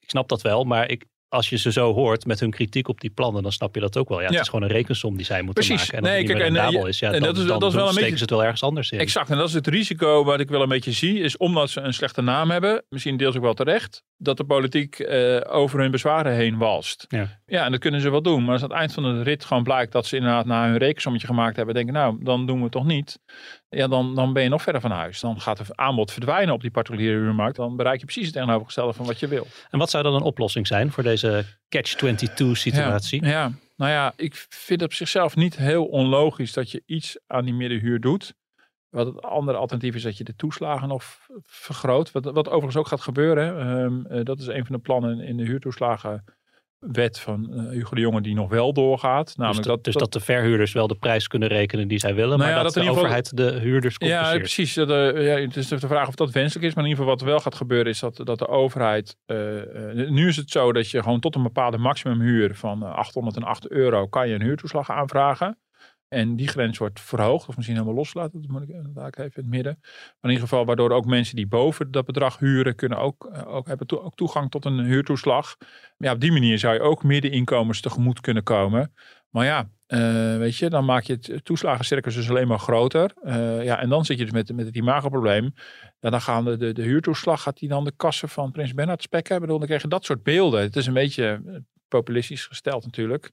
ik 0.00 0.10
snap 0.10 0.28
dat 0.28 0.42
wel, 0.42 0.64
maar 0.64 0.90
ik, 0.90 1.04
als 1.30 1.48
je 1.48 1.56
ze 1.58 1.72
zo 1.72 1.92
hoort 1.92 2.26
met 2.26 2.40
hun 2.40 2.50
kritiek 2.50 2.88
op 2.88 3.00
die 3.00 3.10
plannen, 3.10 3.42
dan 3.42 3.52
snap 3.52 3.74
je 3.74 3.80
dat 3.80 3.96
ook 3.96 4.08
wel. 4.08 4.18
Ja, 4.18 4.24
het 4.24 4.34
Ja. 4.34 4.40
is 4.40 4.48
gewoon 4.48 4.62
een 4.68 4.74
rekensom 4.74 5.16
die 5.16 5.24
zij 5.26 5.42
moeten 5.42 5.64
Precies. 5.64 5.80
maken. 5.80 5.92
En 5.98 6.00
als 6.00 6.08
Nee, 6.10 6.18
het 6.18 6.26
niet 6.28 6.36
kijk, 6.36 6.52
meer 6.52 6.62
en, 6.62 6.82
eh, 6.82 6.88
is, 6.88 6.98
ja, 6.98 7.06
en 7.06 7.12
dan, 7.12 7.22
dat 7.22 7.36
is- 7.38 7.46
dan 7.46 7.58
dat 7.60 7.68
is 7.68 7.74
wel 7.74 7.88
een 7.88 7.94
beetje- 7.94 8.14
ze 8.16 8.20
het 8.22 8.30
wel 8.30 8.42
ergens 8.42 8.62
anders 8.62 8.90
in. 8.90 8.98
Exact, 8.98 9.30
en 9.30 9.36
dat 9.36 9.48
is 9.48 9.54
het 9.54 9.66
risico 9.66 10.24
wat 10.24 10.40
ik 10.40 10.48
wel 10.48 10.62
een 10.62 10.68
beetje 10.68 10.92
zie, 10.92 11.18
is 11.20 11.36
omdat 11.36 11.70
ze 11.70 11.80
een 11.80 11.92
slechte 11.94 12.22
naam 12.22 12.50
hebben, 12.50 12.82
misschien 12.88 13.16
deels 13.16 13.36
ook 13.36 13.42
wel 13.42 13.54
terecht, 13.54 14.02
dat 14.16 14.36
de 14.36 14.44
politiek 14.44 14.98
eh, 14.98 15.40
over 15.54 15.80
hun 15.80 15.90
bezwaren 15.90 16.34
heen 16.34 16.58
walst. 16.58 17.04
Ja. 17.08 17.40
ja, 17.46 17.64
en 17.64 17.70
dat 17.70 17.80
kunnen 17.80 18.00
ze 18.00 18.10
wel 18.10 18.22
doen, 18.22 18.44
maar 18.44 18.52
als 18.52 18.62
aan 18.62 18.68
het 18.68 18.78
eind 18.78 18.92
van 18.92 19.02
de 19.02 19.22
rit 19.22 19.44
gewoon 19.44 19.62
blijkt 19.62 19.92
dat 19.92 20.06
ze 20.06 20.16
inderdaad 20.16 20.46
na 20.46 20.68
hun 20.68 20.76
rekensommetje 20.78 21.26
gemaakt 21.26 21.56
hebben, 21.56 21.74
denken 21.74 21.94
nou, 21.94 22.16
dan 22.24 22.46
doen 22.46 22.56
we 22.56 22.62
het 22.62 22.72
toch 22.72 22.84
niet. 22.86 23.18
Ja, 23.70 23.88
dan, 23.88 24.14
dan 24.14 24.32
ben 24.32 24.42
je 24.42 24.48
nog 24.48 24.62
verder 24.62 24.80
van 24.80 24.90
huis. 24.90 25.20
Dan 25.20 25.40
gaat 25.40 25.58
het 25.58 25.76
aanbod 25.76 26.12
verdwijnen 26.12 26.54
op 26.54 26.60
die 26.60 26.70
particuliere 26.70 27.18
huurmarkt. 27.18 27.56
Dan 27.56 27.76
bereik 27.76 27.98
je 27.98 28.04
precies 28.04 28.24
het 28.24 28.34
tegenovergestelde 28.34 28.92
van 28.92 29.06
wat 29.06 29.20
je 29.20 29.28
wil. 29.28 29.46
En 29.70 29.78
wat 29.78 29.90
zou 29.90 30.02
dan 30.02 30.14
een 30.14 30.22
oplossing 30.22 30.66
zijn 30.66 30.92
voor 30.92 31.02
deze 31.02 31.44
catch-22 31.68 32.50
situatie? 32.52 33.24
Ja, 33.24 33.30
ja, 33.30 33.52
nou 33.76 33.90
ja, 33.90 34.12
ik 34.16 34.46
vind 34.48 34.82
op 34.82 34.92
zichzelf 34.92 35.36
niet 35.36 35.56
heel 35.56 35.84
onlogisch 35.84 36.52
dat 36.52 36.70
je 36.70 36.82
iets 36.86 37.18
aan 37.26 37.44
die 37.44 37.54
middenhuur 37.54 38.00
doet. 38.00 38.34
Wat 38.88 39.06
het 39.06 39.22
andere 39.22 39.58
alternatief 39.58 39.94
is 39.94 40.02
dat 40.02 40.18
je 40.18 40.24
de 40.24 40.36
toeslagen 40.36 40.88
nog 40.88 41.04
vergroot. 41.44 42.12
Wat, 42.12 42.24
wat 42.24 42.48
overigens 42.48 42.76
ook 42.76 42.86
gaat 42.86 43.00
gebeuren. 43.00 43.60
Ehm, 43.60 44.06
eh, 44.06 44.24
dat 44.24 44.38
is 44.38 44.46
een 44.46 44.66
van 44.66 44.74
de 44.74 44.82
plannen 44.82 45.20
in 45.20 45.36
de 45.36 45.44
huurtoeslagenwet 46.80 47.20
van 47.20 47.52
eh, 47.66 47.70
Hugo 47.72 47.94
de 47.94 48.00
Jonge 48.00 48.20
die 48.20 48.34
nog 48.34 48.48
wel 48.48 48.72
doorgaat. 48.72 49.26
Dus, 49.26 49.36
Namelijk 49.36 49.66
dat, 49.66 49.84
dus 49.84 49.94
dat 49.94 50.12
de 50.12 50.20
verhuurders 50.20 50.72
wel 50.72 50.86
de 50.86 50.94
prijs 50.94 51.26
kunnen 51.28 51.48
rekenen 51.48 51.88
die 51.88 51.98
zij 51.98 52.14
willen, 52.14 52.38
Nou 52.38 52.40
maar 52.50 52.58
ja, 52.58 52.62
dat, 52.62 52.74
de 52.74 52.80
geval- 52.80 52.94
overheid 52.96 53.36
de 53.36 53.52
huurders 53.52 53.94
Ja, 53.98 54.06
compenseert. 54.08 54.38
precies. 54.38 54.74
Dat, 54.74 54.90
eh, 54.90 55.26
ja, 55.26 55.40
het 55.40 55.56
is 55.56 55.68
de 55.68 55.78
vraag 55.78 56.08
of 56.08 56.14
dat 56.14 56.30
wenselijk 56.30 56.66
is. 56.66 56.74
Maar 56.74 56.84
in 56.84 56.90
ieder 56.90 57.04
geval 57.04 57.18
wat 57.18 57.20
er 57.26 57.32
wel 57.32 57.40
gaat 57.40 57.54
gebeuren 57.54 57.92
is 57.92 58.00
dat, 58.00 58.20
dat 58.24 58.38
de 58.38 58.48
overheid... 58.48 59.16
eh, 59.26 59.36
nu 60.08 60.28
is 60.28 60.36
het 60.36 60.50
zo 60.50 60.72
dat 60.72 60.90
je 60.90 61.02
gewoon 61.02 61.20
tot 61.20 61.34
een 61.34 61.42
bepaalde 61.42 61.78
maximumhuur 61.78 62.54
van 62.54 62.82
eh, 62.84 62.94
808 62.94 63.68
euro... 63.70 64.06
kan 64.06 64.28
je 64.28 64.34
een 64.34 64.42
huurtoeslag 64.42 64.90
aanvragen. 64.90 65.58
En 66.10 66.36
die 66.36 66.48
grens 66.48 66.78
wordt 66.78 67.00
verhoogd 67.00 67.48
of 67.48 67.56
misschien 67.56 67.76
helemaal 67.76 67.98
losgelaten. 67.98 68.42
Dat 68.42 68.50
moet 68.50 68.62
ik 68.62 68.68
inderdaad 68.68 69.18
even 69.18 69.24
in 69.24 69.42
het 69.42 69.50
midden. 69.50 69.78
Maar 69.80 70.16
in 70.20 70.30
ieder 70.30 70.48
geval 70.48 70.64
waardoor 70.64 70.90
ook 70.90 71.04
mensen 71.04 71.36
die 71.36 71.46
boven 71.46 71.90
dat 71.90 72.04
bedrag 72.04 72.38
huren... 72.38 72.74
kunnen 72.74 72.98
ook, 72.98 73.30
eh, 73.32 73.54
ook 73.54 73.66
hebben 73.66 74.02
ook 74.02 74.14
toegang 74.14 74.50
tot 74.50 74.64
een 74.64 74.78
huurtoeslag. 74.78 75.56
Ja, 75.96 76.12
op 76.12 76.20
die 76.20 76.32
manier 76.32 76.58
zou 76.58 76.74
je 76.74 76.80
ook 76.80 77.02
middeninkomens 77.02 77.80
tegemoet 77.80 78.20
kunnen 78.20 78.42
komen. 78.42 78.92
Maar 79.30 79.44
ja, 79.44 79.70
eh, 79.86 80.36
weet 80.36 80.56
je, 80.56 80.70
dan 80.70 80.84
maak 80.84 81.02
je 81.02 81.12
het 81.12 81.44
toeslagencircus 81.44 82.14
dus 82.14 82.30
alleen 82.30 82.48
maar 82.48 82.58
groter. 82.58 83.12
Eh, 83.22 83.64
ja, 83.64 83.80
en 83.80 83.88
dan 83.88 84.04
zit 84.04 84.18
je 84.18 84.24
dus 84.24 84.32
met, 84.32 84.52
met 84.52 84.66
het 84.66 84.76
imagoprobleem. 84.76 85.54
Ja, 86.00 86.10
dan 86.10 86.20
gaan 86.20 86.44
de, 86.44 86.56
de, 86.56 86.72
de 86.72 86.82
huurtoeslag, 86.82 87.42
gaat 87.42 87.58
die 87.58 87.68
dan 87.68 87.84
de 87.84 87.92
kassen 87.96 88.28
van 88.28 88.50
Prins 88.50 88.74
Bernhard 88.74 89.02
spekken? 89.02 89.34
Ik 89.34 89.40
bedoel, 89.40 89.58
dan 89.58 89.66
krijg 89.66 89.82
je 89.82 89.88
dat 89.88 90.04
soort 90.04 90.22
beelden. 90.22 90.60
Het 90.60 90.76
is 90.76 90.86
een 90.86 90.92
beetje 90.92 91.42
eh, 91.46 91.54
populistisch 91.88 92.46
gesteld 92.46 92.84
natuurlijk. 92.84 93.30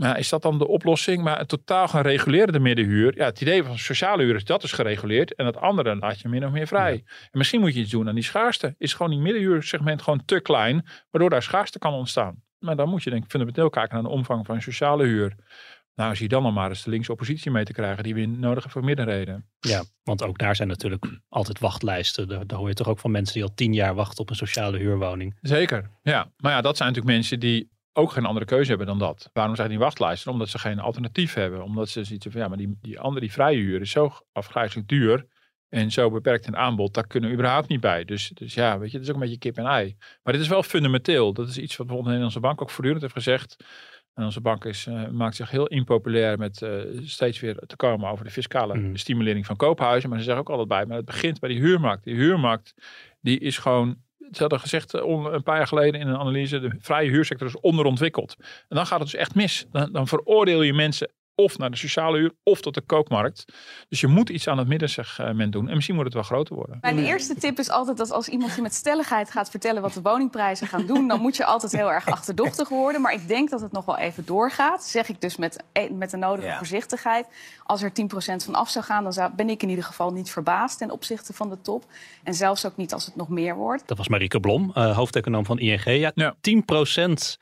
Maar 0.00 0.18
is 0.18 0.28
dat 0.28 0.42
dan 0.42 0.58
de 0.58 0.66
oplossing? 0.66 1.22
Maar 1.22 1.46
totaal 1.46 1.88
gaan 1.88 2.02
reguleren, 2.02 2.52
de 2.52 2.60
middenhuur. 2.60 3.16
Ja, 3.16 3.24
het 3.24 3.40
idee 3.40 3.62
van 3.62 3.78
sociale 3.78 4.22
huur 4.22 4.34
is 4.34 4.44
dat 4.44 4.62
is 4.62 4.72
gereguleerd. 4.72 5.34
En 5.34 5.46
het 5.46 5.56
andere 5.56 5.96
laat 5.96 6.20
je 6.20 6.28
min 6.28 6.44
of 6.46 6.52
meer 6.52 6.66
vrij. 6.66 6.92
En 7.30 7.38
misschien 7.38 7.60
moet 7.60 7.74
je 7.74 7.80
iets 7.80 7.90
doen 7.90 8.08
aan 8.08 8.14
die 8.14 8.24
schaarste. 8.24 8.74
Is 8.78 8.94
gewoon 8.94 9.10
die 9.10 9.20
middenhuursegment 9.20 10.02
gewoon 10.02 10.24
te 10.24 10.40
klein, 10.40 10.86
waardoor 11.10 11.30
daar 11.30 11.42
schaarste 11.42 11.78
kan 11.78 11.92
ontstaan. 11.92 12.42
Maar 12.58 12.76
dan 12.76 12.88
moet 12.88 13.02
je 13.02 13.10
denk 13.10 13.24
ik 13.24 13.30
fundamenteel 13.30 13.70
kijken 13.70 13.94
naar 13.94 14.02
de 14.02 14.08
omvang 14.08 14.46
van 14.46 14.62
sociale 14.62 15.04
huur. 15.04 15.34
Nou, 15.94 16.16
zie 16.16 16.28
dan 16.28 16.42
nog 16.42 16.54
maar 16.54 16.68
eens 16.68 16.84
de 16.84 16.90
linkse 16.90 17.12
oppositie 17.12 17.50
mee 17.50 17.64
te 17.64 17.72
krijgen 17.72 18.02
die 18.02 18.14
we 18.14 18.26
nodig 18.26 18.40
hebben 18.42 18.70
voor 18.70 18.84
middenreden. 18.84 19.48
Ja, 19.58 19.84
want 20.02 20.22
ook 20.22 20.38
daar 20.38 20.56
zijn 20.56 20.68
natuurlijk 20.68 21.20
altijd 21.28 21.58
wachtlijsten. 21.58 22.28
Daar, 22.28 22.46
daar 22.46 22.58
hoor 22.58 22.68
je 22.68 22.74
toch 22.74 22.88
ook 22.88 22.98
van 22.98 23.10
mensen 23.10 23.34
die 23.34 23.42
al 23.42 23.54
tien 23.54 23.72
jaar 23.72 23.94
wachten 23.94 24.20
op 24.20 24.30
een 24.30 24.36
sociale 24.36 24.78
huurwoning. 24.78 25.38
Zeker, 25.40 25.90
ja. 26.02 26.32
Maar 26.36 26.52
ja, 26.52 26.60
dat 26.60 26.76
zijn 26.76 26.88
natuurlijk 26.88 27.16
mensen 27.16 27.40
die 27.40 27.70
ook 28.00 28.12
geen 28.12 28.24
andere 28.24 28.46
keuze 28.46 28.68
hebben 28.68 28.86
dan 28.86 28.98
dat. 28.98 29.30
Waarom 29.32 29.56
zijn 29.56 29.68
die 29.68 29.78
wachtlijsten? 29.78 30.32
Omdat 30.32 30.48
ze 30.48 30.58
geen 30.58 30.78
alternatief 30.78 31.34
hebben. 31.34 31.62
Omdat 31.62 31.88
ze 31.88 32.04
zoiets 32.04 32.26
van, 32.30 32.40
ja, 32.40 32.48
maar 32.48 32.56
die, 32.58 32.78
die 32.80 33.00
andere, 33.00 33.20
die 33.20 33.32
vrije 33.32 33.56
huur 33.58 33.80
is 33.80 33.90
zo 33.90 34.12
afgrijzelijk 34.32 34.88
duur. 34.88 35.26
En 35.68 35.90
zo 35.90 36.10
beperkt 36.10 36.46
in 36.46 36.56
aanbod, 36.56 36.94
daar 36.94 37.06
kunnen 37.06 37.28
we 37.28 37.34
überhaupt 37.34 37.68
niet 37.68 37.80
bij. 37.80 38.04
Dus, 38.04 38.28
dus 38.28 38.54
ja, 38.54 38.78
weet 38.78 38.90
je, 38.90 38.96
het 38.96 39.06
is 39.06 39.08
ook 39.12 39.16
een 39.16 39.22
beetje 39.22 39.38
kip 39.38 39.56
en 39.56 39.66
ei. 39.66 39.96
Maar 40.22 40.32
dit 40.32 40.42
is 40.42 40.48
wel 40.48 40.62
fundamenteel. 40.62 41.32
Dat 41.32 41.48
is 41.48 41.58
iets 41.58 41.76
wat 41.76 41.86
bijvoorbeeld 41.86 42.04
de 42.04 42.20
Nederlandse 42.20 42.40
Bank 42.40 42.62
ook 42.62 42.70
voortdurend 42.70 43.02
heeft 43.02 43.14
gezegd. 43.14 43.56
En 44.14 44.24
onze 44.24 44.40
bank 44.40 44.64
is, 44.64 44.86
eh, 44.86 45.08
maakt 45.08 45.36
zich 45.36 45.50
heel 45.50 45.66
impopulair 45.66 46.38
met 46.38 46.62
eh, 46.62 46.70
steeds 47.02 47.40
weer 47.40 47.54
te 47.66 47.76
komen 47.76 48.10
over 48.10 48.24
de 48.24 48.30
fiscale 48.30 48.74
Mhm. 48.76 48.94
stimulering 48.96 49.46
van 49.46 49.56
koophuizen. 49.56 50.08
Maar 50.08 50.18
ze 50.18 50.24
zeggen 50.24 50.42
ook 50.42 50.50
altijd 50.50 50.68
bij, 50.68 50.86
maar 50.86 50.96
het 50.96 51.06
begint 51.06 51.40
bij 51.40 51.48
die 51.48 51.60
huurmarkt. 51.60 52.04
Die 52.04 52.14
huurmarkt, 52.14 52.74
die 53.20 53.38
is 53.38 53.58
gewoon, 53.58 53.96
ze 54.30 54.40
hadden 54.40 54.60
gezegd 54.60 54.94
eh, 54.94 55.02
een 55.06 55.42
paar 55.42 55.56
jaar 55.56 55.66
geleden 55.66 56.00
in 56.00 56.08
een 56.08 56.18
analyse, 56.18 56.60
de 56.60 56.76
vrije 56.80 57.10
huursector 57.10 57.46
is 57.46 57.60
onderontwikkeld. 57.60 58.36
En 58.38 58.76
dan 58.76 58.86
gaat 58.86 59.00
het 59.00 59.10
dus 59.10 59.20
echt 59.20 59.34
mis. 59.34 59.66
Dan, 59.72 59.92
dan 59.92 60.06
veroordeel 60.06 60.62
je 60.62 60.72
mensen 60.72 61.10
of 61.40 61.58
naar 61.58 61.70
de 61.70 61.76
sociale 61.76 62.18
huur 62.18 62.32
of 62.42 62.60
tot 62.60 62.74
de 62.74 62.80
koopmarkt. 62.80 63.44
Dus 63.88 64.00
je 64.00 64.06
moet 64.06 64.28
iets 64.28 64.48
aan 64.48 64.58
het 64.58 64.68
middensegment 64.68 65.52
doen. 65.52 65.68
En 65.68 65.74
misschien 65.74 65.94
moet 65.96 66.04
het 66.04 66.14
wel 66.14 66.22
groter 66.22 66.54
worden. 66.54 66.78
Mijn 66.80 66.98
eerste 66.98 67.34
tip 67.34 67.58
is 67.58 67.70
altijd 67.70 67.96
dat 67.96 68.10
als 68.10 68.28
iemand 68.28 68.54
je 68.54 68.62
met 68.62 68.74
stelligheid 68.74 69.30
gaat 69.30 69.50
vertellen 69.50 69.82
wat 69.82 69.92
de 69.92 70.02
woningprijzen 70.02 70.66
gaan 70.66 70.86
doen, 70.86 71.08
dan 71.08 71.20
moet 71.20 71.36
je 71.36 71.44
altijd 71.44 71.72
heel 71.72 71.92
erg 71.92 72.06
achterdochtig 72.06 72.68
worden. 72.68 73.00
Maar 73.00 73.12
ik 73.12 73.28
denk 73.28 73.50
dat 73.50 73.60
het 73.60 73.72
nog 73.72 73.84
wel 73.84 73.98
even 73.98 74.24
doorgaat. 74.26 74.84
Zeg 74.84 75.08
ik 75.08 75.20
dus 75.20 75.36
met, 75.36 75.62
met 75.92 76.10
de 76.10 76.16
nodige 76.16 76.46
Ja. 76.48 76.56
voorzichtigheid. 76.56 77.26
Als 77.64 77.82
er 77.82 77.92
10% 77.92 78.44
van 78.44 78.54
af 78.54 78.68
zou 78.70 78.84
gaan, 78.84 79.02
dan 79.02 79.12
zou, 79.12 79.30
ben 79.36 79.48
ik 79.48 79.62
in 79.62 79.68
ieder 79.68 79.84
geval 79.84 80.12
niet 80.12 80.30
verbaasd 80.30 80.78
ten 80.78 80.90
opzichte 80.90 81.32
van 81.32 81.48
de 81.50 81.60
top. 81.60 81.84
En 82.22 82.34
zelfs 82.34 82.66
ook 82.66 82.76
niet 82.76 82.92
als 82.92 83.06
het 83.06 83.16
nog 83.16 83.28
meer 83.28 83.54
wordt. 83.56 83.88
Dat 83.88 83.98
was 83.98 84.08
Marieke 84.08 84.40
Blom, 84.40 84.70
eh, 84.74 84.96
hoofdeconoom 84.96 85.44
van 85.46 85.58
ING. 85.58 85.84
Ja, 85.84 86.12
Ja. 86.14 86.34
10% 86.40 87.38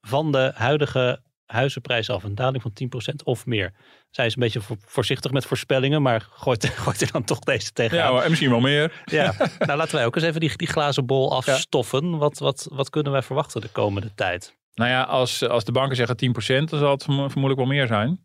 van 0.00 0.32
de 0.32 0.52
huidige 0.54 1.20
huizenprijzen 1.50 2.14
af. 2.14 2.24
Een 2.24 2.34
daling 2.34 2.62
van 2.62 2.72
10% 3.12 3.14
of 3.24 3.46
meer. 3.46 3.72
Zij 4.10 4.26
is 4.26 4.34
een 4.34 4.42
beetje 4.42 4.60
vo- 4.60 4.76
voorzichtig 4.86 5.30
met 5.30 5.46
voorspellingen, 5.46 6.02
maar 6.02 6.28
gooit, 6.30 6.66
gooit 6.84 7.00
er 7.00 7.12
dan 7.12 7.24
toch 7.24 7.38
deze 7.38 7.72
tegenaan. 7.72 8.14
Ja, 8.14 8.22
en 8.22 8.28
misschien 8.28 8.50
wel 8.50 8.60
meer. 8.60 9.02
Ja, 9.04 9.34
nou 9.58 9.78
laten 9.78 9.94
wij 9.94 10.06
ook 10.06 10.14
eens 10.16 10.24
even 10.24 10.40
die, 10.40 10.56
die 10.56 10.68
glazen 10.68 11.06
bol 11.06 11.32
afstoffen. 11.36 12.18
Wat, 12.18 12.38
wat, 12.38 12.68
wat 12.72 12.90
kunnen 12.90 13.12
wij 13.12 13.22
verwachten 13.22 13.60
de 13.60 13.68
komende 13.68 14.14
tijd? 14.14 14.58
Nou 14.74 14.90
ja, 14.90 15.02
als, 15.02 15.48
als 15.48 15.64
de 15.64 15.72
banken 15.72 15.96
zeggen 15.96 16.16
10%, 16.64 16.68
dan 16.70 16.78
zal 16.78 16.90
het 16.90 17.02
vermo- 17.04 17.28
vermoedelijk 17.28 17.68
wel 17.68 17.76
meer 17.76 17.86
zijn. 17.86 18.24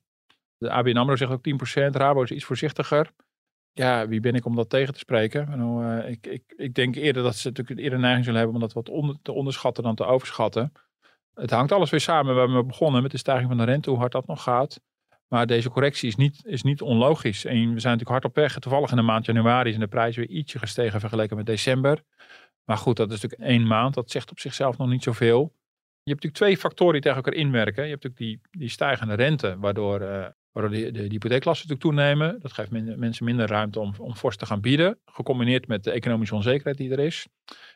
De 0.58 0.70
ABN 0.70 0.98
AMRO 0.98 1.16
zegt 1.16 1.32
ook 1.32 1.46
10%, 1.48 1.52
Rabo 1.92 2.22
is 2.24 2.32
iets 2.32 2.46
voorzichtiger. 2.46 3.12
Ja, 3.72 4.08
wie 4.08 4.20
ben 4.20 4.36
ik 4.36 4.46
om 4.46 4.56
dat 4.56 4.70
tegen 4.70 4.94
te 4.94 5.00
spreken? 5.00 5.48
Eh, 5.82 6.10
ik, 6.12 6.28
ik, 6.28 6.54
ik 6.58 6.74
denk 6.74 6.96
eerder 6.96 7.24
dat 7.24 7.36
ze 7.36 7.48
natuurlijk 7.48 7.80
eerder 7.80 8.00
neiging 8.00 8.24
zullen 8.26 8.40
hebben 8.40 8.58
om 8.58 8.64
dat 8.64 8.74
wat 8.74 8.90
onder, 8.90 9.16
te 9.22 9.32
onderschatten 9.32 9.84
dan 9.84 9.96
te 9.96 10.06
overschatten. 10.06 10.72
Het 11.36 11.52
hangt 11.52 11.72
alles 11.72 11.90
weer 11.90 12.00
samen. 12.00 12.34
We 12.34 12.40
hebben 12.40 12.68
begonnen 12.68 13.02
met 13.02 13.12
de 13.12 13.18
stijging 13.18 13.48
van 13.48 13.58
de 13.58 13.64
rente, 13.64 13.90
hoe 13.90 14.00
hard 14.00 14.12
dat 14.12 14.28
nog 14.28 14.44
gaat. 14.44 14.82
Maar 15.28 15.48
deze 15.48 15.70
correctie 15.70 16.08
is 16.08 16.16
niet, 16.16 16.46
is 16.46 16.64
niet 16.64 16.82
onlogisch. 16.82 17.46
En 17.46 17.54
we 17.54 17.60
zijn 17.60 17.98
natuurlijk 17.98 18.10
hard 18.10 18.26
op 18.26 18.36
weg. 18.36 18.60
Toevallig 18.60 18.90
in 18.90 18.96
de 18.96 19.02
maand 19.02 19.26
januari 19.26 19.70
zijn 19.70 19.82
de 19.82 19.88
prijzen 19.88 20.28
weer 20.28 20.38
ietsje 20.38 20.60
gestegen 20.60 21.00
vergeleken 21.00 21.38
met 21.38 21.46
december. 21.46 22.04
Maar 22.64 22.78
goed, 22.78 22.98
dat 22.98 23.12
is 23.12 23.22
natuurlijk 23.22 23.50
één 23.52 23.68
maand. 23.68 23.94
Dat 23.94 24.12
zegt 24.12 24.32
op 24.32 24.40
zichzelf 24.40 24.78
nog 24.78 24.88
niet 24.88 25.04
zoveel. 25.04 25.40
Je 26.04 26.12
hebt 26.12 26.24
natuurlijk 26.24 26.34
twee 26.34 26.58
factoren 26.58 26.94
die 26.94 27.02
tegen 27.02 27.18
elkaar 27.18 27.34
inwerken. 27.34 27.84
Je 27.84 27.90
hebt 27.90 28.04
natuurlijk 28.04 28.42
die, 28.52 28.60
die 28.62 28.70
stijgende 28.70 29.14
rente, 29.14 29.58
waardoor, 29.60 30.02
eh, 30.02 30.28
waardoor 30.56 30.78
de, 30.78 30.92
de, 30.92 30.92
de 30.92 31.00
hypotheeklasten 31.10 31.68
natuurlijk 31.68 31.98
toenemen. 31.98 32.40
Dat 32.42 32.54
geeft 32.54 32.72
men- 32.72 33.00
mensen 33.00 33.26
minder 33.26 33.48
ruimte 33.48 33.80
om, 33.80 33.94
om 33.98 34.16
fors 34.16 34.38
te 34.38 34.46
gaan 34.46 34.62
bieden. 34.62 34.98
Gecombineerd 35.06 35.68
met 35.68 35.84
de 35.84 35.92
economische 35.92 36.36
onzekerheid 36.36 36.78
die 36.78 36.92
er 36.92 37.00
is. 37.00 37.28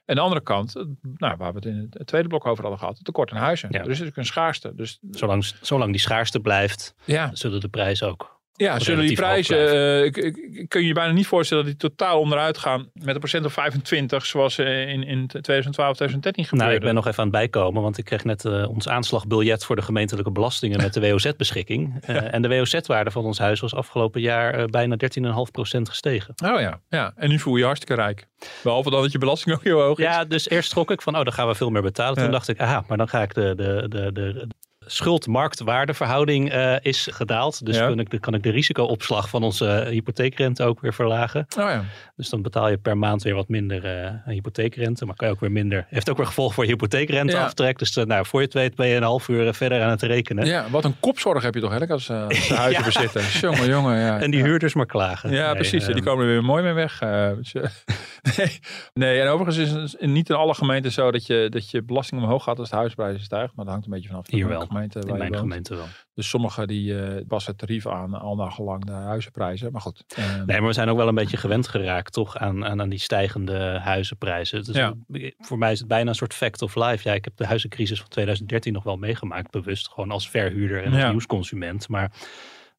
En 0.05 0.15
de 0.15 0.21
andere 0.21 0.41
kant, 0.41 0.75
eh, 0.75 0.83
nou, 1.13 1.37
waar 1.37 1.49
we 1.53 1.55
het 1.55 1.65
in 1.65 1.87
het 1.89 2.07
tweede 2.07 2.27
blok 2.27 2.45
over 2.45 2.61
hadden 2.61 2.79
gehad, 2.79 2.95
het 2.95 3.05
tekort 3.05 3.31
aan 3.31 3.37
huizen. 3.37 3.69
Ja. 3.71 3.75
Er 3.77 3.81
is 3.81 3.89
natuurlijk 3.89 4.17
een 4.17 4.25
schaarste. 4.25 4.75
Dus 4.75 4.99
Zolang, 5.11 5.45
zolang 5.61 5.91
die 5.91 6.01
schaarste 6.01 6.39
blijft, 6.39 6.93
ja, 7.05 7.29
zullen 7.33 7.59
de 7.59 7.69
prijzen 7.69 8.07
ook. 8.07 8.38
Ja, 8.59 8.79
zullen 8.79 9.05
die 9.07 9.15
prijzen, 9.15 9.57
eh, 9.69 10.05
ik- 10.05 10.65
kun 10.67 10.81
je 10.81 10.87
je 10.87 10.93
bijna 10.93 11.11
niet 11.13 11.27
voorstellen 11.27 11.63
dat 11.65 11.79
die 11.79 11.89
totaal 11.89 12.19
onderuit 12.19 12.57
gaan 12.57 12.89
met 12.93 13.07
een 13.13 13.17
procent 13.19 13.45
of 13.45 13.53
25, 13.53 14.25
zoals 14.25 14.57
eh, 14.57 14.89
in, 14.89 15.03
in 15.03 15.27
2012, 15.27 15.73
2013 15.95 16.43
gebeurde. 16.43 16.63
Nou, 16.65 16.75
ik 16.77 16.85
ben 16.85 16.93
nog 16.95 17.07
even 17.07 17.19
aan 17.19 17.27
het 17.29 17.35
bijkomen, 17.35 17.81
want 17.81 17.97
ik 17.97 18.05
kreeg 18.05 18.23
net 18.23 18.45
eh, 18.45 18.69
ons 18.69 18.87
aanslagbiljet 18.87 19.65
voor 19.65 19.75
de 19.75 19.81
gemeentelijke 19.81 20.31
belastingen 20.31 20.81
met 20.81 20.93
de 20.93 20.99
WOZ-beschikking. 21.09 22.01
En 22.05 22.41
de 22.41 22.47
WOZ-waarde 22.47 23.11
van 23.11 23.25
ons 23.25 23.39
huis 23.39 23.59
was 23.59 23.75
afgelopen 23.75 24.21
jaar 24.21 24.65
bijna 24.67 24.95
13,5% 24.95 25.89
gestegen. 25.89 26.33
Oh 26.45 26.59
ja, 26.59 26.79
ja, 26.89 27.13
en 27.15 27.29
nu 27.29 27.39
voel 27.39 27.53
je 27.53 27.59
je 27.59 27.65
hartstikke 27.65 27.95
rijk. 28.01 28.27
Behalve 28.63 28.89
dan 28.89 29.01
dat 29.01 29.11
je 29.11 29.17
belasting 29.17 29.55
ook 29.55 29.63
heel 29.63 29.81
hoog 29.81 29.97
is. 29.97 30.03
Ja, 30.05 30.25
dus 30.25 30.49
eerst 30.49 30.69
schrok 30.69 30.91
ik 30.91 31.01
van, 31.01 31.17
oh, 31.17 31.23
dan 31.23 31.33
gaan 31.33 31.47
we 31.47 31.55
veel 31.55 31.69
meer 31.69 31.81
betalen. 31.81 32.15
Toen 32.15 32.23
Ja. 32.25 32.29
dacht 32.31 32.47
ik, 32.47 32.59
aha, 32.59 32.83
maar 32.87 32.97
dan 32.97 33.09
ga 33.09 33.21
ik 33.21 33.33
de, 33.33 33.53
de, 33.55 33.85
de, 33.89 34.11
de, 34.11 34.47
schuld-marktwaardeverhouding 34.91 36.51
eh, 36.51 36.75
is 36.81 37.07
gedaald. 37.11 37.65
Dus 37.65 37.75
Ja. 37.77 37.87
kan, 37.87 37.99
ik, 37.99 38.09
de- 38.09 38.19
kan 38.19 38.33
ik 38.33 38.43
de 38.43 38.49
risicoopslag 38.49 39.29
van 39.29 39.43
onze 39.43 39.67
eh, 39.67 39.89
hypotheekrente 39.91 40.63
ook 40.63 40.81
weer 40.81 40.93
verlagen. 40.93 41.45
Oh 41.57 41.63
ja. 41.69 41.83
Dus 42.15 42.29
dan 42.29 42.41
betaal 42.41 42.69
je 42.69 42.77
per 42.77 42.97
maand 42.97 43.23
weer 43.23 43.35
wat 43.35 43.47
minder 43.47 43.85
eh, 43.85 44.05
aan 44.05 44.21
hypotheekrente. 44.25 45.05
Maar 45.05 45.15
kan 45.15 45.27
je 45.27 45.33
ook 45.33 45.39
weer 45.39 45.51
minder. 45.51 45.85
Heeft 45.89 46.09
ook 46.09 46.17
weer 46.17 46.25
gevolg 46.25 46.53
voor 46.53 46.63
je 46.63 46.69
hypotheekrenteaftrek. 46.69 47.79
Dus 47.79 47.95
eh, 47.97 48.05
nou, 48.05 48.25
voor 48.25 48.39
je 48.39 48.45
het 48.45 48.55
weet 48.55 48.75
ben 48.75 48.87
je 48.87 48.95
een 48.95 49.03
half 49.03 49.27
uur 49.27 49.53
verder 49.53 49.81
aan 49.83 49.89
het 49.89 50.01
rekenen. 50.01 50.45
ja, 50.45 50.69
wat 50.69 50.85
een 50.85 50.99
kopzorg 50.99 51.43
heb 51.43 51.53
je 51.53 51.59
toch 51.61 51.71
eigenlijk 51.71 52.01
als, 52.01 52.09
als 52.27 52.49
huizen. 52.59 53.21
Jongen, 53.41 53.67
jongen. 53.69 53.97
Ja. 53.99 54.19
En 54.19 54.31
die 54.31 54.43
huurders 54.43 54.73
maar 54.73 54.85
klagen. 54.85 55.31
Ja, 55.31 55.45
Nee, 55.45 55.55
precies. 55.55 55.87
eh, 55.87 55.93
die 55.93 56.03
komen 56.03 56.25
er 56.25 56.31
weer 56.31 56.43
mooi 56.43 56.63
mee 56.63 56.73
weg. 56.73 56.99
dus, 57.37 57.53
nee. 58.37 58.59
nee, 58.93 59.21
en 59.21 59.27
overigens 59.27 59.57
is 59.57 59.71
het 59.91 60.01
niet 60.05 60.29
in 60.29 60.35
alle 60.35 60.53
gemeenten 60.53 60.91
zo 60.91 61.11
dat 61.11 61.25
je, 61.25 61.47
dat 61.49 61.69
je 61.71 61.83
belasting 61.83 62.21
omhoog 62.21 62.43
gaat 62.43 62.59
als 62.59 62.69
de 62.69 62.75
huisprijzen 62.75 63.21
stijgen. 63.23 63.51
Maar 63.55 63.65
dat 63.65 63.73
hangt 63.73 63.87
een 63.89 63.93
beetje 63.93 64.09
vanaf 64.09 64.27
Hier 64.29 64.47
wel. 64.47 64.67
Gemeente 64.81 64.99
in 65.11 65.17
mijn 65.17 65.35
gemeente 65.37 65.75
wel. 65.75 65.85
Dus 66.13 66.29
sommigen 66.29 66.67
die 66.67 66.99
eh 67.01 67.25
passen 67.27 67.51
het 67.51 67.59
tarief 67.59 67.87
aan 67.87 68.13
al 68.13 68.35
naar 68.35 68.51
gelang 68.51 68.85
de 68.85 68.91
huizenprijzen. 68.91 69.71
Maar 69.71 69.81
goed. 69.81 70.03
eh, 70.15 70.35
Nee, 70.35 70.59
maar 70.59 70.67
we 70.67 70.73
zijn 70.73 70.89
ook 70.89 70.97
wel 70.97 71.07
een 71.07 71.15
beetje 71.15 71.37
gewend 71.37 71.67
geraakt, 71.67 72.13
toch, 72.13 72.37
aan, 72.37 72.65
aan, 72.65 72.81
aan 72.81 72.89
die 72.89 72.99
stijgende 72.99 73.79
huizenprijzen. 73.83 74.63
Dus 74.63 74.75
Ja. 74.75 74.93
voor 75.37 75.57
mij 75.57 75.71
is 75.71 75.79
het 75.79 75.87
bijna 75.87 76.09
een 76.09 76.15
soort 76.15 76.33
fact 76.33 76.61
of 76.61 76.75
life. 76.75 77.07
Ja, 77.09 77.13
ik 77.15 77.23
heb 77.25 77.35
de 77.37 77.45
huizencrisis 77.45 77.99
van 77.99 78.09
2013 78.09 78.73
nog 78.73 78.83
wel 78.83 78.97
meegemaakt, 78.97 79.51
bewust. 79.51 79.89
Gewoon 79.89 80.11
als 80.11 80.29
verhuurder 80.29 80.83
en 80.83 80.91
als 80.91 81.01
Ja. 81.01 81.09
nieuwsconsument. 81.09 81.87
Maar 81.87 82.11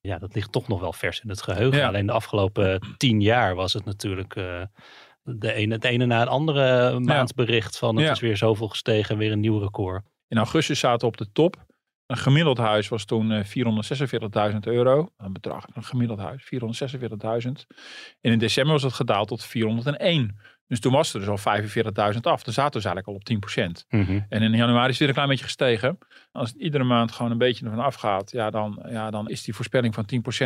ja, 0.01 0.19
dat 0.19 0.35
ligt 0.35 0.53
toch 0.53 0.69
nog 0.69 0.81
wel 0.81 0.93
vers 0.93 1.21
in 1.21 1.29
het 1.29 1.43
geheugen. 1.43 1.79
Ja. 1.79 1.87
Alleen 1.89 2.07
de 2.07 2.13
afgelopen 2.13 2.95
tien 2.97 3.21
jaar 3.21 3.55
was 3.55 3.73
het 3.73 3.85
natuurlijk 3.85 4.37
eh, 4.37 4.63
de 5.23 5.53
ene, 5.53 5.75
het 5.75 5.85
ene 5.85 6.07
na 6.07 6.19
het 6.21 6.29
andere 6.29 6.99
maandbericht 7.01 7.79
van 7.79 7.97
het 7.97 8.05
Ja. 8.05 8.11
is 8.11 8.21
weer 8.21 8.37
zoveel 8.37 8.69
gestegen, 8.69 9.17
weer 9.19 9.33
een 9.33 9.41
nieuw 9.41 9.59
record. 9.59 10.03
In 10.29 10.37
augustus 10.37 10.79
zaten 10.79 11.01
we 11.01 11.07
op 11.07 11.17
de 11.17 11.33
top. 11.33 11.57
Een 12.11 12.17
gemiddeld 12.17 12.59
huis 12.59 12.89
was 12.89 13.05
toen 13.05 13.33
eh, 13.33 13.45
446.000 14.53 14.59
euro. 14.61 15.09
Een 15.17 15.33
bedrag, 15.33 15.67
een 15.75 15.85
gemiddeld 15.85 16.19
huis, 16.19 16.43
446.000. 16.45 17.51
En 18.21 18.33
in 18.33 18.39
december 18.39 18.73
was 18.73 18.83
het 18.83 18.93
gedaald 18.93 19.29
tot 19.29 19.45
401. 19.45 20.39
Dus 20.67 20.81
toen 20.81 20.93
was 20.93 21.15
er 21.15 21.21
dus 21.21 21.29
al 21.29 21.61
45.000 22.15 22.21
af. 22.21 22.43
Dan 22.43 22.53
zaten 22.55 22.65
we 22.65 22.71
dus 22.71 22.85
eigenlijk 22.85 23.07
al 23.07 23.15
op 23.15 23.23
10%. 23.25 23.87
En 24.29 24.43
in 24.43 24.57
januari 24.57 24.85
is 24.85 24.89
het 24.89 24.99
weer 24.99 25.09
een 25.09 25.15
klein 25.15 25.29
beetje 25.29 25.45
gestegen. 25.45 25.99
Als 26.33 26.49
het 26.51 26.59
iedere 26.61 26.85
maand 26.85 27.13
gewoon 27.13 27.31
een 27.31 27.39
beetje 27.39 27.65
ervan 27.65 27.85
afgaat, 27.85 28.31
ja, 28.31 28.51
dan, 28.51 28.83
ja, 28.89 29.11
dan 29.11 29.29
is 29.29 29.43
die 29.43 29.55
voorspelling 29.55 29.95
van 29.95 30.05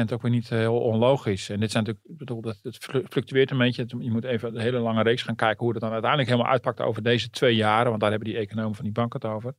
10% 0.08 0.12
ook 0.12 0.22
weer 0.22 0.30
niet 0.30 0.48
heel 0.48 0.78
onlogisch. 0.80 1.48
En 1.50 1.60
dit 1.60 1.70
zijn 1.70 1.84
natuurlijk, 1.84 2.12
ik 2.12 2.18
bedoel, 2.18 2.40
dat, 2.40 2.58
het 2.62 2.76
flu- 2.76 3.04
fluctueert 3.08 3.50
een 3.50 3.58
beetje. 3.58 3.84
Je 3.98 4.10
moet 4.10 4.24
even 4.24 4.54
de 4.54 4.60
hele 4.62 4.78
lange 4.78 5.02
reeks 5.02 5.22
gaan 5.22 5.34
kijken 5.36 5.64
hoe 5.64 5.72
het 5.72 5.80
dan 5.82 5.92
uiteindelijk 5.92 6.30
helemaal 6.30 6.52
uitpakt 6.52 6.80
over 6.80 7.02
deze 7.02 7.30
twee 7.30 7.54
jaren. 7.54 7.88
Want 7.88 8.00
daar 8.00 8.10
hebben 8.10 8.28
die 8.28 8.38
economen 8.38 8.74
van 8.74 8.84
die 8.84 8.92
banken 8.92 9.20
het 9.20 9.30
over. 9.30 9.54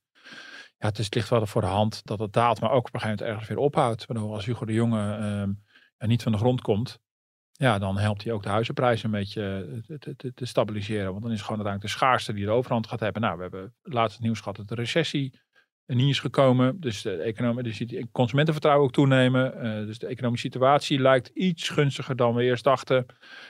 Ja, 0.78 0.88
het, 0.88 1.00
is, 1.00 1.06
het 1.06 1.16
ligt 1.16 1.30
wel 1.30 1.46
voor 1.46 1.62
de 1.62 1.68
hand 1.68 2.06
dat 2.06 2.20
het 2.20 2.34
daalt, 2.34 2.62
maar 2.62 2.72
ook 2.72 2.88
op 2.88 2.94
een 2.94 3.00
gegeven 3.00 3.18
moment 3.18 3.30
ergens 3.30 3.48
weer 3.48 3.66
ophoudt. 3.66 4.08
Bedoel, 4.08 4.34
als 4.34 4.46
Hugo 4.46 4.66
de 4.66 4.74
Jonge 4.74 5.16
ehm, 5.16 5.52
ja, 5.98 6.08
niet 6.08 6.24
van 6.24 6.32
de 6.32 6.38
grond 6.38 6.62
komt, 6.62 7.00
ja, 7.58 7.80
dan 7.80 7.98
helpt 7.98 8.24
hij 8.24 8.34
ook 8.34 8.44
de 8.44 8.50
huizenprijzen 8.50 9.06
een 9.06 9.20
beetje 9.20 9.68
eh, 9.88 10.32
te, 10.34 10.46
stabiliseren. 10.46 11.12
Want 11.12 11.24
dan 11.24 11.32
is 11.32 11.42
gewoon 11.42 11.58
uiteindelijk 11.58 11.94
de 11.94 12.00
schaarste 12.00 12.34
die 12.34 12.46
de 12.46 12.52
overhand 12.52 12.88
gaat 12.88 13.00
hebben. 13.00 13.22
Nou, 13.22 13.36
we 13.36 13.42
hebben 13.42 13.76
laatst 13.82 14.18
het 14.18 14.26
nieuws 14.26 14.40
gehad 14.40 14.56
dat 14.56 14.68
de 14.68 14.76
recessie 14.76 15.40
niet 15.86 16.10
is 16.10 16.20
gekomen. 16.20 16.80
Dus 16.80 17.02
de 17.02 17.18
economie, 17.18 17.64
dus 17.64 17.80
het 17.80 18.08
consumentenvertrouwen 18.12 18.86
ook 18.86 18.94
toenemen. 18.94 19.62
Eh, 19.62 19.86
dus 19.86 19.98
de 19.98 20.08
economische 20.08 20.48
situatie 20.48 21.00
lijkt 21.00 21.28
iets 21.28 21.70
gunstiger 21.70 22.16
dan 22.16 22.36
we 22.36 22.44
eerst 22.44 22.64
dachten. 22.64 23.06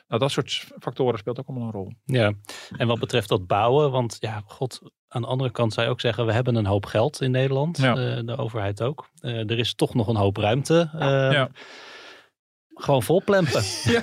Nou, 0.07 0.21
dat 0.21 0.31
soort 0.31 0.51
factoren 0.79 1.19
speelt 1.19 1.39
ook 1.39 1.47
allemaal 1.47 1.67
een 1.67 1.73
rol. 1.73 1.93
Ja, 2.03 2.33
en 2.77 2.87
wat 2.87 2.99
betreft 2.99 3.29
dat 3.29 3.47
bouwen, 3.47 3.91
want 3.91 4.17
ja, 4.19 4.43
god, 4.45 4.81
aan 5.07 5.21
de 5.21 5.27
andere 5.27 5.51
kant 5.51 5.73
zou 5.73 5.85
je 5.85 5.91
ook 5.91 6.01
zeggen, 6.01 6.25
we 6.25 6.33
hebben 6.33 6.55
een 6.55 6.65
hoop 6.65 6.85
geld 6.85 7.21
in 7.21 7.31
Nederland, 7.31 7.77
Ja. 7.77 7.89
eh, 7.95 8.19
de 8.25 8.37
overheid 8.37 8.81
ook. 8.81 9.09
Eh, 9.19 9.49
er 9.49 9.59
is 9.59 9.73
toch 9.75 9.93
nog 9.93 10.07
een 10.07 10.15
hoop 10.15 10.37
ruimte. 10.37 10.89
Eh, 10.93 11.07
Ja. 11.31 11.49
Gewoon 12.77 13.03
volplempen. 13.03 13.63
ja, 13.93 14.01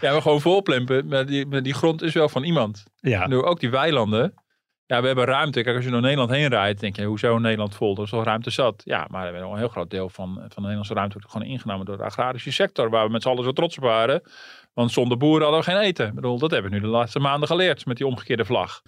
ja, 0.00 0.14
we 0.14 0.20
gewoon 0.20 0.40
volplempen. 0.40 1.06
Maar 1.06 1.26
die, 1.26 1.46
maar 1.46 1.62
die 1.62 1.74
grond 1.74 2.02
is 2.02 2.12
wel 2.14 2.28
van 2.28 2.42
iemand. 2.44 2.84
Ja. 2.96 3.26
Nu, 3.26 3.42
ook 3.42 3.60
die 3.60 3.70
weilanden. 3.70 4.34
Ja, 4.86 5.00
we 5.00 5.06
hebben 5.06 5.24
ruimte. 5.24 5.62
Kijk, 5.62 5.76
als 5.76 5.84
je 5.84 5.90
door 5.90 6.00
Nederland 6.00 6.30
heen 6.30 6.48
rijdt, 6.48 6.80
denk 6.80 6.96
je, 6.96 7.04
hoezo 7.04 7.38
Nederland 7.38 7.74
vol? 7.74 7.96
Er 7.96 8.02
is 8.02 8.12
al 8.12 8.22
ruimte 8.22 8.50
zat. 8.50 8.82
Ja, 8.84 9.06
maar 9.10 9.26
we 9.26 9.32
hebben 9.32 9.50
een 9.52 9.58
heel 9.58 9.68
groot 9.68 9.90
deel 9.90 10.08
van, 10.08 10.34
van 10.34 10.48
de 10.48 10.60
Nederlandse 10.60 10.94
ruimte 10.94 11.14
wordt 11.18 11.30
gewoon 11.32 11.46
ingenomen 11.48 11.86
door 11.86 11.96
de 11.96 12.04
agrarische 12.04 12.52
sector, 12.52 12.90
waar 12.90 13.06
we 13.06 13.12
met 13.12 13.22
z'n 13.22 13.28
allen 13.28 13.44
zo 13.44 13.52
trots 13.52 13.76
op 13.76 13.82
waren. 13.82 14.22
Want 14.74 14.92
zonder 14.92 15.16
boeren 15.16 15.42
hadden 15.46 15.64
we 15.64 15.70
geen 15.70 15.80
eten. 15.80 16.06
Ik 16.06 16.14
bedoel, 16.14 16.38
dat 16.38 16.50
hebben 16.50 16.70
we 16.70 16.76
nu 16.76 16.82
de 16.82 16.88
laatste 16.88 17.18
maanden 17.18 17.48
geleerd 17.48 17.86
met 17.86 17.96
die 17.96 18.06
omgekeerde 18.06 18.44
vlag. 18.44 18.82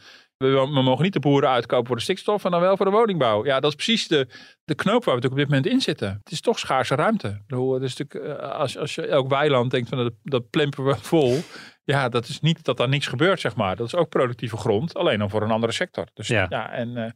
We, 0.51 0.71
we 0.75 0.83
mogen 0.83 1.05
niet 1.05 1.13
de 1.13 1.21
boeren 1.21 1.49
uitkopen 1.51 1.87
voor 1.87 1.97
de 1.97 2.03
stikstof 2.03 2.45
en 2.45 2.51
dan 2.51 2.61
wel 2.61 2.77
voor 2.77 2.87
de 2.87 2.93
woningbouw. 2.93 3.45
Ja, 3.45 3.61
dat 3.61 3.71
is 3.71 3.77
precies 3.77 4.09
de, 4.09 4.27
de 4.65 4.75
knoop 4.75 5.05
waar 5.05 5.15
we 5.15 5.21
natuurlijk 5.21 5.33
op 5.33 5.39
dit 5.39 5.49
moment 5.49 5.67
in 5.67 5.81
zitten. 5.81 6.21
Het 6.25 6.33
is 6.33 6.41
toch 6.41 6.59
schaarse 6.59 6.95
ruimte. 6.95 7.29
Ik 7.29 7.47
bedoel, 7.47 7.73
het 7.75 7.83
is 7.83 7.97
natuurlijk, 7.97 8.41
eh, 8.41 8.51
als, 8.51 8.79
als 8.79 8.95
je 8.95 9.07
elk 9.07 9.29
weiland 9.29 9.71
denkt 9.71 9.89
van 9.89 9.99
dat, 9.99 10.13
dat 10.23 10.51
plempen 10.51 10.85
we 10.85 10.95
vol. 11.01 11.39
Ja, 11.85 12.09
dat 12.09 12.29
is 12.29 12.41
niet 12.41 12.65
dat 12.65 12.77
daar 12.77 12.89
niks 12.89 13.07
gebeurt, 13.07 13.41
zeg 13.41 13.57
maar. 13.57 13.77
Dat 13.77 13.87
is 13.87 13.95
ook 13.95 14.09
productieve 14.09 14.57
grond, 14.57 14.95
alleen 14.95 15.19
dan 15.19 15.31
voor 15.31 15.43
een 15.43 15.51
andere 15.51 15.73
sector. 15.73 16.07
Dus 16.15 16.29
Ja. 16.29 16.47
ja, 16.49 16.71
en 16.71 16.97
eh, 16.97 17.11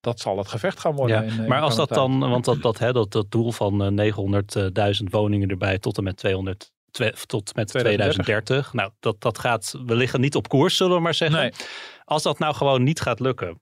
dat 0.00 0.20
zal 0.20 0.38
het 0.38 0.48
gevecht 0.48 0.80
gaan 0.80 0.94
worden. 0.94 1.16
Ja, 1.16 1.22
in, 1.22 1.28
eh, 1.30 1.38
in 1.38 1.48
maar 1.48 1.60
als 1.60 1.76
dat 1.76 1.88
dan, 1.88 2.18
want 2.18 2.44
dat, 2.44 2.62
dat, 2.62 2.78
hè, 2.78 2.92
dat, 2.92 3.12
dat 3.12 3.30
doel 3.30 3.52
van 3.52 3.98
eh, 3.98 4.12
900.000 5.02 5.10
woningen 5.10 5.48
erbij 5.48 5.78
tot 5.78 5.98
en 5.98 6.04
met 6.04 6.16
200, 6.16 6.58
twe- 6.58 6.70
tot 7.26 7.54
met 7.54 7.68
2030. 7.68 8.24
2030. 8.24 8.72
Nou, 8.72 8.90
dat, 9.00 9.20
dat 9.20 9.38
gaat, 9.38 9.74
we 9.86 9.94
liggen 9.96 10.20
niet 10.20 10.34
op 10.34 10.48
koers, 10.48 10.76
zullen 10.76 10.96
we 10.96 11.02
maar 11.02 11.14
zeggen. 11.14 11.40
Nee. 11.40 11.52
Als 12.04 12.22
dat 12.22 12.38
nou 12.38 12.54
gewoon 12.54 12.82
niet 12.82 13.00
gaat 13.00 13.20
lukken, 13.20 13.60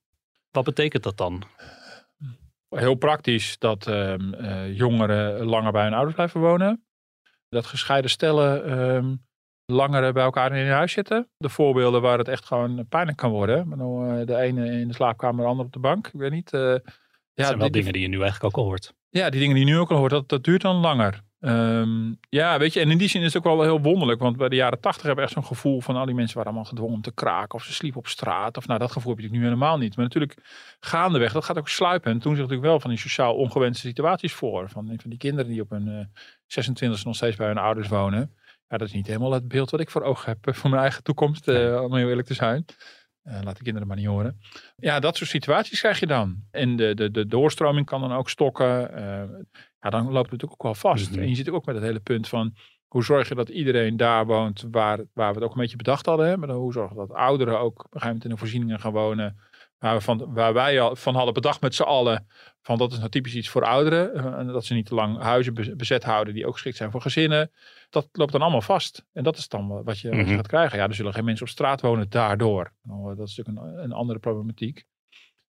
wat 0.50 0.64
betekent 0.64 1.02
dat 1.02 1.16
dan? 1.16 1.42
heel 2.68 2.94
praktisch 2.94 3.58
dat 3.58 3.86
ehm, 3.86 4.34
eh, 4.34 4.76
jongeren 4.76 5.44
langer 5.44 5.72
bij 5.72 5.82
hun 5.84 5.92
ouders 5.94 6.14
blijven 6.14 6.40
wonen. 6.40 6.84
Dat 7.48 7.66
gescheiden 7.66 8.10
stellen 8.10 8.64
ehm, 8.64 9.14
langer 9.66 10.12
bij 10.12 10.22
elkaar 10.24 10.52
in 10.56 10.64
hun 10.64 10.72
huis 10.74 10.92
zitten. 10.92 11.28
De 11.36 11.48
voorbeelden 11.48 12.02
waar 12.02 12.18
het 12.18 12.28
echt 12.28 12.44
gewoon 12.44 12.86
pijnlijk 12.88 13.16
kan 13.18 13.30
worden. 13.30 13.72
Eh, 13.72 14.26
de 14.26 14.36
ene 14.36 14.70
in 14.80 14.88
de 14.88 14.94
slaapkamer, 14.94 15.42
de 15.44 15.50
andere 15.50 15.66
op 15.66 15.72
de 15.72 15.78
bank. 15.78 16.06
Ik 16.06 16.12
weet 16.20 16.30
niet. 16.30 16.52
eh, 16.52 16.60
Dat 16.60 16.82
ja, 17.34 17.44
zijn 17.44 17.58
wel 17.58 17.58
die- 17.58 17.70
die- 17.70 17.70
dingen 17.72 17.92
die 17.92 18.02
je 18.02 18.08
nu 18.08 18.20
eigenlijk 18.22 18.44
ook 18.44 18.62
al 18.62 18.68
hoort. 18.68 18.94
ja, 19.08 19.30
die 19.30 19.40
dingen 19.40 19.54
die 19.56 19.64
je 19.66 19.70
nu 19.72 19.78
ook 19.78 19.90
al 19.90 19.96
hoort, 19.96 20.10
dat, 20.10 20.28
dat 20.28 20.44
duurt 20.44 20.60
dan 20.62 20.76
langer. 20.76 21.20
Ehm, 21.40 22.12
ja, 22.28 22.58
weet 22.58 22.72
je, 22.72 22.80
en 22.80 22.90
in 22.90 22.98
die 22.98 23.08
zin 23.08 23.20
is 23.22 23.32
het 23.32 23.46
ook 23.46 23.56
wel 23.56 23.62
heel 23.62 23.80
wonderlijk. 23.80 24.20
Want 24.20 24.36
bij 24.36 24.48
de 24.48 24.56
jaren 24.56 24.80
tachtig 24.80 25.02
hebben 25.02 25.24
we 25.24 25.30
echt 25.30 25.40
zo'n 25.40 25.56
gevoel 25.56 25.80
van 25.80 25.96
al 25.96 26.06
die 26.06 26.14
mensen 26.14 26.36
waren 26.36 26.50
allemaal 26.50 26.68
gedwongen 26.70 26.94
om 26.94 27.02
te 27.02 27.14
kraken. 27.14 27.54
Of 27.54 27.64
ze 27.64 27.72
sliepen 27.72 28.00
op 28.00 28.06
straat. 28.06 28.56
Of 28.56 28.66
nou, 28.66 28.78
dat 28.78 28.92
gevoel 28.92 29.12
heb 29.12 29.20
je 29.20 29.26
natuurlijk 29.28 29.52
nu 29.54 29.56
helemaal 29.58 29.78
niet. 29.84 29.96
Maar 29.96 30.04
natuurlijk 30.04 30.36
gaandeweg, 30.80 31.32
dat 31.32 31.44
gaat 31.44 31.58
ook 31.58 31.68
sluipen. 31.68 32.10
En 32.12 32.18
toen 32.18 32.32
zich 32.32 32.40
natuurlijk 32.42 32.68
wel 32.68 32.80
van 32.80 32.90
die 32.90 32.98
sociaal 32.98 33.34
ongewenste 33.34 33.86
situaties 33.86 34.32
voor. 34.32 34.68
Van, 34.68 34.86
van 34.96 35.10
die 35.10 35.18
kinderen 35.18 35.50
die 35.50 35.60
op 35.60 35.70
hun 35.70 35.88
eh 35.88 36.04
26 36.46 37.04
nog 37.04 37.14
steeds 37.16 37.36
bij 37.36 37.46
hun 37.46 37.58
ouders 37.58 37.88
wonen. 37.88 38.34
Ja, 38.68 38.76
dat 38.76 38.88
is 38.88 38.94
niet 38.94 39.06
helemaal 39.06 39.32
het 39.32 39.48
beeld 39.48 39.70
wat 39.70 39.80
ik 39.80 39.90
voor 39.90 40.02
ogen 40.02 40.30
heb 40.30 40.46
eh, 40.46 40.54
voor 40.54 40.70
mijn 40.70 40.82
eigen 40.82 41.02
toekomst. 41.02 41.48
eh, 41.48 41.82
om 41.82 41.94
heel 41.94 42.08
eerlijk 42.08 42.26
te 42.26 42.34
zijn. 42.34 42.64
Laat 43.42 43.56
de 43.56 43.62
kinderen 43.62 43.88
maar 43.88 43.96
niet 43.96 44.06
horen. 44.06 44.40
Ja, 44.76 45.00
dat 45.00 45.16
soort 45.16 45.30
situaties 45.30 45.80
krijg 45.80 46.00
je 46.00 46.06
dan. 46.06 46.42
En 46.50 46.76
de, 46.76 46.94
de, 46.94 47.10
de 47.10 47.26
doorstroming 47.26 47.86
kan 47.86 48.00
dan 48.00 48.12
ook 48.12 48.28
stokken. 48.28 48.94
Eh, 48.94 49.22
ja, 49.80 49.90
dan 49.90 50.02
loopt 50.04 50.30
het 50.30 50.40
natuurlijk 50.40 50.52
ook 50.52 50.62
wel 50.62 50.74
vast. 50.74 51.10
Mhm. 51.10 51.20
En 51.20 51.28
je 51.28 51.34
zit 51.34 51.50
ook 51.50 51.64
met 51.66 51.74
het 51.74 51.84
hele 51.84 52.00
punt 52.00 52.28
van... 52.28 52.54
hoe 52.86 53.04
zorg 53.04 53.28
je 53.28 53.34
dat 53.34 53.48
iedereen 53.48 53.96
daar 53.96 54.26
woont 54.26 54.64
waar, 54.70 54.98
waar 55.12 55.28
we 55.28 55.34
het 55.34 55.42
ook 55.48 55.54
een 55.54 55.60
beetje 55.60 55.76
bedacht 55.76 56.06
hadden. 56.06 56.26
Hè? 56.26 56.36
Maar 56.36 56.48
dan 56.48 56.56
hoe 56.56 56.72
zorg 56.72 56.90
je 56.90 56.96
dat 56.96 57.12
ouderen 57.12 57.58
ook 57.58 57.78
op 57.78 57.84
een 57.84 57.84
gegeven 58.00 58.06
moment 58.06 58.24
in 58.24 58.30
de 58.30 58.36
voorzieningen 58.36 58.80
gaan 58.80 58.92
wonen... 58.92 59.38
Waar, 59.78 59.94
we 59.94 60.00
van, 60.00 60.32
waar 60.34 60.52
wij 60.52 60.80
al 60.80 60.96
van 60.96 61.14
hadden 61.14 61.34
bedacht 61.34 61.60
met 61.60 61.74
z'n 61.74 61.82
allen... 61.82 62.26
van 62.62 62.78
dat 62.78 62.92
is 62.92 62.98
nou 62.98 63.10
typisch 63.10 63.34
iets 63.34 63.48
voor 63.48 63.64
ouderen. 63.64 64.14
eh, 64.14 64.38
en 64.38 64.46
dat 64.46 64.64
ze 64.64 64.74
niet 64.74 64.86
te 64.86 64.94
lang 64.94 65.18
huizen 65.22 65.54
be- 65.54 65.76
bezet 65.76 66.04
houden 66.04 66.34
die 66.34 66.46
ook 66.46 66.52
geschikt 66.52 66.76
zijn 66.76 66.90
voor 66.90 67.00
gezinnen. 67.00 67.50
Dat 67.90 68.08
loopt 68.12 68.32
dan 68.32 68.40
allemaal 68.42 68.60
vast. 68.60 69.04
En 69.12 69.22
dat 69.22 69.36
is 69.36 69.48
dan 69.48 69.82
wat 69.84 69.98
je, 69.98 70.10
Mhm. 70.14 70.34
gaat 70.34 70.46
krijgen. 70.46 70.78
Ja, 70.78 70.88
er 70.88 70.94
zullen 70.94 71.12
geen 71.14 71.24
mensen 71.24 71.46
op 71.46 71.52
straat 71.52 71.80
wonen 71.80 72.08
daardoor. 72.10 72.72
Nou, 72.82 73.16
dat 73.16 73.28
is 73.28 73.36
natuurlijk 73.36 73.66
een, 73.76 73.82
een 73.84 73.92
andere 73.92 74.18
problematiek. 74.18 74.84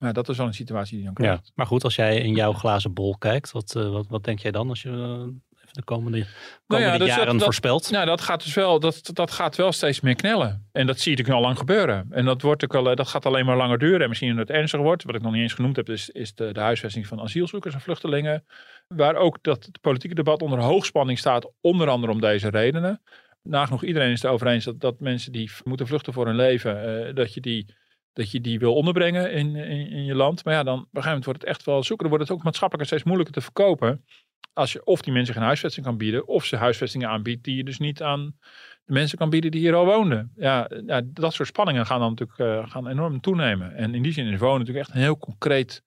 Maar 0.02 0.12
dat 0.12 0.28
is 0.28 0.36
wel 0.36 0.46
een 0.46 0.54
situatie 0.54 0.96
die 0.96 1.04
dan 1.04 1.14
Ja. 1.16 1.24
krijgt. 1.24 1.52
Maar 1.54 1.66
goed, 1.66 1.84
als 1.84 1.94
jij 1.94 2.16
in 2.20 2.34
jouw 2.34 2.52
glazen 2.52 2.92
bol 2.92 3.16
kijkt, 3.18 3.50
wat, 3.52 3.74
eh, 3.76 3.88
wat, 3.90 4.06
wat 4.08 4.24
denk 4.24 4.38
jij 4.38 4.50
dan 4.50 4.68
als 4.68 4.82
je 4.82 4.88
eh, 4.88 4.94
even 4.94 5.72
de 5.72 5.82
komende, 5.84 6.18
komende 6.18 6.26
Nou 6.66 6.82
ja, 6.82 6.98
dus 6.98 7.08
jaren 7.08 7.32
dat- 7.34 7.42
voorspelt? 7.44 7.90
Nou, 7.90 8.06
dat 8.06 8.20
gaat 8.20 8.42
dus 8.42 8.54
wel, 8.54 8.80
dat, 8.80 9.10
dat 9.12 9.30
gaat 9.30 9.56
wel 9.56 9.72
steeds 9.72 10.00
meer 10.00 10.14
knellen. 10.14 10.68
En 10.72 10.86
dat 10.86 10.98
zie 10.98 11.10
je 11.10 11.16
natuurlijk 11.16 11.44
al 11.44 11.46
lang 11.46 11.58
gebeuren. 11.58 12.06
En 12.10 12.24
dat, 12.24 12.42
wordt 12.42 12.64
ook 12.64 12.72
wel, 12.72 12.90
eh, 12.90 12.96
dat 12.96 13.08
gaat 13.08 13.26
alleen 13.26 13.46
maar 13.46 13.56
langer 13.56 13.78
duren. 13.78 14.00
En 14.00 14.08
misschien 14.08 14.28
dat 14.36 14.48
het 14.48 14.56
ernstiger 14.56 14.86
wordt. 14.86 15.04
Wat 15.04 15.14
ik 15.14 15.22
nog 15.22 15.32
niet 15.32 15.42
eens 15.42 15.52
genoemd 15.52 15.76
heb, 15.76 15.88
is, 15.88 16.10
is 16.10 16.34
de, 16.34 16.52
de 16.52 16.60
huisvesting 16.60 17.06
van 17.06 17.20
asielzoekers 17.20 17.74
en 17.74 17.80
vluchtelingen. 17.80 18.44
Waar 18.88 19.14
ook 19.16 19.38
dat 19.42 19.64
het 19.64 19.80
politieke 19.80 20.14
debat 20.14 20.42
onder 20.42 20.58
hoogspanning 20.60 21.18
staat. 21.18 21.50
Onder 21.60 21.88
andere 21.88 22.12
om 22.12 22.20
deze 22.20 22.48
redenen. 22.48 23.02
Nagenoeg 23.42 23.84
iedereen 23.84 24.10
is 24.12 24.22
het 24.22 24.30
over 24.30 24.46
eens 24.46 24.64
dat, 24.64 24.80
dat 24.80 25.00
mensen 25.00 25.32
die 25.32 25.50
moeten 25.64 25.86
vluchten 25.86 26.12
voor 26.12 26.26
hun 26.26 26.36
leven, 26.36 27.14
dat, 27.14 27.34
je 27.34 27.40
die, 27.40 27.74
dat 28.12 28.30
je 28.30 28.40
die 28.40 28.58
wil 28.58 28.74
onderbrengen 28.74 29.32
in, 29.32 29.56
in, 29.56 29.90
in 29.90 30.04
je 30.04 30.14
land. 30.14 30.44
Maar 30.44 30.54
ja, 30.54 30.62
dan 30.62 30.88
op 30.92 31.04
een 31.04 31.22
wordt 31.22 31.40
het 31.40 31.44
echt 31.44 31.64
wel 31.64 31.82
zoeken. 31.82 32.08
Dan 32.08 32.16
wordt 32.16 32.28
het 32.28 32.38
ook 32.38 32.44
maatschappelijk 32.44 32.88
steeds 32.88 33.04
moeilijker 33.04 33.34
te 33.34 33.40
verkopen. 33.40 34.04
Als 34.52 34.72
je 34.72 34.84
of 34.84 35.02
die 35.02 35.12
mensen 35.12 35.34
geen 35.34 35.42
huisvesting 35.42 35.86
kan 35.86 35.96
bieden, 35.96 36.26
of 36.28 36.44
ze 36.44 36.56
huisvestingen 36.56 37.08
aanbiedt 37.08 37.44
die 37.44 37.56
je 37.56 37.64
dus 37.64 37.78
niet 37.78 38.02
aan 38.02 38.36
de 38.84 38.92
mensen 38.92 39.18
kan 39.18 39.30
bieden 39.30 39.50
die 39.50 39.60
hier 39.60 39.74
al 39.74 39.84
woonden. 39.84 40.32
Ja, 40.36 40.70
ja 40.86 41.00
dat 41.04 41.34
soort 41.34 41.48
spanningen 41.48 41.86
gaan 41.86 42.00
dan 42.00 42.14
natuurlijk 42.14 42.38
eh, 42.38 42.70
gaan 42.70 42.88
enorm 42.88 43.20
toenemen. 43.20 43.74
En 43.74 43.94
in 43.94 44.02
die 44.02 44.12
zin 44.12 44.26
is 44.26 44.38
wonen 44.38 44.58
natuurlijk 44.58 44.86
echt 44.86 44.96
een 44.96 45.02
heel 45.02 45.18
concreet 45.18 45.82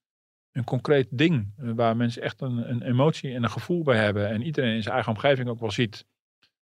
een 0.55 0.63
concreet 0.63 1.07
ding. 1.09 1.53
eh, 1.57 1.71
waar 1.75 1.97
mensen 1.97 2.21
echt 2.21 2.41
een, 2.41 2.69
een 2.69 2.81
emotie 2.81 3.33
en 3.33 3.43
een 3.43 3.49
gevoel 3.49 3.83
bij 3.83 3.97
hebben. 3.97 4.29
En 4.29 4.41
iedereen 4.41 4.75
in 4.75 4.81
zijn 4.81 4.93
eigen 4.93 5.13
omgeving 5.13 5.49
ook 5.49 5.59
wel 5.59 5.71
ziet 5.71 6.05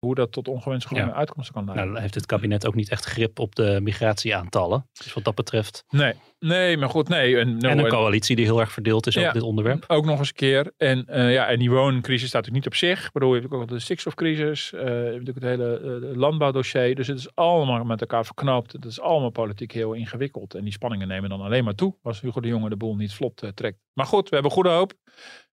hoe 0.00 0.14
dat 0.14 0.32
tot 0.32 0.48
ongewenste 0.48 0.94
Ja. 0.94 1.12
uitkomsten 1.12 1.54
kan 1.54 1.64
leiden. 1.64 1.86
Nou, 1.88 2.00
heeft 2.00 2.14
het 2.14 2.26
kabinet 2.26 2.66
ook 2.66 2.74
niet 2.74 2.90
echt 2.90 3.04
grip 3.04 3.38
op 3.38 3.54
de 3.54 3.78
migratieaantallen. 3.82 4.88
Dus 4.92 5.12
wat 5.12 5.24
dat 5.24 5.34
betreft. 5.34 5.84
Nee, 5.88 6.14
nee, 6.38 6.76
maar 6.76 6.88
goed, 6.88 7.08
nee. 7.08 7.36
En, 7.38 7.58
en 7.60 7.78
een 7.78 7.88
coalitie 7.88 8.36
die 8.36 8.44
heel 8.44 8.60
erg 8.60 8.72
verdeeld 8.72 9.06
is 9.06 9.14
Ja. 9.14 9.26
op 9.28 9.32
dit 9.32 9.42
onderwerp. 9.42 9.84
Ook 9.86 10.04
nog 10.04 10.18
eens 10.18 10.28
een 10.28 10.34
keer. 10.34 10.72
En, 10.76 11.06
eh, 11.06 11.32
ja, 11.32 11.46
en 11.48 11.58
die 11.58 11.70
wooncrisis 11.70 12.28
staat 12.28 12.44
natuurlijk 12.46 12.64
niet 12.64 12.66
op 12.66 12.88
zich. 12.88 13.06
Ik 13.06 13.12
bedoel, 13.12 13.34
je 13.34 13.40
hebt 13.40 13.52
ook 13.52 13.68
de 13.68 13.78
stikstofcrisis. 13.78 14.72
eh 14.72 14.80
je 14.80 14.86
hebt 14.86 15.24
natuurlijk 15.26 15.38
het 15.40 15.48
hele 15.48 16.00
eh, 16.10 16.16
landbouwdossier. 16.16 16.94
Dus 16.94 17.06
het 17.06 17.18
is 17.18 17.34
allemaal 17.34 17.84
met 17.84 18.00
elkaar 18.00 18.24
verknoopt. 18.24 18.72
Het 18.72 18.84
is 18.84 19.00
allemaal 19.00 19.30
politiek 19.30 19.72
heel 19.72 19.92
ingewikkeld. 19.92 20.54
En 20.54 20.62
die 20.64 20.72
spanningen 20.72 21.08
nemen 21.08 21.30
dan 21.30 21.40
alleen 21.40 21.64
maar 21.64 21.74
toe. 21.74 21.94
Als 22.02 22.20
Hugo 22.20 22.40
de 22.40 22.48
Jonge 22.48 22.68
de 22.68 22.76
boel 22.76 22.96
niet 22.96 23.14
vlot 23.14 23.42
trekt. 23.54 23.78
Maar 23.92 24.06
goed, 24.06 24.28
we 24.28 24.34
hebben 24.34 24.52
goede 24.52 24.68
hoop. 24.68 24.92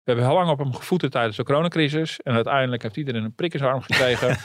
We 0.07 0.13
hebben 0.13 0.31
heel 0.31 0.39
lang 0.39 0.51
op 0.51 0.59
hem 0.59 0.73
gevoeten 0.73 1.09
tijdens 1.09 1.37
de 1.37 1.43
coronacrisis. 1.43 2.19
En 2.19 2.33
uiteindelijk 2.33 2.81
heeft 2.81 2.97
iedereen 2.97 3.23
een 3.23 3.35
prik 3.35 3.53
in 3.53 3.59
zijn 3.59 3.71
arm 3.71 3.81
gekregen. 3.81 4.29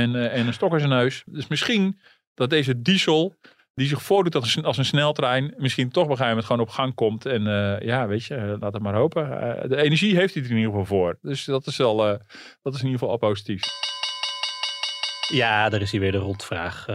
en, 0.00 0.14
eh, 0.14 0.38
en 0.38 0.46
een 0.46 0.52
stok 0.52 0.72
in 0.72 0.78
zijn 0.78 0.90
neus. 0.90 1.22
Dus 1.26 1.48
misschien 1.48 2.00
dat 2.34 2.50
deze 2.50 2.82
diesel 2.82 3.34
die 3.74 3.86
zich 3.86 4.02
voordoet 4.02 4.34
als 4.34 4.56
een, 4.56 4.64
als 4.64 4.78
een 4.78 4.84
sneltrein, 4.84 5.54
misschien 5.56 5.90
toch 5.90 6.04
op 6.04 6.10
een 6.10 6.16
gegeven 6.16 6.36
moment 6.36 6.46
gewoon 6.46 6.66
op 6.66 6.68
gang 6.74 6.94
komt. 6.94 7.26
En 7.26 7.46
eh, 7.46 7.86
ja, 7.86 8.06
weet 8.06 8.24
je, 8.24 8.34
eh, 8.34 8.54
laat 8.60 8.72
het 8.72 8.82
maar 8.82 8.94
hopen. 8.94 9.28
De 9.68 9.76
energie 9.76 10.16
heeft 10.16 10.34
hij 10.34 10.42
er 10.42 10.50
in 10.50 10.56
ieder 10.56 10.70
geval 10.70 10.86
voor. 10.86 11.18
Dus 11.22 11.44
dat 11.44 11.66
is 11.66 11.76
wel, 11.76 11.96
dat 12.62 12.74
is 12.74 12.80
in 12.80 12.86
ieder 12.86 12.98
geval 12.98 13.10
al 13.10 13.16
positief. 13.16 13.62
Ja, 15.32 15.68
daar 15.68 15.80
is 15.80 15.90
hier 15.90 16.00
weer 16.00 16.12
de 16.12 16.18
rondvraag. 16.18 16.86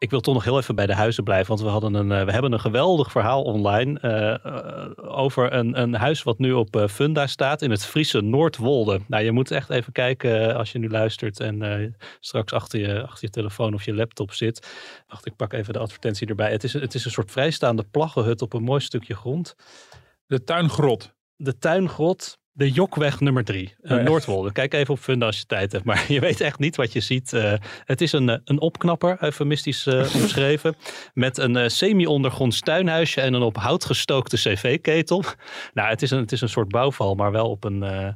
Ik 0.00 0.10
wil 0.10 0.20
toch 0.20 0.34
nog 0.34 0.44
heel 0.44 0.58
even 0.58 0.74
bij 0.74 0.86
de 0.86 0.94
huizen 0.94 1.24
blijven. 1.24 1.48
Want 1.48 1.60
we, 1.60 1.68
hadden 1.68 1.94
een, 1.94 2.12
eh, 2.12 2.24
we 2.24 2.32
hebben 2.32 2.52
een 2.52 2.60
geweldig 2.60 3.10
verhaal 3.10 3.42
online. 3.42 3.98
eh, 4.00 4.44
eh, 4.44 4.90
over 4.96 5.52
een, 5.52 5.80
een 5.80 5.94
huis 5.94 6.22
wat 6.22 6.38
nu 6.38 6.52
op 6.52 6.86
Funda 6.90 7.26
staat. 7.26 7.62
In 7.62 7.70
het 7.70 7.86
Friese 7.86 8.20
Noordwolde. 8.20 9.00
Nou, 9.06 9.24
je 9.24 9.32
moet 9.32 9.50
echt 9.50 9.70
even 9.70 9.92
kijken 9.92 10.56
als 10.56 10.72
je 10.72 10.78
nu 10.78 10.88
luistert. 10.88 11.40
En 11.40 11.96
straks 12.20 12.52
achter 12.52 12.80
je, 12.80 13.02
achter 13.02 13.24
je 13.24 13.30
telefoon 13.30 13.74
of 13.74 13.84
je 13.84 13.94
laptop 13.94 14.32
zit. 14.32 14.68
Wacht, 15.08 15.26
ik 15.26 15.36
pak 15.36 15.52
even 15.52 15.72
de 15.72 15.78
advertentie 15.78 16.26
erbij. 16.26 16.50
Het 16.50 16.64
is, 16.64 16.72
het 16.72 16.94
is 16.94 17.04
een 17.04 17.10
soort 17.10 17.30
vrijstaande 17.30 17.84
plaggenhut 17.90 18.42
op 18.42 18.52
een 18.52 18.62
mooi 18.62 18.80
stukje 18.80 19.14
grond. 19.14 19.54
De 20.26 20.44
tuingrot. 20.44 21.14
De 21.36 21.58
tuingrot. 21.58 22.39
De 22.60 22.70
Jokweg 22.70 23.20
nummer 23.20 23.44
drie, 23.44 23.74
eh, 23.82 23.92
Oh 23.92 23.96
ja. 23.98 24.02
Noordwolde. 24.02 24.52
Kijk 24.52 24.74
even 24.74 24.94
op 24.94 25.00
Funda 25.00 25.26
als 25.26 25.38
je 25.38 25.46
tijd 25.46 25.72
hebt, 25.72 25.84
maar 25.84 26.04
je 26.12 26.20
weet 26.20 26.40
echt 26.40 26.58
niet 26.58 26.76
wat 26.76 26.92
je 26.92 27.00
ziet. 27.00 27.32
Eh, 27.32 27.52
het 27.84 28.00
is 28.00 28.12
een, 28.12 28.28
eh, 28.28 28.38
een 28.44 28.60
opknapper, 28.60 29.16
eufemistisch 29.20 29.86
eh, 29.86 30.14
omschreven, 30.20 30.74
met 31.14 31.38
een 31.38 31.56
eh, 31.56 31.68
semi-ondergronds 31.68 32.60
tuinhuisje 32.60 33.20
en 33.20 33.34
een 33.34 33.42
op 33.42 33.56
hout 33.56 33.84
gestookte 33.84 34.36
cv-ketel. 34.36 35.24
Nou, 35.74 35.88
het 35.88 36.02
is, 36.02 36.10
een, 36.10 36.18
het 36.18 36.32
is 36.32 36.40
een 36.40 36.48
soort 36.48 36.68
bouwval, 36.68 37.14
maar 37.14 37.32
wel 37.32 37.50
op 37.50 37.64
een, 37.64 37.82
eh, 37.82 38.08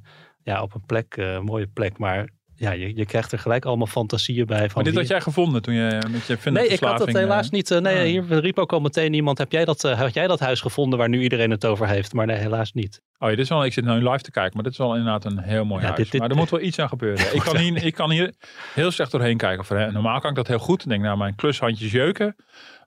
ja, 0.43 0.63
op 0.63 0.75
een 0.75 0.87
plek, 0.87 1.17
eh, 1.17 1.33
een 1.33 1.45
mooie 1.45 1.67
plek. 1.67 1.99
Maar 1.99 2.29
ja, 2.57 2.71
je, 2.73 2.97
je 2.97 3.07
krijgt 3.07 3.33
er 3.33 3.39
gelijk 3.39 3.65
allemaal 3.65 3.87
fantasieën 3.87 4.47
bij. 4.47 4.59
Van 4.59 4.71
Maar 4.75 4.85
dit 4.85 4.93
wie- 4.93 5.03
had 5.03 5.11
jij 5.11 5.21
gevonden 5.21 5.63
toen 5.63 5.75
je 5.75 5.99
met 6.11 6.27
je 6.27 6.51
Nee, 6.51 6.67
ik 6.69 6.81
had 6.81 6.99
dat 6.99 7.13
helaas 7.13 7.51
niet. 7.51 7.71
eh, 7.71 7.81
nee, 7.81 7.97
ah. 7.99 8.27
hier 8.29 8.41
riep 8.41 8.59
ook 8.59 8.73
al 8.73 8.81
meteen 8.81 9.13
iemand. 9.15 9.39
Heb 9.39 9.53
jij, 9.53 9.65
dat, 9.65 9.85
eh, 9.85 9.99
had 10.01 10.15
jij 10.15 10.27
dat 10.27 10.41
huis 10.41 10.61
gevonden 10.61 10.99
waar 10.99 11.09
nu 11.09 11.23
iedereen 11.23 11.51
het 11.51 11.65
over 11.67 11.89
heeft? 11.89 12.13
Maar 12.13 12.27
nee, 12.27 12.37
helaas 12.37 12.73
niet. 12.73 13.01
Oh, 13.19 13.29
ja, 13.31 13.35
dit 13.37 13.45
is 13.45 13.49
wel, 13.49 13.65
ik 13.65 13.73
zit 13.73 13.85
nu 13.85 13.91
live 13.93 14.19
te 14.23 14.31
kijken, 14.31 14.53
maar 14.55 14.63
dit 14.63 14.73
is 14.73 14.79
wel 14.79 14.97
inderdaad 14.97 15.25
een 15.25 15.39
heel 15.39 15.65
mooi 15.65 15.81
Ja, 15.81 15.87
huis. 15.87 15.99
dit- 16.03 16.11
dit- 16.11 16.21
maar 16.21 16.31
er 16.31 16.37
moet 16.37 16.51
wel 16.51 16.61
iets 16.61 16.79
aan 16.79 16.89
gebeuren. 16.89 17.25
ik, 17.35 17.41
kan 17.41 17.57
hier, 17.57 17.85
ik 17.85 17.95
kan 17.95 18.11
hier 18.11 18.33
heel 18.75 18.91
slecht 18.91 19.11
doorheen 19.11 19.37
kijken. 19.37 19.93
Normaal 19.93 20.21
kan 20.21 20.31
ik 20.31 20.37
dat 20.37 20.47
heel 20.49 20.59
goed. 20.59 20.83
Ik 20.83 20.89
denk, 20.89 21.03
nou, 21.03 21.17
mijn 21.19 21.35
klushandjes 21.35 21.93
jeuken. 21.93 22.37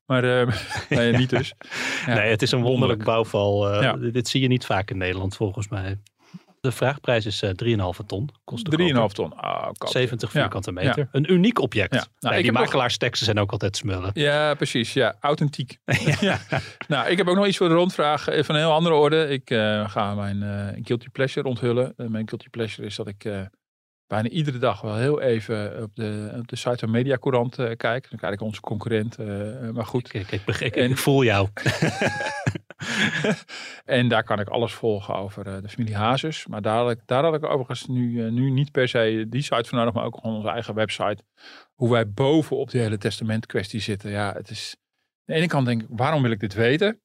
Maar 0.05 0.24
eh, 0.41 0.47
nee, 0.89 1.13
niet 1.13 1.30
dus. 1.30 1.53
Ja, 2.05 2.13
nee, 2.13 2.30
het 2.30 2.41
is 2.41 2.51
een 2.51 2.61
wonderlijk 2.61 3.03
wonderlijk. 3.03 3.03
bouwval. 3.32 3.72
eh, 3.74 3.82
Ja. 3.82 4.11
dit 4.11 4.28
zie 4.28 4.41
je 4.41 4.47
niet 4.47 4.65
vaak 4.65 4.89
in 4.91 4.97
Nederland 4.97 5.36
volgens 5.36 5.68
mij. 5.70 5.97
De 6.68 6.74
vraagprijs 6.74 7.26
is 7.26 7.41
eh 7.41 7.49
3,5 7.55 8.05
ton. 8.05 8.30
Kost 8.43 8.65
de 8.72 8.78
3,5 8.78 8.93
koper. 8.93 9.15
ton. 9.15 9.36
Ah, 9.36 9.70
koop. 9.78 9.89
70 9.89 10.34
Ja. 10.34 10.39
vierkante 10.39 10.72
Ja. 10.76 10.82
meter. 10.84 11.07
Een 11.11 11.32
uniek 11.32 11.59
object. 11.59 11.93
Ja. 11.93 11.99
Nou, 11.99 12.09
Nee, 12.20 12.38
ik 12.38 12.43
die 12.43 12.51
nog- 12.53 12.61
makelaarsteksten 12.61 13.26
zijn 13.26 13.39
ook 13.39 13.51
altijd 13.51 13.78
smullen. 13.78 14.11
Ja, 14.13 14.53
precies. 14.53 14.93
Ja, 14.93 15.15
authentiek. 15.20 15.78
Nou, 16.88 17.09
ik 17.09 17.18
heb 17.18 17.28
ook 17.28 17.36
nog 17.36 17.45
iets 17.47 17.57
voor 17.57 17.68
de 17.70 17.74
rondvraag 17.76 18.28
eh, 18.28 18.43
van 18.43 18.55
een 18.55 18.61
heel 18.61 18.72
andere 18.72 18.95
orde. 18.95 19.28
Ik 19.28 19.49
eh, 19.49 19.89
ga 19.89 20.15
mijn 20.15 20.43
eh 20.43 20.84
guilty 20.84 21.09
pleasure 21.11 21.47
onthullen. 21.47 21.93
Eh, 21.97 22.07
mijn 22.07 22.28
guilty 22.30 22.49
pleasure 22.49 22.88
is 22.88 22.95
dat 22.95 23.07
ik 23.07 23.24
eh, 23.26 23.41
bijna 24.07 24.30
iedere 24.30 24.57
dag 24.57 24.82
wel 24.82 24.95
heel 24.95 25.22
even 25.22 25.84
op 25.84 25.95
de, 25.95 26.32
op 26.38 26.47
de 26.47 26.55
site 26.55 26.78
van 26.78 26.91
Mediacourant 26.91 27.59
eh 27.59 27.76
kijk. 27.78 28.09
Dan 28.09 28.20
kijk 28.20 28.34
ik 28.34 28.41
onze 28.41 28.61
concurrent, 28.61 29.15
eh, 29.18 29.26
maar 29.74 29.86
goed. 29.86 30.13
Ik, 30.13 30.32
ik, 30.32 30.41
ik, 30.45 30.59
ik, 30.59 30.76
En- 30.76 30.89
ik 30.89 30.97
voel 30.97 31.24
jou. 31.24 31.47
en 33.86 34.07
daar 34.07 34.23
kan 34.23 34.39
ik 34.39 34.47
alles 34.47 34.73
volgen 34.73 35.15
over 35.15 35.47
eh, 35.47 35.61
de 35.61 35.69
familie 35.69 35.95
Hazes. 35.95 36.47
Maar 36.47 36.61
daar, 36.61 36.95
daar 37.05 37.23
had 37.23 37.34
ik 37.34 37.45
overigens 37.45 37.88
nu, 37.88 38.25
eh, 38.25 38.32
nu 38.32 38.49
niet 38.49 38.71
per 38.71 38.88
se 38.88 39.25
die 39.30 39.41
site 39.41 39.63
voor 39.63 39.78
nodig, 39.78 39.93
maar 39.93 40.05
ook 40.05 40.15
gewoon 40.15 40.36
onze 40.36 40.49
eigen 40.49 40.73
website. 40.73 41.23
Hoe 41.73 41.91
wij 41.91 42.11
bovenop 42.11 42.71
die 42.71 42.82
hele 42.82 42.97
testamentkwestie 42.97 43.80
zitten. 43.80 44.11
Ja, 44.11 44.34
het 44.34 44.49
is... 44.49 44.75
Aan 44.78 45.36
de 45.36 45.41
ene 45.41 45.47
kant 45.47 45.65
denk 45.65 45.82
ik, 45.82 45.88
waarom 45.89 46.21
wil 46.21 46.32
ik 46.32 46.39
dit 46.39 46.53
weten? 46.53 47.01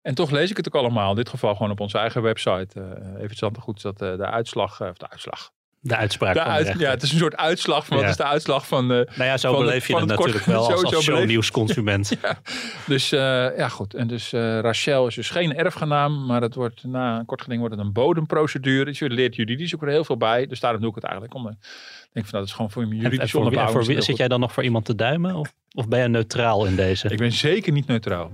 En 0.00 0.14
toch 0.14 0.30
lees 0.30 0.50
ik 0.50 0.56
het 0.56 0.66
ook 0.66 0.82
allemaal. 0.82 1.10
In 1.10 1.16
dit 1.16 1.28
geval 1.28 1.54
gewoon 1.54 1.70
op 1.70 1.80
onze 1.80 1.98
eigen 1.98 2.22
website. 2.22 2.80
Eh 2.80 3.22
even 3.22 3.36
stand 3.36 3.58
goed 3.58 3.82
dat 3.82 3.98
de 3.98 4.26
uitslag, 4.26 4.82
of 4.82 4.96
de 4.96 5.10
uitslag. 5.10 5.52
De 5.86 5.96
uitspraak 5.96 6.34
De 6.34 6.38
van 6.40 6.48
de 6.48 6.54
uit- 6.54 6.64
rechter. 6.66 6.82
ja, 6.82 6.90
het 6.90 7.02
is 7.02 7.12
een 7.12 7.18
soort 7.18 7.36
uitslag 7.36 7.86
van 7.86 7.96
wat 7.96 8.06
is 8.08 8.16
de 8.16 8.24
uitslag 8.24 8.66
van 8.66 8.88
de... 8.88 9.08
Nou 9.14 9.28
ja, 9.30 9.36
zo 9.36 9.58
beleef 9.58 9.86
je 9.86 9.96
het 9.96 10.06
natuurlijk 10.06 10.44
wel 10.44 10.66
als, 10.72 10.82
als 10.94 11.04
shownieuwsconsument. 11.04 12.08
Ja, 12.22 12.38
dus 12.86 13.12
eh, 13.12 13.20
ja 13.56 13.68
goed. 13.68 13.94
En 13.94 14.06
dus 14.06 14.32
eh, 14.32 14.58
Rachel 14.60 15.06
is 15.06 15.14
dus 15.14 15.30
geen 15.30 15.56
erfgenaam, 15.56 16.26
maar 16.26 16.42
het 16.42 16.54
wordt 16.54 16.84
na 16.84 17.18
een 17.18 17.24
kort 17.24 17.42
geding 17.42 17.60
wordt 17.60 17.76
het 17.76 17.84
een 17.84 17.92
bodemprocedure. 17.92 18.84
Dus 18.84 18.98
je 18.98 19.10
leert 19.10 19.36
juridisch 19.36 19.74
ook 19.74 19.82
er 19.82 19.88
heel 19.88 20.04
veel 20.04 20.16
bij. 20.16 20.46
Dus 20.46 20.60
daarom 20.60 20.80
doe 20.80 20.88
ik 20.88 20.94
het 20.94 21.04
eigenlijk. 21.04 21.34
Om, 21.34 21.42
de- 21.44 21.50
ik 21.50 22.10
denk 22.12 22.26
van 22.26 22.38
dat 22.38 22.48
is 22.48 22.54
gewoon 22.54 22.70
voor 22.70 22.82
je 22.86 22.96
juridisch 22.96 23.30
voor 23.30 23.40
onderbouwing. 23.40 23.84
voor 23.84 23.94
het 23.94 24.04
zit 24.04 24.16
jij 24.16 24.28
dan 24.28 24.40
nog 24.40 24.52
voor 24.52 24.62
iemand 24.64 24.84
te 24.84 24.94
duimen? 24.94 25.34
Of, 25.34 25.52
of 25.74 25.88
ben 25.88 26.00
je 26.00 26.08
neutraal 26.08 26.66
in 26.66 26.76
deze? 26.76 27.08
Ik 27.08 27.18
ben 27.18 27.32
zeker 27.32 27.72
niet 27.72 27.86
neutraal. 27.86 28.30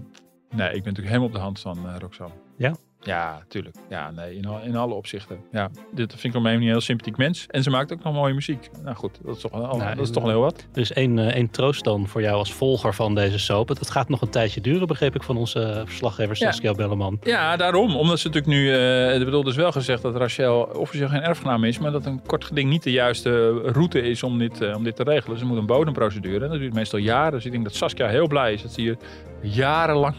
Nee, 0.51 0.66
ik 0.66 0.72
ben 0.72 0.92
natuurlijk 0.92 1.07
helemaal 1.07 1.26
op 1.28 1.32
de 1.34 1.40
hand 1.40 1.61
van 1.61 1.78
uh, 1.86 1.94
Roxanne. 1.98 2.34
Ja? 2.57 2.74
Ja, 3.03 3.42
tuurlijk. 3.48 3.76
Ja, 3.88 4.11
nee, 4.11 4.36
in, 4.36 4.46
al- 4.46 4.61
in 4.64 4.76
alle 4.76 4.94
opzichten. 4.94 5.38
Ja, 5.53 5.70
dit 5.94 6.14
vind 6.16 6.34
ik 6.34 6.40
op 6.40 6.46
een 6.46 6.61
heel 6.62 6.80
sympathiek 6.80 7.16
mens. 7.16 7.46
En 7.48 7.62
ze 7.62 7.70
maakt 7.70 7.92
ook 7.92 8.03
nog 8.03 8.14
mooie 8.14 8.34
muziek. 8.34 8.70
Nou 8.84 8.96
goed, 8.96 9.18
dat 9.24 9.36
is 9.36 9.42
toch, 9.42 9.51
wel- 9.53 9.76
Nou, 9.76 9.94
dat 9.94 10.05
is 10.07 10.11
toch 10.11 10.22
wel 10.22 10.32
heel 10.32 10.40
wat. 10.40 10.66
Er 10.74 10.80
is 10.80 10.92
één, 10.92 11.18
eh, 11.18 11.26
één 11.34 11.51
troost 11.51 11.84
dan 11.84 12.07
voor 12.07 12.20
jou 12.22 12.36
als 12.36 12.53
volger 12.53 12.94
van 12.94 13.14
deze 13.14 13.38
soap. 13.38 13.68
Het 13.68 13.90
gaat 13.90 14.09
nog 14.09 14.20
een 14.20 14.30
tijdje 14.30 14.61
duren, 14.61 14.86
begreep 14.86 15.14
ik 15.14 15.22
van 15.22 15.36
onze 15.36 15.61
eh, 15.62 15.80
verslaggever 15.84 16.36
Ja. 16.38 16.46
Saskia 16.51 16.72
Belleman. 16.72 17.18
Ja, 17.22 17.57
daarom. 17.57 17.96
Omdat 17.96 18.18
ze 18.18 18.26
natuurlijk 18.26 18.55
nu... 18.55 18.74
eh 18.74 19.14
ik 19.18 19.24
bedoel, 19.24 19.42
dus 19.42 19.57
wel 19.57 19.72
gezegd 19.72 20.03
dat 20.03 20.16
Rachel 20.16 20.62
officieel 20.62 21.09
geen 21.09 21.22
erfgenaam 21.22 21.64
is. 21.64 21.78
Maar 21.78 21.90
dat 21.92 22.07
een 22.07 22.22
kort 22.26 22.44
geding 22.44 22.70
niet 22.70 22.82
de 22.82 22.92
juiste 22.92 23.51
route 23.62 24.01
is 24.03 24.22
om 24.22 24.38
dit, 24.38 24.61
eh, 24.61 24.76
om 24.76 24.84
dit 24.84 24.96
te 24.96 25.03
regelen. 25.03 25.38
Ze 25.38 25.44
moet 25.44 25.59
een 25.59 25.66
bodemprocedure. 25.66 26.44
En 26.44 26.51
dat 26.51 26.59
duurt 26.59 26.74
meestal 26.74 26.98
jaren. 26.98 27.32
Dus 27.32 27.44
ik 27.44 27.53
denk 27.53 27.64
dat 27.64 27.74
Saskia 27.74 28.07
heel 28.09 28.26
blij 28.26 28.53
is 28.53 28.62
dat 28.62 28.72
ze 28.72 28.80
hier 28.80 28.96
jarenlang 29.42 30.14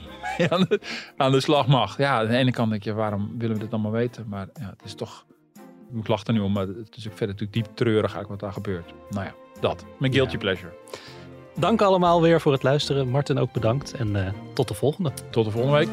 mee 0.50 0.52
aan 0.60 0.66
de, 0.70 0.80
aan 1.18 1.32
de 1.32 1.40
slag 1.40 1.68
mag. 1.68 1.98
Ja, 1.98 2.20
aan 2.20 2.28
de 2.28 2.36
ene 2.38 2.52
kant 2.52 2.70
denk 2.70 2.84
je, 2.84 2.94
waarom 2.94 3.36
willen 3.38 3.56
we 3.56 3.62
dit 3.62 3.72
allemaal 3.74 3.92
weten? 3.92 4.26
Maar 4.30 4.48
ja, 4.60 4.66
het 4.70 4.82
is 4.86 4.94
toch... 4.94 5.26
Ik 6.00 6.08
lach 6.08 6.24
er 6.28 6.34
nu 6.34 6.40
om, 6.40 6.52
maar 6.52 6.68
het 6.68 6.96
is 6.96 7.08
ook 7.08 7.18
verder 7.18 7.36
natuurlijk 7.36 7.54
diep 7.54 7.76
treurig 7.76 8.14
eigenlijk 8.14 8.30
wat 8.30 8.40
daar 8.40 8.52
gebeurt. 8.54 8.94
Nou 9.10 9.26
ja, 9.26 9.34
dat. 9.60 9.86
Mijn 10.00 10.14
guilty 10.14 10.32
Ja. 10.34 10.38
pleasure. 10.40 10.72
Dank 11.56 11.82
allemaal 11.82 12.22
weer 12.22 12.42
voor 12.42 12.52
het 12.52 12.64
luisteren. 12.64 13.10
Martin 13.10 13.38
ook 13.40 13.52
bedankt 13.52 13.94
en 13.94 14.26
eh, 14.26 14.34
tot 14.54 14.68
de 14.68 14.74
volgende. 14.74 15.12
Tot 15.30 15.46
de 15.46 15.52
volgende 15.52 15.78
week. 15.78 15.90